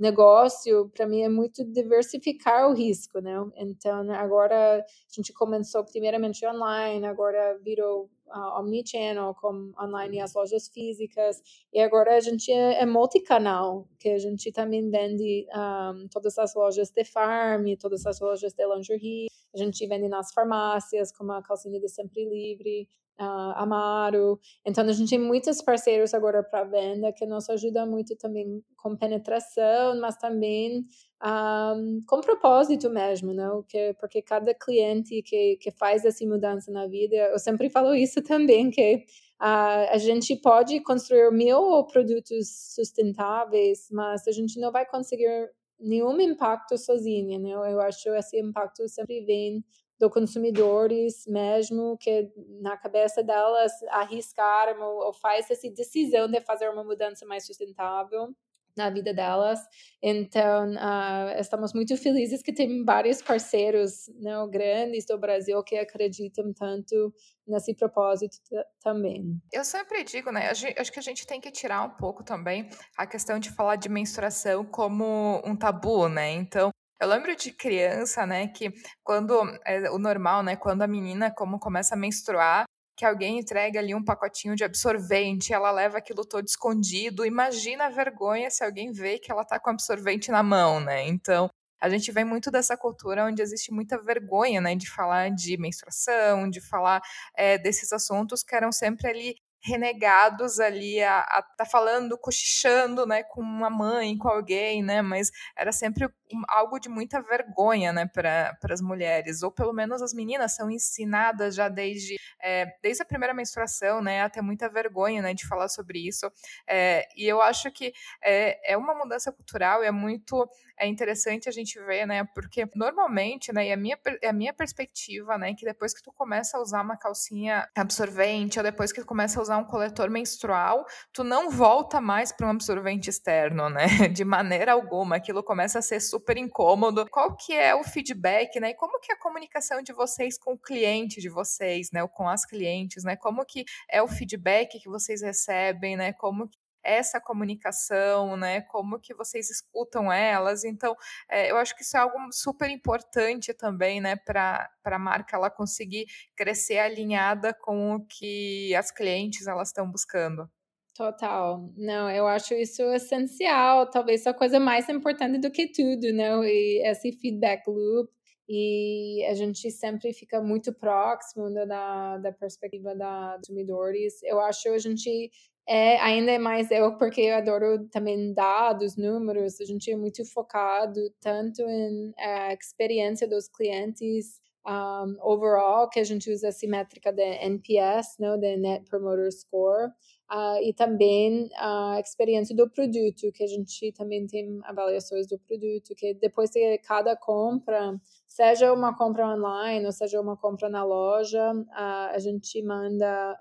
negócio, 0.00 0.88
para 0.88 1.06
mim, 1.06 1.22
é 1.22 1.28
muito 1.28 1.64
diversificar 1.64 2.70
o 2.70 2.74
risco, 2.74 3.20
né? 3.20 3.34
Então, 3.56 4.10
agora 4.12 4.78
a 4.78 4.84
gente 5.14 5.32
começou 5.32 5.84
primeiramente 5.84 6.46
online, 6.46 7.06
agora 7.06 7.58
virou 7.62 8.08
uh, 8.28 8.60
omnichannel, 8.60 9.34
como 9.34 9.74
online 9.78 10.16
e 10.16 10.20
as 10.20 10.34
lojas 10.34 10.68
físicas, 10.68 11.42
e 11.72 11.80
agora 11.80 12.16
a 12.16 12.20
gente 12.20 12.50
é, 12.50 12.80
é 12.80 12.86
multicanal, 12.86 13.86
que 13.98 14.08
a 14.08 14.18
gente 14.18 14.50
também 14.52 14.88
vende 14.88 15.46
um, 15.54 16.08
todas 16.08 16.38
as 16.38 16.54
lojas 16.54 16.90
de 16.90 17.04
farm, 17.04 17.66
todas 17.78 18.06
as 18.06 18.20
lojas 18.20 18.54
de 18.54 18.66
lingerie, 18.66 19.26
a 19.54 19.58
gente 19.58 19.86
vende 19.86 20.08
nas 20.08 20.32
farmácias, 20.32 21.12
como 21.12 21.32
a 21.32 21.42
calcinha 21.42 21.80
de 21.80 21.88
Sempre 21.88 22.24
Livre, 22.24 22.88
uh, 23.20 23.52
Amaro. 23.54 24.40
Então, 24.64 24.84
a 24.84 24.92
gente 24.92 25.10
tem 25.10 25.18
muitos 25.18 25.60
parceiros 25.60 26.14
agora 26.14 26.42
para 26.42 26.64
venda 26.64 27.12
que 27.12 27.26
nos 27.26 27.48
ajuda 27.50 27.84
muito 27.84 28.16
também 28.16 28.62
com 28.76 28.96
penetração, 28.96 30.00
mas 30.00 30.16
também 30.16 30.84
um, 31.22 32.00
com 32.06 32.20
propósito 32.20 32.88
mesmo, 32.88 33.34
né? 33.34 33.48
Que, 33.68 33.94
porque 34.00 34.22
cada 34.22 34.54
cliente 34.54 35.22
que, 35.22 35.56
que 35.60 35.70
faz 35.70 36.04
essa 36.04 36.24
mudança 36.24 36.72
na 36.72 36.86
vida, 36.86 37.16
eu 37.16 37.38
sempre 37.38 37.68
falo 37.68 37.94
isso 37.94 38.22
também, 38.24 38.70
que 38.70 39.04
Uh, 39.40 39.88
a 39.88 39.96
gente 39.96 40.36
pode 40.36 40.80
construir 40.80 41.30
mil 41.32 41.82
produtos 41.84 42.74
sustentáveis, 42.74 43.88
mas 43.90 44.28
a 44.28 44.32
gente 44.32 44.60
não 44.60 44.70
vai 44.70 44.84
conseguir 44.84 45.48
nenhum 45.80 46.20
impacto 46.20 46.76
sozinha, 46.76 47.38
né? 47.38 47.50
Eu 47.52 47.80
acho 47.80 48.02
que 48.02 48.08
esse 48.10 48.38
impacto 48.38 48.86
sempre 48.86 49.24
vem 49.24 49.64
do 50.00 50.08
consumidores 50.08 51.26
mesmo 51.26 51.96
que 51.98 52.32
na 52.62 52.76
cabeça 52.78 53.22
delas 53.22 53.70
arriscaram 53.90 54.80
ou, 54.80 55.06
ou 55.06 55.12
faz 55.12 55.50
essa 55.50 55.70
decisão 55.70 56.26
de 56.26 56.40
fazer 56.40 56.70
uma 56.70 56.82
mudança 56.82 57.26
mais 57.26 57.44
sustentável 57.44 58.34
na 58.76 58.88
vida 58.88 59.12
delas. 59.12 59.60
Então, 60.02 60.72
uh, 60.72 61.38
estamos 61.38 61.74
muito 61.74 61.96
felizes 61.96 62.42
que 62.42 62.52
tem 62.52 62.84
vários 62.84 63.20
parceiros 63.20 64.08
né, 64.20 64.32
grandes 64.50 65.04
do 65.04 65.18
Brasil 65.18 65.62
que 65.62 65.76
acreditam 65.76 66.52
tanto 66.52 67.12
nesse 67.46 67.74
propósito 67.74 68.38
também. 68.82 69.38
Eu 69.52 69.64
sempre 69.64 70.04
digo, 70.04 70.30
né? 70.30 70.50
Acho 70.50 70.92
que 70.92 70.98
a 70.98 71.02
gente 71.02 71.26
tem 71.26 71.40
que 71.40 71.50
tirar 71.50 71.82
um 71.82 71.90
pouco 71.90 72.22
também 72.22 72.68
a 72.96 73.06
questão 73.06 73.38
de 73.38 73.50
falar 73.50 73.76
de 73.76 73.88
menstruação 73.88 74.64
como 74.64 75.42
um 75.44 75.56
tabu, 75.56 76.08
né? 76.08 76.30
Então, 76.32 76.69
eu 77.00 77.08
lembro 77.08 77.34
de 77.34 77.50
criança, 77.52 78.26
né, 78.26 78.48
que 78.48 78.72
quando 79.02 79.40
é 79.64 79.90
o 79.90 79.98
normal, 79.98 80.42
né, 80.42 80.54
quando 80.56 80.82
a 80.82 80.86
menina 80.86 81.30
como 81.30 81.58
começa 81.58 81.94
a 81.94 81.98
menstruar, 81.98 82.64
que 82.96 83.04
alguém 83.06 83.38
entrega 83.38 83.80
ali 83.80 83.94
um 83.94 84.04
pacotinho 84.04 84.54
de 84.54 84.62
absorvente, 84.62 85.54
ela 85.54 85.70
leva 85.70 85.96
aquilo 85.96 86.22
todo 86.22 86.46
escondido. 86.46 87.24
Imagina 87.24 87.86
a 87.86 87.88
vergonha 87.88 88.50
se 88.50 88.62
alguém 88.62 88.92
vê 88.92 89.18
que 89.18 89.32
ela 89.32 89.42
tá 89.42 89.58
com 89.58 89.70
absorvente 89.70 90.30
na 90.30 90.42
mão, 90.42 90.80
né? 90.80 91.08
Então, 91.08 91.48
a 91.80 91.88
gente 91.88 92.12
vem 92.12 92.24
muito 92.24 92.50
dessa 92.50 92.76
cultura 92.76 93.24
onde 93.24 93.40
existe 93.40 93.72
muita 93.72 93.96
vergonha, 94.02 94.60
né, 94.60 94.74
de 94.74 94.90
falar 94.90 95.30
de 95.30 95.56
menstruação, 95.56 96.50
de 96.50 96.60
falar 96.60 97.00
é, 97.34 97.56
desses 97.56 97.90
assuntos 97.90 98.42
que 98.42 98.54
eram 98.54 98.70
sempre 98.70 99.08
ali 99.08 99.34
renegados 99.62 100.60
ali 100.60 101.02
a, 101.02 101.42
tá 101.56 101.64
falando, 101.64 102.18
cochichando, 102.18 103.06
né, 103.06 103.22
com 103.22 103.40
uma 103.40 103.70
mãe, 103.70 104.16
com 104.18 104.28
alguém, 104.28 104.82
né, 104.82 105.00
mas 105.02 105.30
era 105.56 105.72
sempre 105.72 106.06
algo 106.48 106.78
de 106.78 106.88
muita 106.88 107.20
vergonha, 107.20 107.92
né, 107.92 108.06
para 108.06 108.56
as 108.70 108.80
mulheres, 108.80 109.42
ou 109.42 109.50
pelo 109.50 109.72
menos 109.72 110.02
as 110.02 110.12
meninas 110.12 110.54
são 110.54 110.70
ensinadas 110.70 111.54
já 111.54 111.68
desde, 111.68 112.16
é, 112.42 112.66
desde 112.82 113.02
a 113.02 113.06
primeira 113.06 113.34
menstruação, 113.34 114.00
né, 114.00 114.22
a 114.22 114.30
ter 114.30 114.42
muita 114.42 114.68
vergonha, 114.68 115.22
né, 115.22 115.34
de 115.34 115.46
falar 115.46 115.68
sobre 115.68 116.06
isso, 116.06 116.30
é, 116.66 117.06
e 117.16 117.26
eu 117.26 117.40
acho 117.40 117.70
que 117.70 117.92
é, 118.22 118.72
é 118.72 118.76
uma 118.76 118.94
mudança 118.94 119.32
cultural, 119.32 119.82
é 119.82 119.90
muito 119.90 120.48
é 120.80 120.86
interessante 120.86 121.48
a 121.48 121.52
gente 121.52 121.78
ver, 121.78 122.06
né, 122.06 122.24
porque 122.34 122.66
normalmente, 122.74 123.52
né, 123.52 123.68
e 123.68 123.72
a 123.72 123.76
minha, 123.76 123.98
a 124.26 124.32
minha 124.32 124.52
perspectiva, 124.52 125.36
né, 125.36 125.54
que 125.54 125.64
depois 125.64 125.92
que 125.92 126.02
tu 126.02 126.10
começa 126.10 126.56
a 126.56 126.60
usar 126.60 126.80
uma 126.80 126.96
calcinha 126.96 127.68
absorvente, 127.76 128.58
ou 128.58 128.62
depois 128.62 128.90
que 128.90 129.00
tu 129.00 129.06
começa 129.06 129.38
a 129.38 129.42
usar 129.42 129.58
um 129.58 129.64
coletor 129.64 130.08
menstrual, 130.08 130.86
tu 131.12 131.22
não 131.22 131.50
volta 131.50 132.00
mais 132.00 132.32
para 132.32 132.46
um 132.46 132.50
absorvente 132.50 133.10
externo, 133.10 133.68
né, 133.68 133.84
de 134.08 134.24
maneira 134.24 134.72
alguma, 134.72 135.16
aquilo 135.16 135.42
começa 135.42 135.78
a 135.78 135.82
ser 135.82 136.00
super 136.00 136.19
super 136.20 136.36
incômodo. 136.36 137.08
Qual 137.10 137.34
que 137.34 137.54
é 137.54 137.74
o 137.74 137.82
feedback, 137.82 138.60
né? 138.60 138.70
E 138.70 138.74
como 138.74 139.00
que 139.00 139.10
é 139.10 139.14
a 139.14 139.18
comunicação 139.18 139.82
de 139.82 139.92
vocês 139.92 140.38
com 140.38 140.52
o 140.52 140.58
cliente 140.58 141.20
de 141.20 141.28
vocês, 141.28 141.90
né? 141.92 142.02
Ou 142.02 142.08
com 142.08 142.28
as 142.28 142.44
clientes, 142.44 143.02
né? 143.02 143.16
Como 143.16 143.44
que 143.44 143.64
é 143.88 144.02
o 144.02 144.08
feedback 144.08 144.78
que 144.78 144.88
vocês 144.88 145.22
recebem, 145.22 145.96
né? 145.96 146.12
Como 146.12 146.46
que 146.48 146.58
é 146.82 146.96
essa 146.96 147.20
comunicação, 147.20 148.36
né? 148.36 148.60
Como 148.62 148.98
que 149.00 149.14
vocês 149.14 149.50
escutam 149.50 150.12
elas. 150.12 150.64
Então, 150.64 150.94
é, 151.28 151.50
eu 151.50 151.56
acho 151.56 151.74
que 151.74 151.82
isso 151.82 151.96
é 151.96 152.00
algo 152.00 152.16
super 152.32 152.68
importante 152.70 153.54
também, 153.54 154.00
né? 154.00 154.16
Para 154.16 154.70
a 154.84 154.98
marca 154.98 155.36
ela 155.36 155.50
conseguir 155.50 156.06
crescer 156.36 156.78
alinhada 156.78 157.54
com 157.54 157.94
o 157.96 158.06
que 158.06 158.74
as 158.74 158.90
clientes 158.90 159.46
elas 159.46 159.68
estão 159.68 159.90
buscando. 159.90 160.48
Total. 160.94 161.72
Não, 161.76 162.10
eu 162.10 162.26
acho 162.26 162.54
isso 162.54 162.82
essencial, 162.92 163.88
talvez 163.90 164.26
a 164.26 164.34
coisa 164.34 164.60
mais 164.60 164.88
importante 164.88 165.38
do 165.38 165.50
que 165.50 165.66
tudo, 165.72 166.12
né? 166.12 166.28
E 166.46 166.82
esse 166.86 167.12
feedback 167.12 167.66
loop 167.68 168.10
e 168.52 169.24
a 169.30 169.34
gente 169.34 169.70
sempre 169.70 170.12
fica 170.12 170.42
muito 170.42 170.74
próximo 170.74 171.48
da, 171.54 172.18
da 172.18 172.32
perspectiva 172.32 172.96
da 172.96 173.36
consumidores. 173.38 174.20
Eu 174.24 174.40
acho 174.40 174.64
que 174.64 174.68
a 174.70 174.78
gente 174.78 175.30
é 175.68 176.00
ainda 176.00 176.32
é 176.32 176.38
mais 176.38 176.68
eu 176.72 176.96
porque 176.96 177.20
eu 177.20 177.36
adoro 177.36 177.88
também 177.90 178.34
dados, 178.34 178.96
números. 178.96 179.60
A 179.60 179.64
gente 179.64 179.88
é 179.88 179.96
muito 179.96 180.24
focado 180.32 181.00
tanto 181.20 181.62
em 181.62 182.12
a 182.18 182.52
experiência 182.52 183.28
dos 183.28 183.48
clientes 183.48 184.40
um, 184.66 185.16
overall, 185.22 185.88
que 185.88 186.00
a 186.00 186.04
gente 186.04 186.28
usa 186.30 186.48
essa 186.48 186.66
métrica 186.66 187.12
de 187.12 187.22
NPS, 187.22 188.18
né, 188.18 188.36
de 188.36 188.56
Net 188.56 188.84
Promoter 188.90 189.30
Score, 189.32 189.92
uh, 190.30 190.62
e 190.62 190.72
também 190.72 191.50
a 191.56 191.98
experiência 192.00 192.54
do 192.54 192.68
produto, 192.68 193.32
que 193.32 193.42
a 193.42 193.46
gente 193.46 193.92
também 193.92 194.26
tem 194.26 194.60
avaliações 194.64 195.26
do 195.26 195.38
produto, 195.38 195.94
que 195.96 196.14
depois 196.14 196.50
de 196.50 196.78
cada 196.78 197.16
compra, 197.16 198.00
seja 198.26 198.72
uma 198.72 198.96
compra 198.96 199.26
online 199.26 199.84
ou 199.84 199.92
seja 199.92 200.20
uma 200.20 200.36
compra 200.36 200.68
na 200.68 200.84
loja, 200.84 201.52
uh, 201.52 202.14
a 202.14 202.18
gente 202.18 202.62
manda 202.62 203.38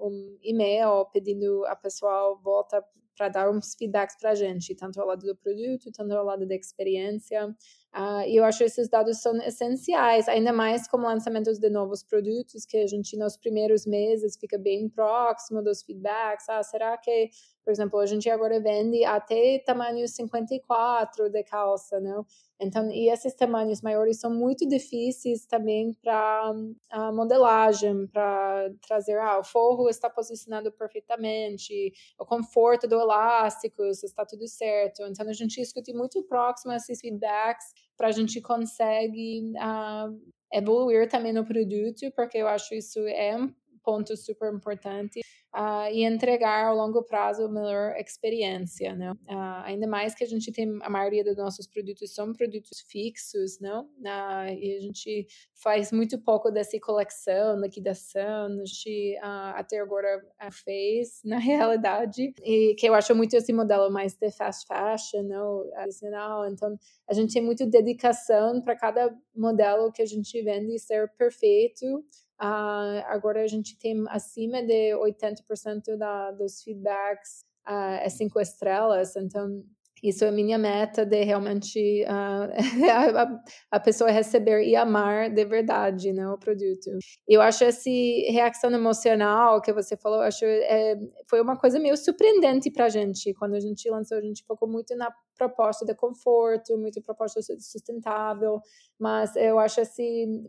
um, 0.00 0.06
um 0.06 0.38
e-mail 0.42 1.06
pedindo 1.12 1.64
a 1.66 1.76
pessoa 1.76 2.34
volta 2.42 2.84
para 3.16 3.28
dar 3.30 3.50
uns 3.50 3.74
feedbacks 3.74 4.16
para 4.20 4.30
a 4.30 4.34
gente, 4.34 4.74
tanto 4.74 5.00
ao 5.00 5.06
lado 5.06 5.24
do 5.24 5.34
produto, 5.34 5.90
tanto 5.90 6.12
ao 6.12 6.24
lado 6.24 6.46
da 6.46 6.54
experiência. 6.54 7.54
Uh, 7.96 8.28
e 8.28 8.36
eu 8.36 8.44
acho 8.44 8.58
que 8.58 8.64
esses 8.64 8.90
dados 8.90 9.22
são 9.22 9.34
essenciais, 9.38 10.28
ainda 10.28 10.52
mais 10.52 10.86
como 10.86 11.06
lançamentos 11.06 11.58
de 11.58 11.70
novos 11.70 12.02
produtos, 12.02 12.66
que 12.66 12.76
a 12.76 12.86
gente 12.86 13.16
nos 13.16 13.38
primeiros 13.38 13.86
meses 13.86 14.36
fica 14.36 14.58
bem 14.58 14.86
próximo 14.86 15.62
dos 15.62 15.82
feedbacks. 15.82 16.46
Ah, 16.50 16.62
será 16.62 16.98
que, 16.98 17.30
por 17.64 17.70
exemplo, 17.70 17.98
a 17.98 18.04
gente 18.04 18.28
agora 18.28 18.60
vende 18.60 19.02
até 19.02 19.58
tamanho 19.60 20.06
54 20.06 21.30
de 21.30 21.42
calça, 21.44 21.98
não? 21.98 22.26
Então, 22.60 22.90
e 22.90 23.08
esses 23.08 23.34
tamanhos 23.34 23.80
maiores 23.80 24.20
são 24.20 24.30
muito 24.30 24.68
difíceis 24.68 25.46
também 25.46 25.94
para 25.94 26.52
a 26.90 27.12
modelagem, 27.12 28.06
para 28.08 28.70
trazer, 28.86 29.18
ah, 29.18 29.38
o 29.38 29.44
forro 29.44 29.88
está 29.88 30.10
posicionado 30.10 30.70
perfeitamente, 30.70 31.94
o 32.18 32.26
conforto 32.26 32.86
do 32.86 33.00
elástico 33.00 33.84
está 33.86 34.26
tudo 34.26 34.46
certo. 34.46 35.02
Então, 35.04 35.26
a 35.26 35.32
gente 35.32 35.60
discute 35.60 35.94
muito 35.94 36.22
próximo 36.24 36.72
esses 36.74 37.00
feedbacks 37.00 37.85
para 37.96 38.08
a 38.08 38.12
gente 38.12 38.40
consegue 38.40 39.52
uh, 39.56 40.32
evoluir 40.52 41.08
também 41.08 41.32
no 41.32 41.44
produto, 41.44 42.10
porque 42.14 42.38
eu 42.38 42.48
acho 42.48 42.74
isso 42.74 42.98
é 43.00 43.36
um 43.36 43.52
ponto 43.82 44.16
super 44.16 44.52
importante 44.52 45.20
uh, 45.56 45.90
e 45.90 46.04
entregar 46.04 46.66
ao 46.66 46.76
longo 46.76 47.02
prazo 47.02 47.44
a 47.44 47.48
melhor 47.48 47.96
experiência, 47.96 48.94
né? 48.94 49.12
Uh, 49.12 49.62
ainda 49.64 49.86
mais 49.86 50.14
que 50.14 50.22
a 50.22 50.26
gente 50.26 50.52
tem 50.52 50.78
a 50.82 50.90
maioria 50.90 51.24
dos 51.24 51.36
nossos 51.36 51.66
produtos 51.66 52.14
são 52.14 52.32
produtos 52.32 52.80
fixos, 52.86 53.58
não? 53.58 53.84
Uh, 53.84 54.52
e 54.52 54.76
a 54.76 54.80
gente 54.80 55.26
faz 55.54 55.90
muito 55.90 56.18
pouco 56.20 56.50
dessa 56.50 56.78
coleção, 56.78 57.58
liquidação, 57.58 58.60
a 58.60 58.64
gente 58.64 59.18
até 59.22 59.80
agora 59.80 60.22
fez 60.52 61.22
na 61.24 61.38
realidade 61.38 62.34
e 62.44 62.74
que 62.74 62.86
eu 62.86 62.94
acho 62.94 63.14
muito 63.14 63.34
esse 63.34 63.52
modelo 63.52 63.90
mais 63.90 64.14
de 64.14 64.30
fast 64.30 64.66
fashion, 64.66 65.22
não? 65.22 65.64
Adicional, 65.76 66.46
então 66.46 66.76
a 67.08 67.14
gente 67.14 67.32
tem 67.32 67.42
muito 67.42 67.64
dedicação 67.64 68.60
para 68.60 68.76
cada 68.76 69.16
modelo 69.34 69.90
que 69.90 70.02
a 70.02 70.06
gente 70.06 70.42
vende 70.42 70.78
ser 70.78 71.08
perfeito 71.16 72.04
Uh, 72.40 73.00
agora 73.06 73.42
a 73.42 73.46
gente 73.46 73.78
tem 73.78 74.04
acima 74.08 74.62
de 74.62 74.94
80% 74.94 75.96
da, 75.96 76.32
dos 76.32 76.62
feedbacks 76.62 77.44
uh, 77.66 77.96
é 78.00 78.08
cinco 78.10 78.38
estrelas, 78.38 79.16
então 79.16 79.64
isso 80.08 80.24
é 80.24 80.28
a 80.28 80.32
minha 80.32 80.56
meta 80.58 81.04
de 81.04 81.22
realmente 81.24 82.04
uh, 82.04 82.52
a, 83.16 83.40
a, 83.72 83.80
pessoa 83.80 84.10
receber 84.10 84.64
e 84.64 84.76
amar 84.76 85.30
de 85.30 85.44
verdade 85.44 86.12
né, 86.12 86.28
o 86.28 86.38
produto. 86.38 86.90
Eu 87.28 87.40
acho 87.40 87.64
essa 87.64 87.90
reação 88.30 88.70
emocional 88.70 89.60
que 89.60 89.72
você 89.72 89.96
falou, 89.96 90.20
acho 90.20 90.44
é, 90.44 90.96
foi 91.28 91.40
uma 91.40 91.56
coisa 91.56 91.78
meio 91.78 91.96
surpreendente 91.96 92.70
para 92.70 92.86
a 92.86 92.88
gente. 92.88 93.34
Quando 93.34 93.54
a 93.54 93.60
gente 93.60 93.88
lançou, 93.90 94.18
a 94.18 94.20
gente 94.20 94.44
focou 94.46 94.68
muito 94.68 94.96
na 94.96 95.10
proposta 95.36 95.84
de 95.84 95.94
conforto, 95.94 96.76
muito 96.78 97.02
proposta 97.02 97.40
sustentável, 97.42 98.60
mas 98.98 99.36
eu 99.36 99.58
acho 99.58 99.80
essa 99.80 100.02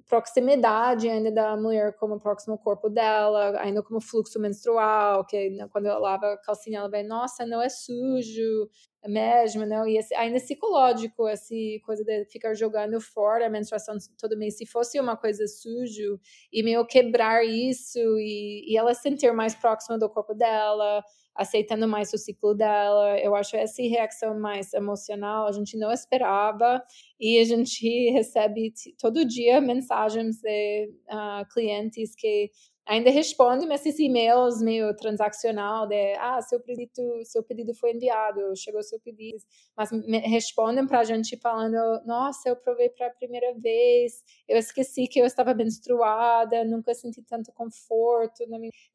proximidade 0.08 1.10
ainda 1.10 1.32
da 1.32 1.58
mulher 1.58 1.96
como 1.98 2.20
próximo 2.20 2.58
corpo 2.58 2.90
dela, 2.90 3.60
ainda 3.60 3.84
como 3.84 4.00
fluxo 4.00 4.40
menstrual, 4.40 5.26
que 5.26 5.50
né, 5.50 5.68
quando 5.72 5.88
ela 5.88 6.00
lava 6.00 6.34
a 6.34 6.38
calcinha, 6.38 6.80
ela 6.80 6.90
vai, 6.90 7.04
nossa, 7.04 7.46
não 7.46 7.62
é 7.62 7.70
sujo, 7.70 8.70
mesmo, 9.08 9.66
não? 9.66 9.88
E 9.88 9.98
esse, 9.98 10.14
ainda 10.16 10.40
psicológico, 10.40 11.28
essa 11.28 11.54
coisa 11.86 12.04
de 12.04 12.26
ficar 12.26 12.54
jogando 12.54 13.00
fora 13.02 13.48
a 13.48 13.50
menstruação 13.50 13.96
todo 14.20 14.38
mês, 14.38 14.58
se 14.58 14.66
fosse 14.66 15.00
uma 15.00 15.18
coisa 15.18 15.46
sujo, 15.48 16.20
e 16.52 16.64
meio 16.64 16.86
quebrar 16.86 17.46
isso, 17.46 18.00
e, 18.20 18.72
e 18.72 18.78
ela 18.78 18.94
sentir 18.94 19.32
mais 19.34 19.56
próxima 19.56 19.98
do 19.98 20.10
corpo 20.10 20.34
dela, 20.34 21.04
aceitando 21.36 21.88
mais 21.88 22.12
o 22.12 22.18
ciclo 22.18 22.56
dela. 22.56 23.18
Eu 23.20 23.36
acho 23.36 23.56
essa 23.56 23.82
reação 23.82 24.40
mais 24.40 24.74
emocional 24.74 25.48
a 25.48 25.52
gente 25.52 25.78
não 25.78 25.92
esperava 25.92 26.84
e 27.20 27.40
a 27.40 27.44
gente 27.44 27.88
recebe 28.12 28.74
todo 29.00 29.26
dia 29.26 29.62
mensagens 29.62 30.42
de 30.42 30.90
uh, 31.10 31.48
clientes 31.54 32.16
que 32.16 32.50
ainda 32.88 33.10
respondem 33.10 33.72
esses 33.74 34.00
e-mails 34.00 34.62
meio 34.62 34.96
transacional 34.96 35.88
de 35.88 36.14
ah 36.20 36.42
seu 36.42 36.60
pedido 36.60 37.04
seu 37.26 37.44
pedido 37.44 37.74
foi 37.76 37.94
enviado 37.94 38.56
chegou 38.56 38.82
seu 38.82 39.00
pedido. 39.00 39.38
Mas 39.76 39.92
respondem 40.24 40.88
para 40.88 41.00
a 41.00 41.04
gente 41.04 41.38
falando 41.38 41.76
nossa 42.06 42.50
eu 42.50 42.56
provei 42.56 42.90
para 42.90 43.08
a 43.08 43.12
primeira 43.12 43.54
vez 43.56 44.24
eu 44.48 44.58
esqueci 44.58 45.08
que 45.08 45.20
eu 45.20 45.26
estava 45.26 45.54
menstruada 45.54 46.64
nunca 46.64 46.94
senti 46.94 47.22
tanto 47.22 47.52
conforto 47.52 48.44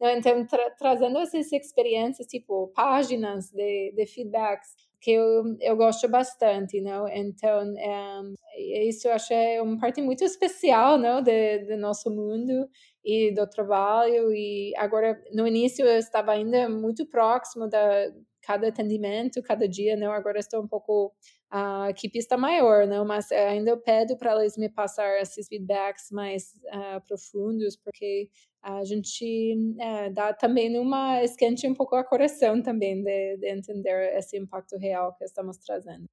então 0.00 0.46
tra 0.46 0.70
trazendo 0.70 1.18
essas 1.18 1.52
experiências 1.52 2.26
tipo 2.26 2.68
páginas 2.68 3.50
de, 3.50 3.92
de 3.92 4.06
feedbacks 4.06 4.74
que 5.02 5.10
eu, 5.10 5.56
eu 5.60 5.76
gosto 5.76 6.08
bastante, 6.08 6.80
não? 6.80 7.08
Então, 7.08 7.64
um, 7.74 8.34
isso 8.56 9.08
eu 9.08 9.12
acho 9.12 9.32
é 9.32 9.60
uma 9.60 9.76
parte 9.76 10.00
muito 10.00 10.22
especial, 10.22 10.96
não, 10.96 11.20
do, 11.20 11.30
do 11.66 11.76
nosso 11.76 12.08
mundo 12.08 12.68
e 13.04 13.32
do 13.32 13.46
trabalho. 13.46 14.32
E 14.32 14.72
agora, 14.76 15.22
no 15.32 15.46
início, 15.46 15.86
eu 15.86 15.98
estava 15.98 16.32
ainda 16.32 16.68
muito 16.68 17.06
próximo 17.06 17.68
da 17.68 18.10
cada 18.42 18.68
atendimento, 18.68 19.42
cada 19.42 19.68
dia, 19.68 19.96
não? 19.96 20.12
Agora 20.12 20.38
estou 20.40 20.62
um 20.62 20.66
pouco 20.68 21.14
a 21.50 21.90
equipe 21.90 22.18
está 22.18 22.36
maior, 22.36 22.86
não? 22.86 23.04
Mas 23.04 23.30
ainda 23.30 23.70
eu 23.70 23.78
pedo 23.78 24.16
para 24.16 24.34
eles 24.40 24.56
me 24.56 24.68
passar 24.70 25.20
esses 25.20 25.46
feedbacks 25.48 26.10
mais 26.10 26.54
uh, 26.66 27.00
profundos, 27.06 27.76
porque 27.76 28.30
a 28.62 28.82
gente 28.84 29.54
uh, 29.76 30.12
dá 30.12 30.32
também 30.32 30.78
uma 30.78 31.22
esquente 31.22 31.68
um 31.68 31.74
pouco 31.74 31.94
a 31.94 32.04
coração 32.04 32.62
também 32.62 33.02
de, 33.02 33.36
de 33.36 33.48
entender 33.48 34.16
esse 34.16 34.38
impacto 34.38 34.76
real 34.78 35.14
que 35.14 35.24
estamos 35.24 35.58
trazendo. 35.58 36.06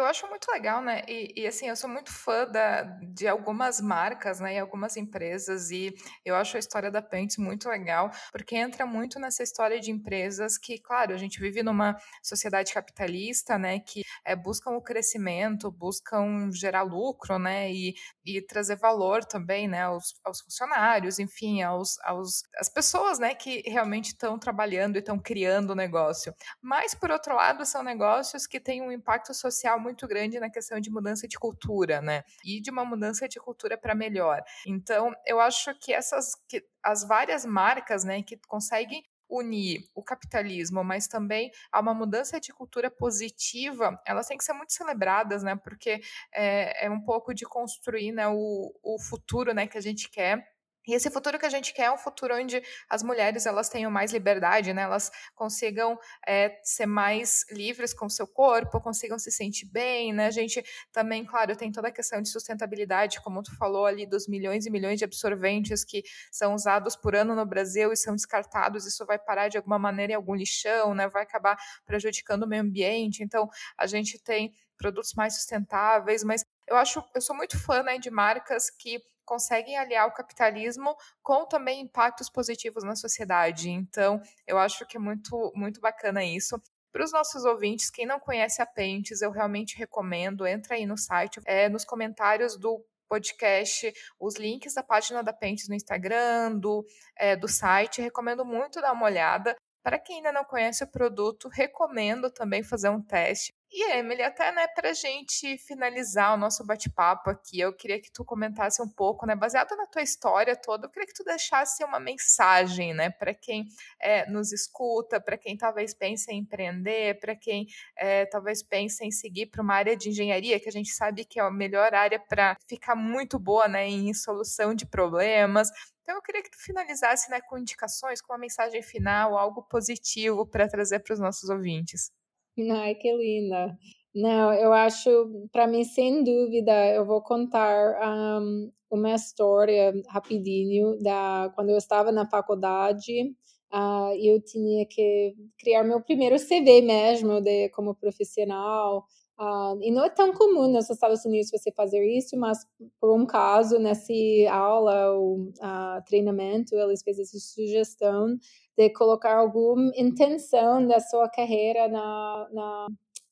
Eu 0.00 0.06
acho 0.06 0.26
muito 0.28 0.50
legal, 0.50 0.80
né? 0.80 1.02
E, 1.06 1.42
e, 1.42 1.46
assim, 1.46 1.68
eu 1.68 1.76
sou 1.76 1.88
muito 1.88 2.10
fã 2.10 2.46
da, 2.46 2.82
de 3.02 3.28
algumas 3.28 3.82
marcas, 3.82 4.40
né? 4.40 4.54
E 4.54 4.58
algumas 4.58 4.96
empresas, 4.96 5.70
e 5.70 5.94
eu 6.24 6.34
acho 6.34 6.56
a 6.56 6.58
história 6.58 6.90
da 6.90 7.02
Pentes 7.02 7.36
muito 7.36 7.68
legal, 7.68 8.10
porque 8.32 8.56
entra 8.56 8.86
muito 8.86 9.18
nessa 9.20 9.42
história 9.42 9.78
de 9.78 9.90
empresas 9.90 10.56
que, 10.56 10.78
claro, 10.78 11.12
a 11.12 11.18
gente 11.18 11.38
vive 11.38 11.62
numa 11.62 11.96
sociedade 12.22 12.72
capitalista, 12.72 13.58
né? 13.58 13.78
Que 13.80 14.02
é, 14.24 14.34
buscam 14.34 14.70
o 14.70 14.80
crescimento, 14.80 15.70
buscam 15.70 16.50
gerar 16.50 16.82
lucro, 16.82 17.38
né? 17.38 17.70
E, 17.70 17.94
e 18.24 18.40
trazer 18.40 18.76
valor 18.76 19.22
também, 19.22 19.68
né? 19.68 19.82
Aos, 19.82 20.14
aos 20.24 20.40
funcionários, 20.40 21.18
enfim, 21.18 21.60
aos, 21.62 21.98
aos 22.04 22.42
as 22.56 22.70
pessoas, 22.70 23.18
né? 23.18 23.34
Que 23.34 23.62
realmente 23.66 24.12
estão 24.12 24.38
trabalhando 24.38 24.96
e 24.96 25.00
estão 25.00 25.18
criando 25.18 25.72
o 25.72 25.76
negócio. 25.76 26.34
Mas, 26.62 26.94
por 26.94 27.10
outro 27.10 27.34
lado, 27.34 27.66
são 27.66 27.82
negócios 27.82 28.46
que 28.46 28.58
têm 28.58 28.80
um 28.80 28.90
impacto 28.90 29.34
social 29.34 29.78
muito 29.78 29.89
grande 30.06 30.40
na 30.40 30.50
questão 30.50 30.80
de 30.80 30.90
mudança 30.90 31.26
de 31.26 31.38
cultura, 31.38 32.00
né? 32.00 32.24
E 32.44 32.60
de 32.60 32.70
uma 32.70 32.84
mudança 32.84 33.28
de 33.28 33.38
cultura 33.38 33.76
para 33.76 33.94
melhor. 33.94 34.42
Então, 34.66 35.14
eu 35.26 35.40
acho 35.40 35.74
que 35.78 35.92
essas 35.92 36.34
que 36.48 36.64
as 36.82 37.06
várias 37.06 37.44
marcas, 37.44 38.04
né, 38.04 38.22
que 38.22 38.38
conseguem 38.48 39.02
unir 39.30 39.88
o 39.94 40.02
capitalismo, 40.02 40.82
mas 40.82 41.06
também 41.06 41.52
a 41.70 41.80
uma 41.80 41.94
mudança 41.94 42.40
de 42.40 42.52
cultura 42.52 42.90
positiva, 42.90 44.00
elas 44.04 44.26
têm 44.26 44.36
que 44.36 44.44
ser 44.44 44.52
muito 44.52 44.72
celebradas, 44.72 45.42
né? 45.42 45.54
Porque 45.56 46.00
é, 46.34 46.86
é 46.86 46.90
um 46.90 47.00
pouco 47.00 47.32
de 47.32 47.44
construir 47.44 48.12
né, 48.12 48.26
o, 48.28 48.74
o 48.82 48.98
futuro 48.98 49.54
né, 49.54 49.66
que 49.66 49.78
a 49.78 49.80
gente 49.80 50.10
quer 50.10 50.44
e 50.86 50.94
esse 50.94 51.10
futuro 51.10 51.38
que 51.38 51.46
a 51.46 51.50
gente 51.50 51.74
quer 51.74 51.84
é 51.84 51.92
um 51.92 51.98
futuro 51.98 52.34
onde 52.34 52.62
as 52.88 53.02
mulheres 53.02 53.44
elas 53.44 53.68
tenham 53.68 53.90
mais 53.90 54.12
liberdade, 54.12 54.72
né? 54.72 54.82
Elas 54.82 55.10
consigam 55.34 55.98
é, 56.26 56.58
ser 56.62 56.86
mais 56.86 57.44
livres 57.50 57.92
com 57.92 58.06
o 58.06 58.10
seu 58.10 58.26
corpo, 58.26 58.80
consigam 58.80 59.18
se 59.18 59.30
sentir 59.30 59.66
bem, 59.66 60.12
né? 60.12 60.26
A 60.26 60.30
gente 60.30 60.62
também, 60.92 61.24
claro, 61.24 61.54
tem 61.54 61.70
toda 61.70 61.88
a 61.88 61.92
questão 61.92 62.22
de 62.22 62.28
sustentabilidade, 62.28 63.20
como 63.20 63.42
tu 63.42 63.54
falou 63.56 63.84
ali, 63.84 64.06
dos 64.06 64.26
milhões 64.26 64.64
e 64.66 64.70
milhões 64.70 64.98
de 64.98 65.04
absorventes 65.04 65.84
que 65.84 66.02
são 66.32 66.54
usados 66.54 66.96
por 66.96 67.14
ano 67.14 67.34
no 67.34 67.44
Brasil 67.44 67.92
e 67.92 67.96
são 67.96 68.14
descartados. 68.14 68.86
Isso 68.86 69.04
vai 69.04 69.18
parar 69.18 69.48
de 69.48 69.58
alguma 69.58 69.78
maneira 69.78 70.12
em 70.12 70.16
algum 70.16 70.34
lixão, 70.34 70.94
né? 70.94 71.08
Vai 71.08 71.22
acabar 71.24 71.58
prejudicando 71.84 72.44
o 72.44 72.48
meio 72.48 72.62
ambiente. 72.62 73.22
Então, 73.22 73.48
a 73.76 73.86
gente 73.86 74.18
tem 74.18 74.54
produtos 74.78 75.12
mais 75.14 75.34
sustentáveis, 75.34 76.24
mas 76.24 76.42
eu 76.70 76.76
acho, 76.76 77.04
eu 77.14 77.20
sou 77.20 77.36
muito 77.36 77.58
fã 77.58 77.82
né, 77.82 77.98
de 77.98 78.10
marcas 78.10 78.70
que 78.70 79.02
conseguem 79.24 79.76
aliar 79.76 80.06
o 80.06 80.12
capitalismo 80.12 80.96
com 81.22 81.44
também 81.46 81.80
impactos 81.80 82.30
positivos 82.30 82.84
na 82.84 82.96
sociedade. 82.96 83.68
Então, 83.70 84.20
eu 84.46 84.56
acho 84.56 84.86
que 84.86 84.96
é 84.96 85.00
muito, 85.00 85.52
muito 85.54 85.80
bacana 85.80 86.24
isso. 86.24 86.60
Para 86.92 87.04
os 87.04 87.12
nossos 87.12 87.44
ouvintes, 87.44 87.90
quem 87.90 88.06
não 88.06 88.18
conhece 88.18 88.62
a 88.62 88.66
Pentes, 88.66 89.20
eu 89.20 89.30
realmente 89.30 89.76
recomendo, 89.76 90.46
entra 90.46 90.74
aí 90.74 90.86
no 90.86 90.96
site, 90.96 91.40
é, 91.44 91.68
nos 91.68 91.84
comentários 91.84 92.56
do 92.56 92.84
podcast, 93.08 93.92
os 94.18 94.36
links 94.36 94.74
da 94.74 94.82
página 94.82 95.22
da 95.22 95.32
Pentes 95.32 95.68
no 95.68 95.74
Instagram, 95.74 96.56
do, 96.56 96.84
é, 97.16 97.36
do 97.36 97.48
site. 97.48 98.00
Recomendo 98.00 98.44
muito 98.44 98.80
dar 98.80 98.92
uma 98.92 99.06
olhada. 99.06 99.56
Para 99.82 99.98
quem 99.98 100.16
ainda 100.16 100.32
não 100.32 100.44
conhece 100.44 100.84
o 100.84 100.90
produto, 100.90 101.48
recomendo 101.48 102.30
também 102.30 102.62
fazer 102.62 102.88
um 102.88 103.02
teste. 103.02 103.52
E 103.72 103.92
Emily, 103.92 104.20
até 104.20 104.50
né, 104.50 104.66
para 104.66 104.90
a 104.90 104.92
gente 104.92 105.56
finalizar 105.58 106.34
o 106.34 106.36
nosso 106.36 106.66
bate-papo 106.66 107.30
aqui, 107.30 107.60
eu 107.60 107.72
queria 107.72 108.00
que 108.00 108.10
tu 108.10 108.24
comentasse 108.24 108.82
um 108.82 108.88
pouco, 108.88 109.24
né, 109.24 109.36
baseado 109.36 109.76
na 109.76 109.86
tua 109.86 110.02
história 110.02 110.56
toda, 110.56 110.86
eu 110.86 110.90
queria 110.90 111.06
que 111.06 111.14
tu 111.14 111.22
deixasse 111.22 111.84
uma 111.84 112.00
mensagem, 112.00 112.92
né, 112.92 113.10
para 113.10 113.32
quem 113.32 113.66
é, 114.00 114.28
nos 114.28 114.50
escuta, 114.52 115.20
para 115.20 115.38
quem 115.38 115.56
talvez 115.56 115.94
pense 115.94 116.32
em 116.32 116.38
empreender, 116.38 117.20
para 117.20 117.36
quem 117.36 117.68
é, 117.96 118.26
talvez 118.26 118.60
pense 118.60 119.04
em 119.04 119.12
seguir 119.12 119.46
para 119.46 119.62
uma 119.62 119.74
área 119.76 119.96
de 119.96 120.08
engenharia, 120.08 120.58
que 120.58 120.68
a 120.68 120.72
gente 120.72 120.90
sabe 120.90 121.24
que 121.24 121.38
é 121.38 121.42
a 121.44 121.50
melhor 121.50 121.94
área 121.94 122.18
para 122.18 122.56
ficar 122.66 122.96
muito 122.96 123.38
boa, 123.38 123.68
né, 123.68 123.86
em 123.88 124.12
solução 124.12 124.74
de 124.74 124.84
problemas. 124.84 125.70
Então 126.02 126.16
eu 126.16 126.22
queria 126.22 126.42
que 126.42 126.50
tu 126.50 126.58
finalizasse, 126.58 127.30
né, 127.30 127.40
com 127.40 127.56
indicações, 127.56 128.20
com 128.20 128.32
uma 128.32 128.38
mensagem 128.40 128.82
final, 128.82 129.38
algo 129.38 129.62
positivo 129.62 130.44
para 130.44 130.66
trazer 130.66 130.98
para 130.98 131.14
os 131.14 131.20
nossos 131.20 131.48
ouvintes. 131.48 132.10
Ai, 132.58 132.94
que 132.94 133.12
linda. 133.12 133.76
Não, 134.14 134.52
eu 134.52 134.72
acho, 134.72 135.48
para 135.52 135.66
mim, 135.66 135.84
sem 135.84 136.22
dúvida, 136.24 136.72
eu 136.94 137.04
vou 137.06 137.22
contar 137.22 137.96
um, 138.42 138.70
uma 138.90 139.14
história 139.14 139.92
rapidinho 140.08 140.98
da 141.00 141.50
quando 141.54 141.70
eu 141.70 141.76
estava 141.78 142.10
na 142.12 142.28
faculdade. 142.28 143.32
Uh, 143.72 144.12
eu 144.20 144.42
tinha 144.42 144.84
que 144.86 145.34
criar 145.58 145.84
meu 145.84 146.02
primeiro 146.02 146.38
CV 146.38 146.82
mesmo 146.82 147.40
de 147.40 147.68
como 147.70 147.94
profissional. 147.94 149.04
Uh, 149.40 149.80
e 149.80 149.90
não 149.90 150.04
é 150.04 150.10
tão 150.10 150.34
comum 150.34 150.70
nos 150.70 150.90
Estados 150.90 151.24
Unidos 151.24 151.50
você 151.50 151.72
fazer 151.72 152.04
isso, 152.04 152.36
mas 152.36 152.58
por 153.00 153.18
um 153.18 153.24
caso, 153.24 153.78
nessa 153.78 154.12
aula 154.50 155.12
ou 155.12 155.44
uh, 155.44 156.04
treinamento, 156.04 156.74
eles 156.74 157.02
fez 157.02 157.18
essa 157.18 157.38
sugestão 157.38 158.36
de 158.76 158.90
colocar 158.90 159.38
alguma 159.38 159.90
intenção 159.96 160.86
da 160.86 161.00
sua 161.00 161.26
carreira 161.30 161.88
na, 161.88 162.48
na 162.52 162.86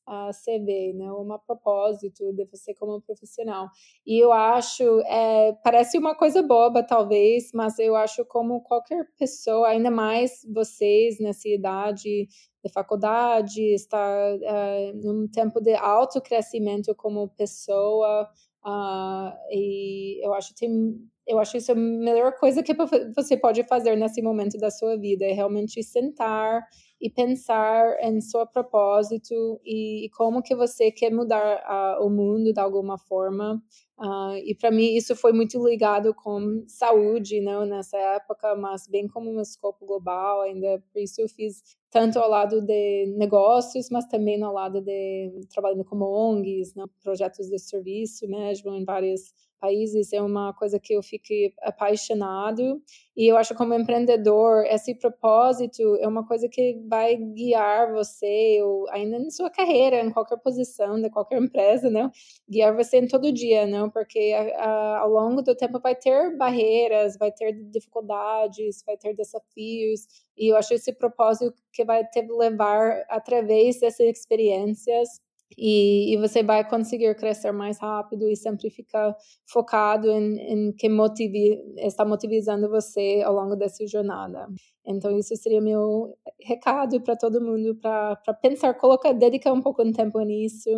a 0.09 0.31
CV, 0.31 0.93
né? 0.93 1.11
Uma 1.11 1.37
propósito 1.37 2.33
de 2.33 2.45
você 2.45 2.73
como 2.73 2.99
profissional. 2.99 3.69
E 4.05 4.17
eu 4.17 4.33
acho, 4.33 4.83
é, 5.01 5.53
parece 5.63 5.99
uma 5.99 6.15
coisa 6.15 6.41
boba 6.41 6.81
talvez, 6.81 7.51
mas 7.53 7.77
eu 7.77 7.95
acho 7.95 8.25
como 8.25 8.61
qualquer 8.61 9.05
pessoa, 9.17 9.67
ainda 9.67 9.91
mais 9.91 10.41
vocês 10.51 11.19
nessa 11.19 11.47
idade 11.47 12.27
de 12.63 12.71
faculdade, 12.73 13.61
está 13.73 13.97
é, 14.41 14.93
num 14.93 15.27
tempo 15.27 15.61
de 15.61 15.75
alto 15.75 16.19
crescimento 16.19 16.93
como 16.95 17.29
pessoa, 17.29 18.27
uh, 18.65 19.31
e 19.51 20.25
eu 20.25 20.33
acho 20.33 20.49
que 20.49 20.61
tem 20.61 21.09
eu 21.29 21.37
acho 21.37 21.57
isso 21.57 21.71
a 21.71 21.75
melhor 21.75 22.33
coisa 22.39 22.63
que 22.63 22.73
você 23.15 23.37
pode 23.37 23.63
fazer 23.65 23.95
nesse 23.95 24.19
momento 24.19 24.57
da 24.57 24.71
sua 24.71 24.97
vida, 24.97 25.25
é 25.25 25.31
realmente 25.31 25.83
sentar 25.83 26.63
e 27.01 27.09
pensar 27.09 27.97
em 28.01 28.19
seu 28.21 28.45
propósito 28.45 29.59
e, 29.63 30.05
e 30.05 30.09
como 30.09 30.41
que 30.41 30.55
você 30.55 30.91
quer 30.91 31.11
mudar 31.11 31.97
uh, 31.99 32.05
o 32.05 32.09
mundo 32.09 32.53
de 32.53 32.59
alguma 32.59 32.97
forma. 32.97 33.61
Uh, 33.99 34.37
e 34.45 34.55
para 34.55 34.71
mim 34.71 34.95
isso 34.95 35.13
foi 35.13 35.33
muito 35.33 35.61
ligado 35.61 36.13
com 36.13 36.63
saúde, 36.67 37.41
não 37.41 37.65
nessa 37.65 37.97
época, 37.97 38.55
mas 38.55 38.87
bem 38.87 39.09
como 39.09 39.29
um 39.29 39.41
escopo 39.41 39.85
global. 39.85 40.41
Ainda 40.41 40.81
por 40.93 41.01
isso 41.01 41.19
eu 41.19 41.27
fiz 41.27 41.61
tanto 41.91 42.17
ao 42.17 42.29
lado 42.29 42.61
de 42.61 43.13
negócios, 43.17 43.89
mas 43.89 44.07
também 44.07 44.41
ao 44.41 44.53
lado 44.53 44.79
de 44.79 45.41
trabalhando 45.53 45.83
como 45.83 46.05
ONGs, 46.05 46.75
né, 46.75 46.85
projetos 47.03 47.49
de 47.49 47.59
serviço 47.59 48.25
mesmo 48.27 48.73
em 48.73 48.85
vários 48.85 49.33
países 49.59 50.13
é 50.13 50.21
uma 50.21 50.53
coisa 50.53 50.79
que 50.79 50.93
eu 50.93 51.03
fiquei 51.03 51.53
apaixonado 51.61 52.81
e 53.15 53.29
eu 53.29 53.37
acho 53.37 53.53
como 53.53 53.73
empreendedor 53.73 54.65
esse 54.65 54.95
propósito 54.95 55.97
é 55.99 56.07
uma 56.07 56.25
coisa 56.25 56.47
que 56.49 56.79
vai 56.87 57.17
guiar 57.17 57.91
você 57.91 58.59
ou 58.63 58.89
ainda 58.89 59.19
na 59.19 59.29
sua 59.29 59.49
carreira 59.49 60.01
em 60.01 60.11
qualquer 60.11 60.37
posição 60.37 60.99
de 60.99 61.09
qualquer 61.09 61.39
empresa 61.43 61.89
não 61.89 62.09
guiar 62.49 62.75
você 62.75 62.97
em 62.97 63.07
todo 63.07 63.31
dia 63.31 63.67
não 63.67 63.88
porque 63.89 64.33
a, 64.35 64.63
a, 64.63 64.99
ao 64.99 65.09
longo 65.09 65.41
do 65.41 65.55
tempo 65.55 65.79
vai 65.79 65.95
ter 65.95 66.35
barreiras 66.37 67.17
vai 67.17 67.31
ter 67.31 67.53
dificuldades 67.53 68.83
vai 68.85 68.97
ter 68.97 69.13
desafios 69.15 70.07
e 70.37 70.51
eu 70.51 70.57
acho 70.57 70.73
esse 70.73 70.93
propósito 70.93 71.53
que 71.71 71.83
vai 71.83 72.05
te 72.05 72.21
levar 72.21 73.05
através 73.09 73.79
dessas 73.79 74.07
experiências 74.07 75.21
e, 75.57 76.13
e, 76.13 76.17
você 76.17 76.43
vai 76.43 76.67
conseguir 76.67 77.13
crescer 77.15 77.51
mais 77.51 77.79
rápido 77.79 78.29
e 78.29 78.35
sempre 78.35 78.69
ficar 78.69 79.15
focado 79.47 80.09
em, 80.09 80.37
em 80.37 80.71
que 80.73 80.87
motive, 80.87 81.61
está 81.77 82.05
motivando 82.05 82.69
você 82.69 83.21
ao 83.25 83.33
longo 83.33 83.55
dessa 83.55 83.85
jornada. 83.87 84.47
Então, 84.85 85.17
isso 85.17 85.35
seria 85.35 85.61
meu 85.61 86.15
recado 86.41 87.01
para 87.01 87.15
todo 87.15 87.41
mundo, 87.41 87.75
para 87.75 88.15
pensar, 88.41 88.73
colocar, 88.75 89.13
dedicar 89.13 89.53
um 89.53 89.61
pouco 89.61 89.83
de 89.83 89.91
tempo 89.93 90.19
nisso, 90.21 90.69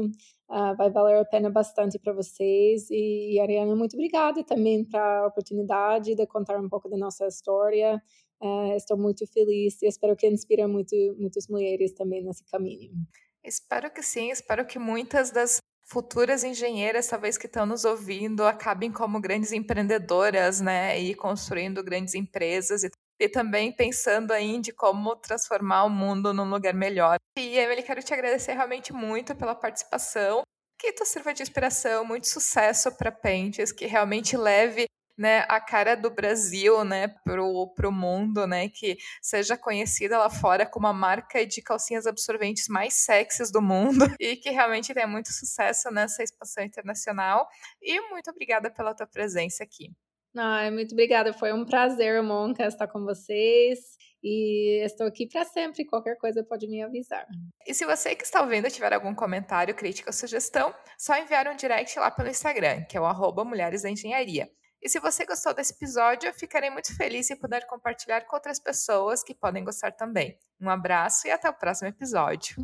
uh, 0.49 0.75
vai 0.77 0.89
valer 0.89 1.19
a 1.19 1.25
pena 1.25 1.49
bastante 1.49 1.99
para 1.99 2.13
vocês. 2.13 2.89
E, 2.89 3.35
e, 3.35 3.39
Ariana, 3.39 3.75
muito 3.75 3.93
obrigada 3.93 4.43
também 4.43 4.83
para 4.85 5.21
a 5.21 5.27
oportunidade 5.27 6.15
de 6.15 6.25
contar 6.27 6.59
um 6.59 6.69
pouco 6.69 6.89
da 6.89 6.97
nossa 6.97 7.27
história. 7.27 8.01
Uh, 8.41 8.73
estou 8.75 8.97
muito 8.97 9.25
feliz 9.27 9.81
e 9.81 9.87
espero 9.87 10.15
que 10.15 10.27
inspire 10.27 10.65
muito, 10.65 10.95
muitas 11.19 11.47
mulheres 11.47 11.93
também 11.93 12.23
nesse 12.23 12.43
caminho. 12.45 12.91
Espero 13.43 13.91
que 13.91 14.03
sim, 14.03 14.29
espero 14.29 14.65
que 14.65 14.77
muitas 14.77 15.31
das 15.31 15.57
futuras 15.91 16.43
engenheiras, 16.43 17.07
talvez 17.07 17.37
que 17.37 17.47
estão 17.47 17.65
nos 17.65 17.83
ouvindo, 17.83 18.45
acabem 18.45 18.91
como 18.91 19.19
grandes 19.19 19.51
empreendedoras, 19.51 20.61
né, 20.61 20.97
e 20.97 21.13
construindo 21.13 21.83
grandes 21.83 22.13
empresas 22.13 22.83
e, 22.83 22.89
e 23.19 23.27
também 23.27 23.75
pensando 23.75 24.31
aí 24.31 24.59
de 24.61 24.71
como 24.71 25.15
transformar 25.17 25.83
o 25.83 25.89
mundo 25.89 26.33
num 26.33 26.49
lugar 26.49 26.73
melhor. 26.73 27.17
E 27.37 27.57
Emily, 27.57 27.83
quero 27.83 28.01
te 28.01 28.13
agradecer 28.13 28.53
realmente 28.53 28.93
muito 28.93 29.35
pela 29.35 29.55
participação. 29.55 30.43
Que 30.79 30.87
isso 30.87 31.05
sirva 31.05 31.33
de 31.33 31.43
inspiração, 31.43 32.05
muito 32.05 32.27
sucesso 32.27 32.91
para 32.91 33.11
Pentes, 33.11 33.71
que 33.71 33.85
realmente 33.85 34.37
leve 34.37 34.85
né, 35.17 35.45
a 35.47 35.59
cara 35.59 35.95
do 35.95 36.09
Brasil, 36.09 36.83
né, 36.83 37.07
pro, 37.23 37.73
pro 37.75 37.91
mundo, 37.91 38.45
né, 38.47 38.69
que 38.69 38.97
seja 39.21 39.57
conhecida 39.57 40.17
lá 40.17 40.29
fora 40.29 40.65
como 40.65 40.87
a 40.87 40.93
marca 40.93 41.45
de 41.45 41.61
calcinhas 41.61 42.07
absorventes 42.07 42.67
mais 42.67 42.93
sexys 42.95 43.51
do 43.51 43.61
mundo 43.61 44.05
e 44.19 44.35
que 44.35 44.49
realmente 44.49 44.93
tenha 44.93 45.07
muito 45.07 45.31
sucesso 45.31 45.91
nessa 45.91 46.23
expansão 46.23 46.63
internacional. 46.63 47.47
E 47.81 47.99
muito 48.09 48.29
obrigada 48.29 48.71
pela 48.71 48.93
tua 48.93 49.07
presença 49.07 49.63
aqui. 49.63 49.91
Ai, 50.35 50.71
muito 50.71 50.93
obrigada, 50.93 51.33
foi 51.33 51.51
um 51.51 51.65
prazer, 51.65 52.23
Monca, 52.23 52.65
estar 52.65 52.87
com 52.87 53.03
vocês. 53.03 53.79
E 54.23 54.83
estou 54.85 55.07
aqui 55.07 55.27
para 55.27 55.43
sempre. 55.45 55.85
Qualquer 55.85 56.15
coisa 56.17 56.43
pode 56.43 56.67
me 56.67 56.81
avisar. 56.81 57.25
E 57.65 57.73
se 57.73 57.85
você 57.85 58.15
que 58.15 58.23
está 58.23 58.41
ouvindo 58.41 58.69
tiver 58.69 58.93
algum 58.93 59.15
comentário, 59.15 59.73
crítica 59.75 60.09
ou 60.09 60.13
sugestão, 60.13 60.73
só 60.97 61.17
enviar 61.17 61.47
um 61.47 61.55
direct 61.55 61.97
lá 61.99 62.11
pelo 62.11 62.29
Instagram, 62.29 62.83
que 62.85 62.95
é 62.95 63.01
o 63.01 63.05
arroba 63.05 63.43
Mulheres 63.43 63.81
da 63.81 63.89
Engenharia. 63.89 64.47
E 64.81 64.89
se 64.89 64.99
você 64.99 65.25
gostou 65.25 65.53
desse 65.53 65.73
episódio, 65.73 66.33
ficarei 66.33 66.69
muito 66.69 66.95
feliz 66.95 67.29
em 67.29 67.35
poder 67.35 67.67
compartilhar 67.67 68.21
com 68.21 68.35
outras 68.35 68.59
pessoas 68.59 69.23
que 69.23 69.35
podem 69.35 69.63
gostar 69.63 69.91
também. 69.91 70.37
Um 70.59 70.69
abraço 70.69 71.27
e 71.27 71.31
até 71.31 71.49
o 71.49 71.53
próximo 71.53 71.89
episódio. 71.89 72.55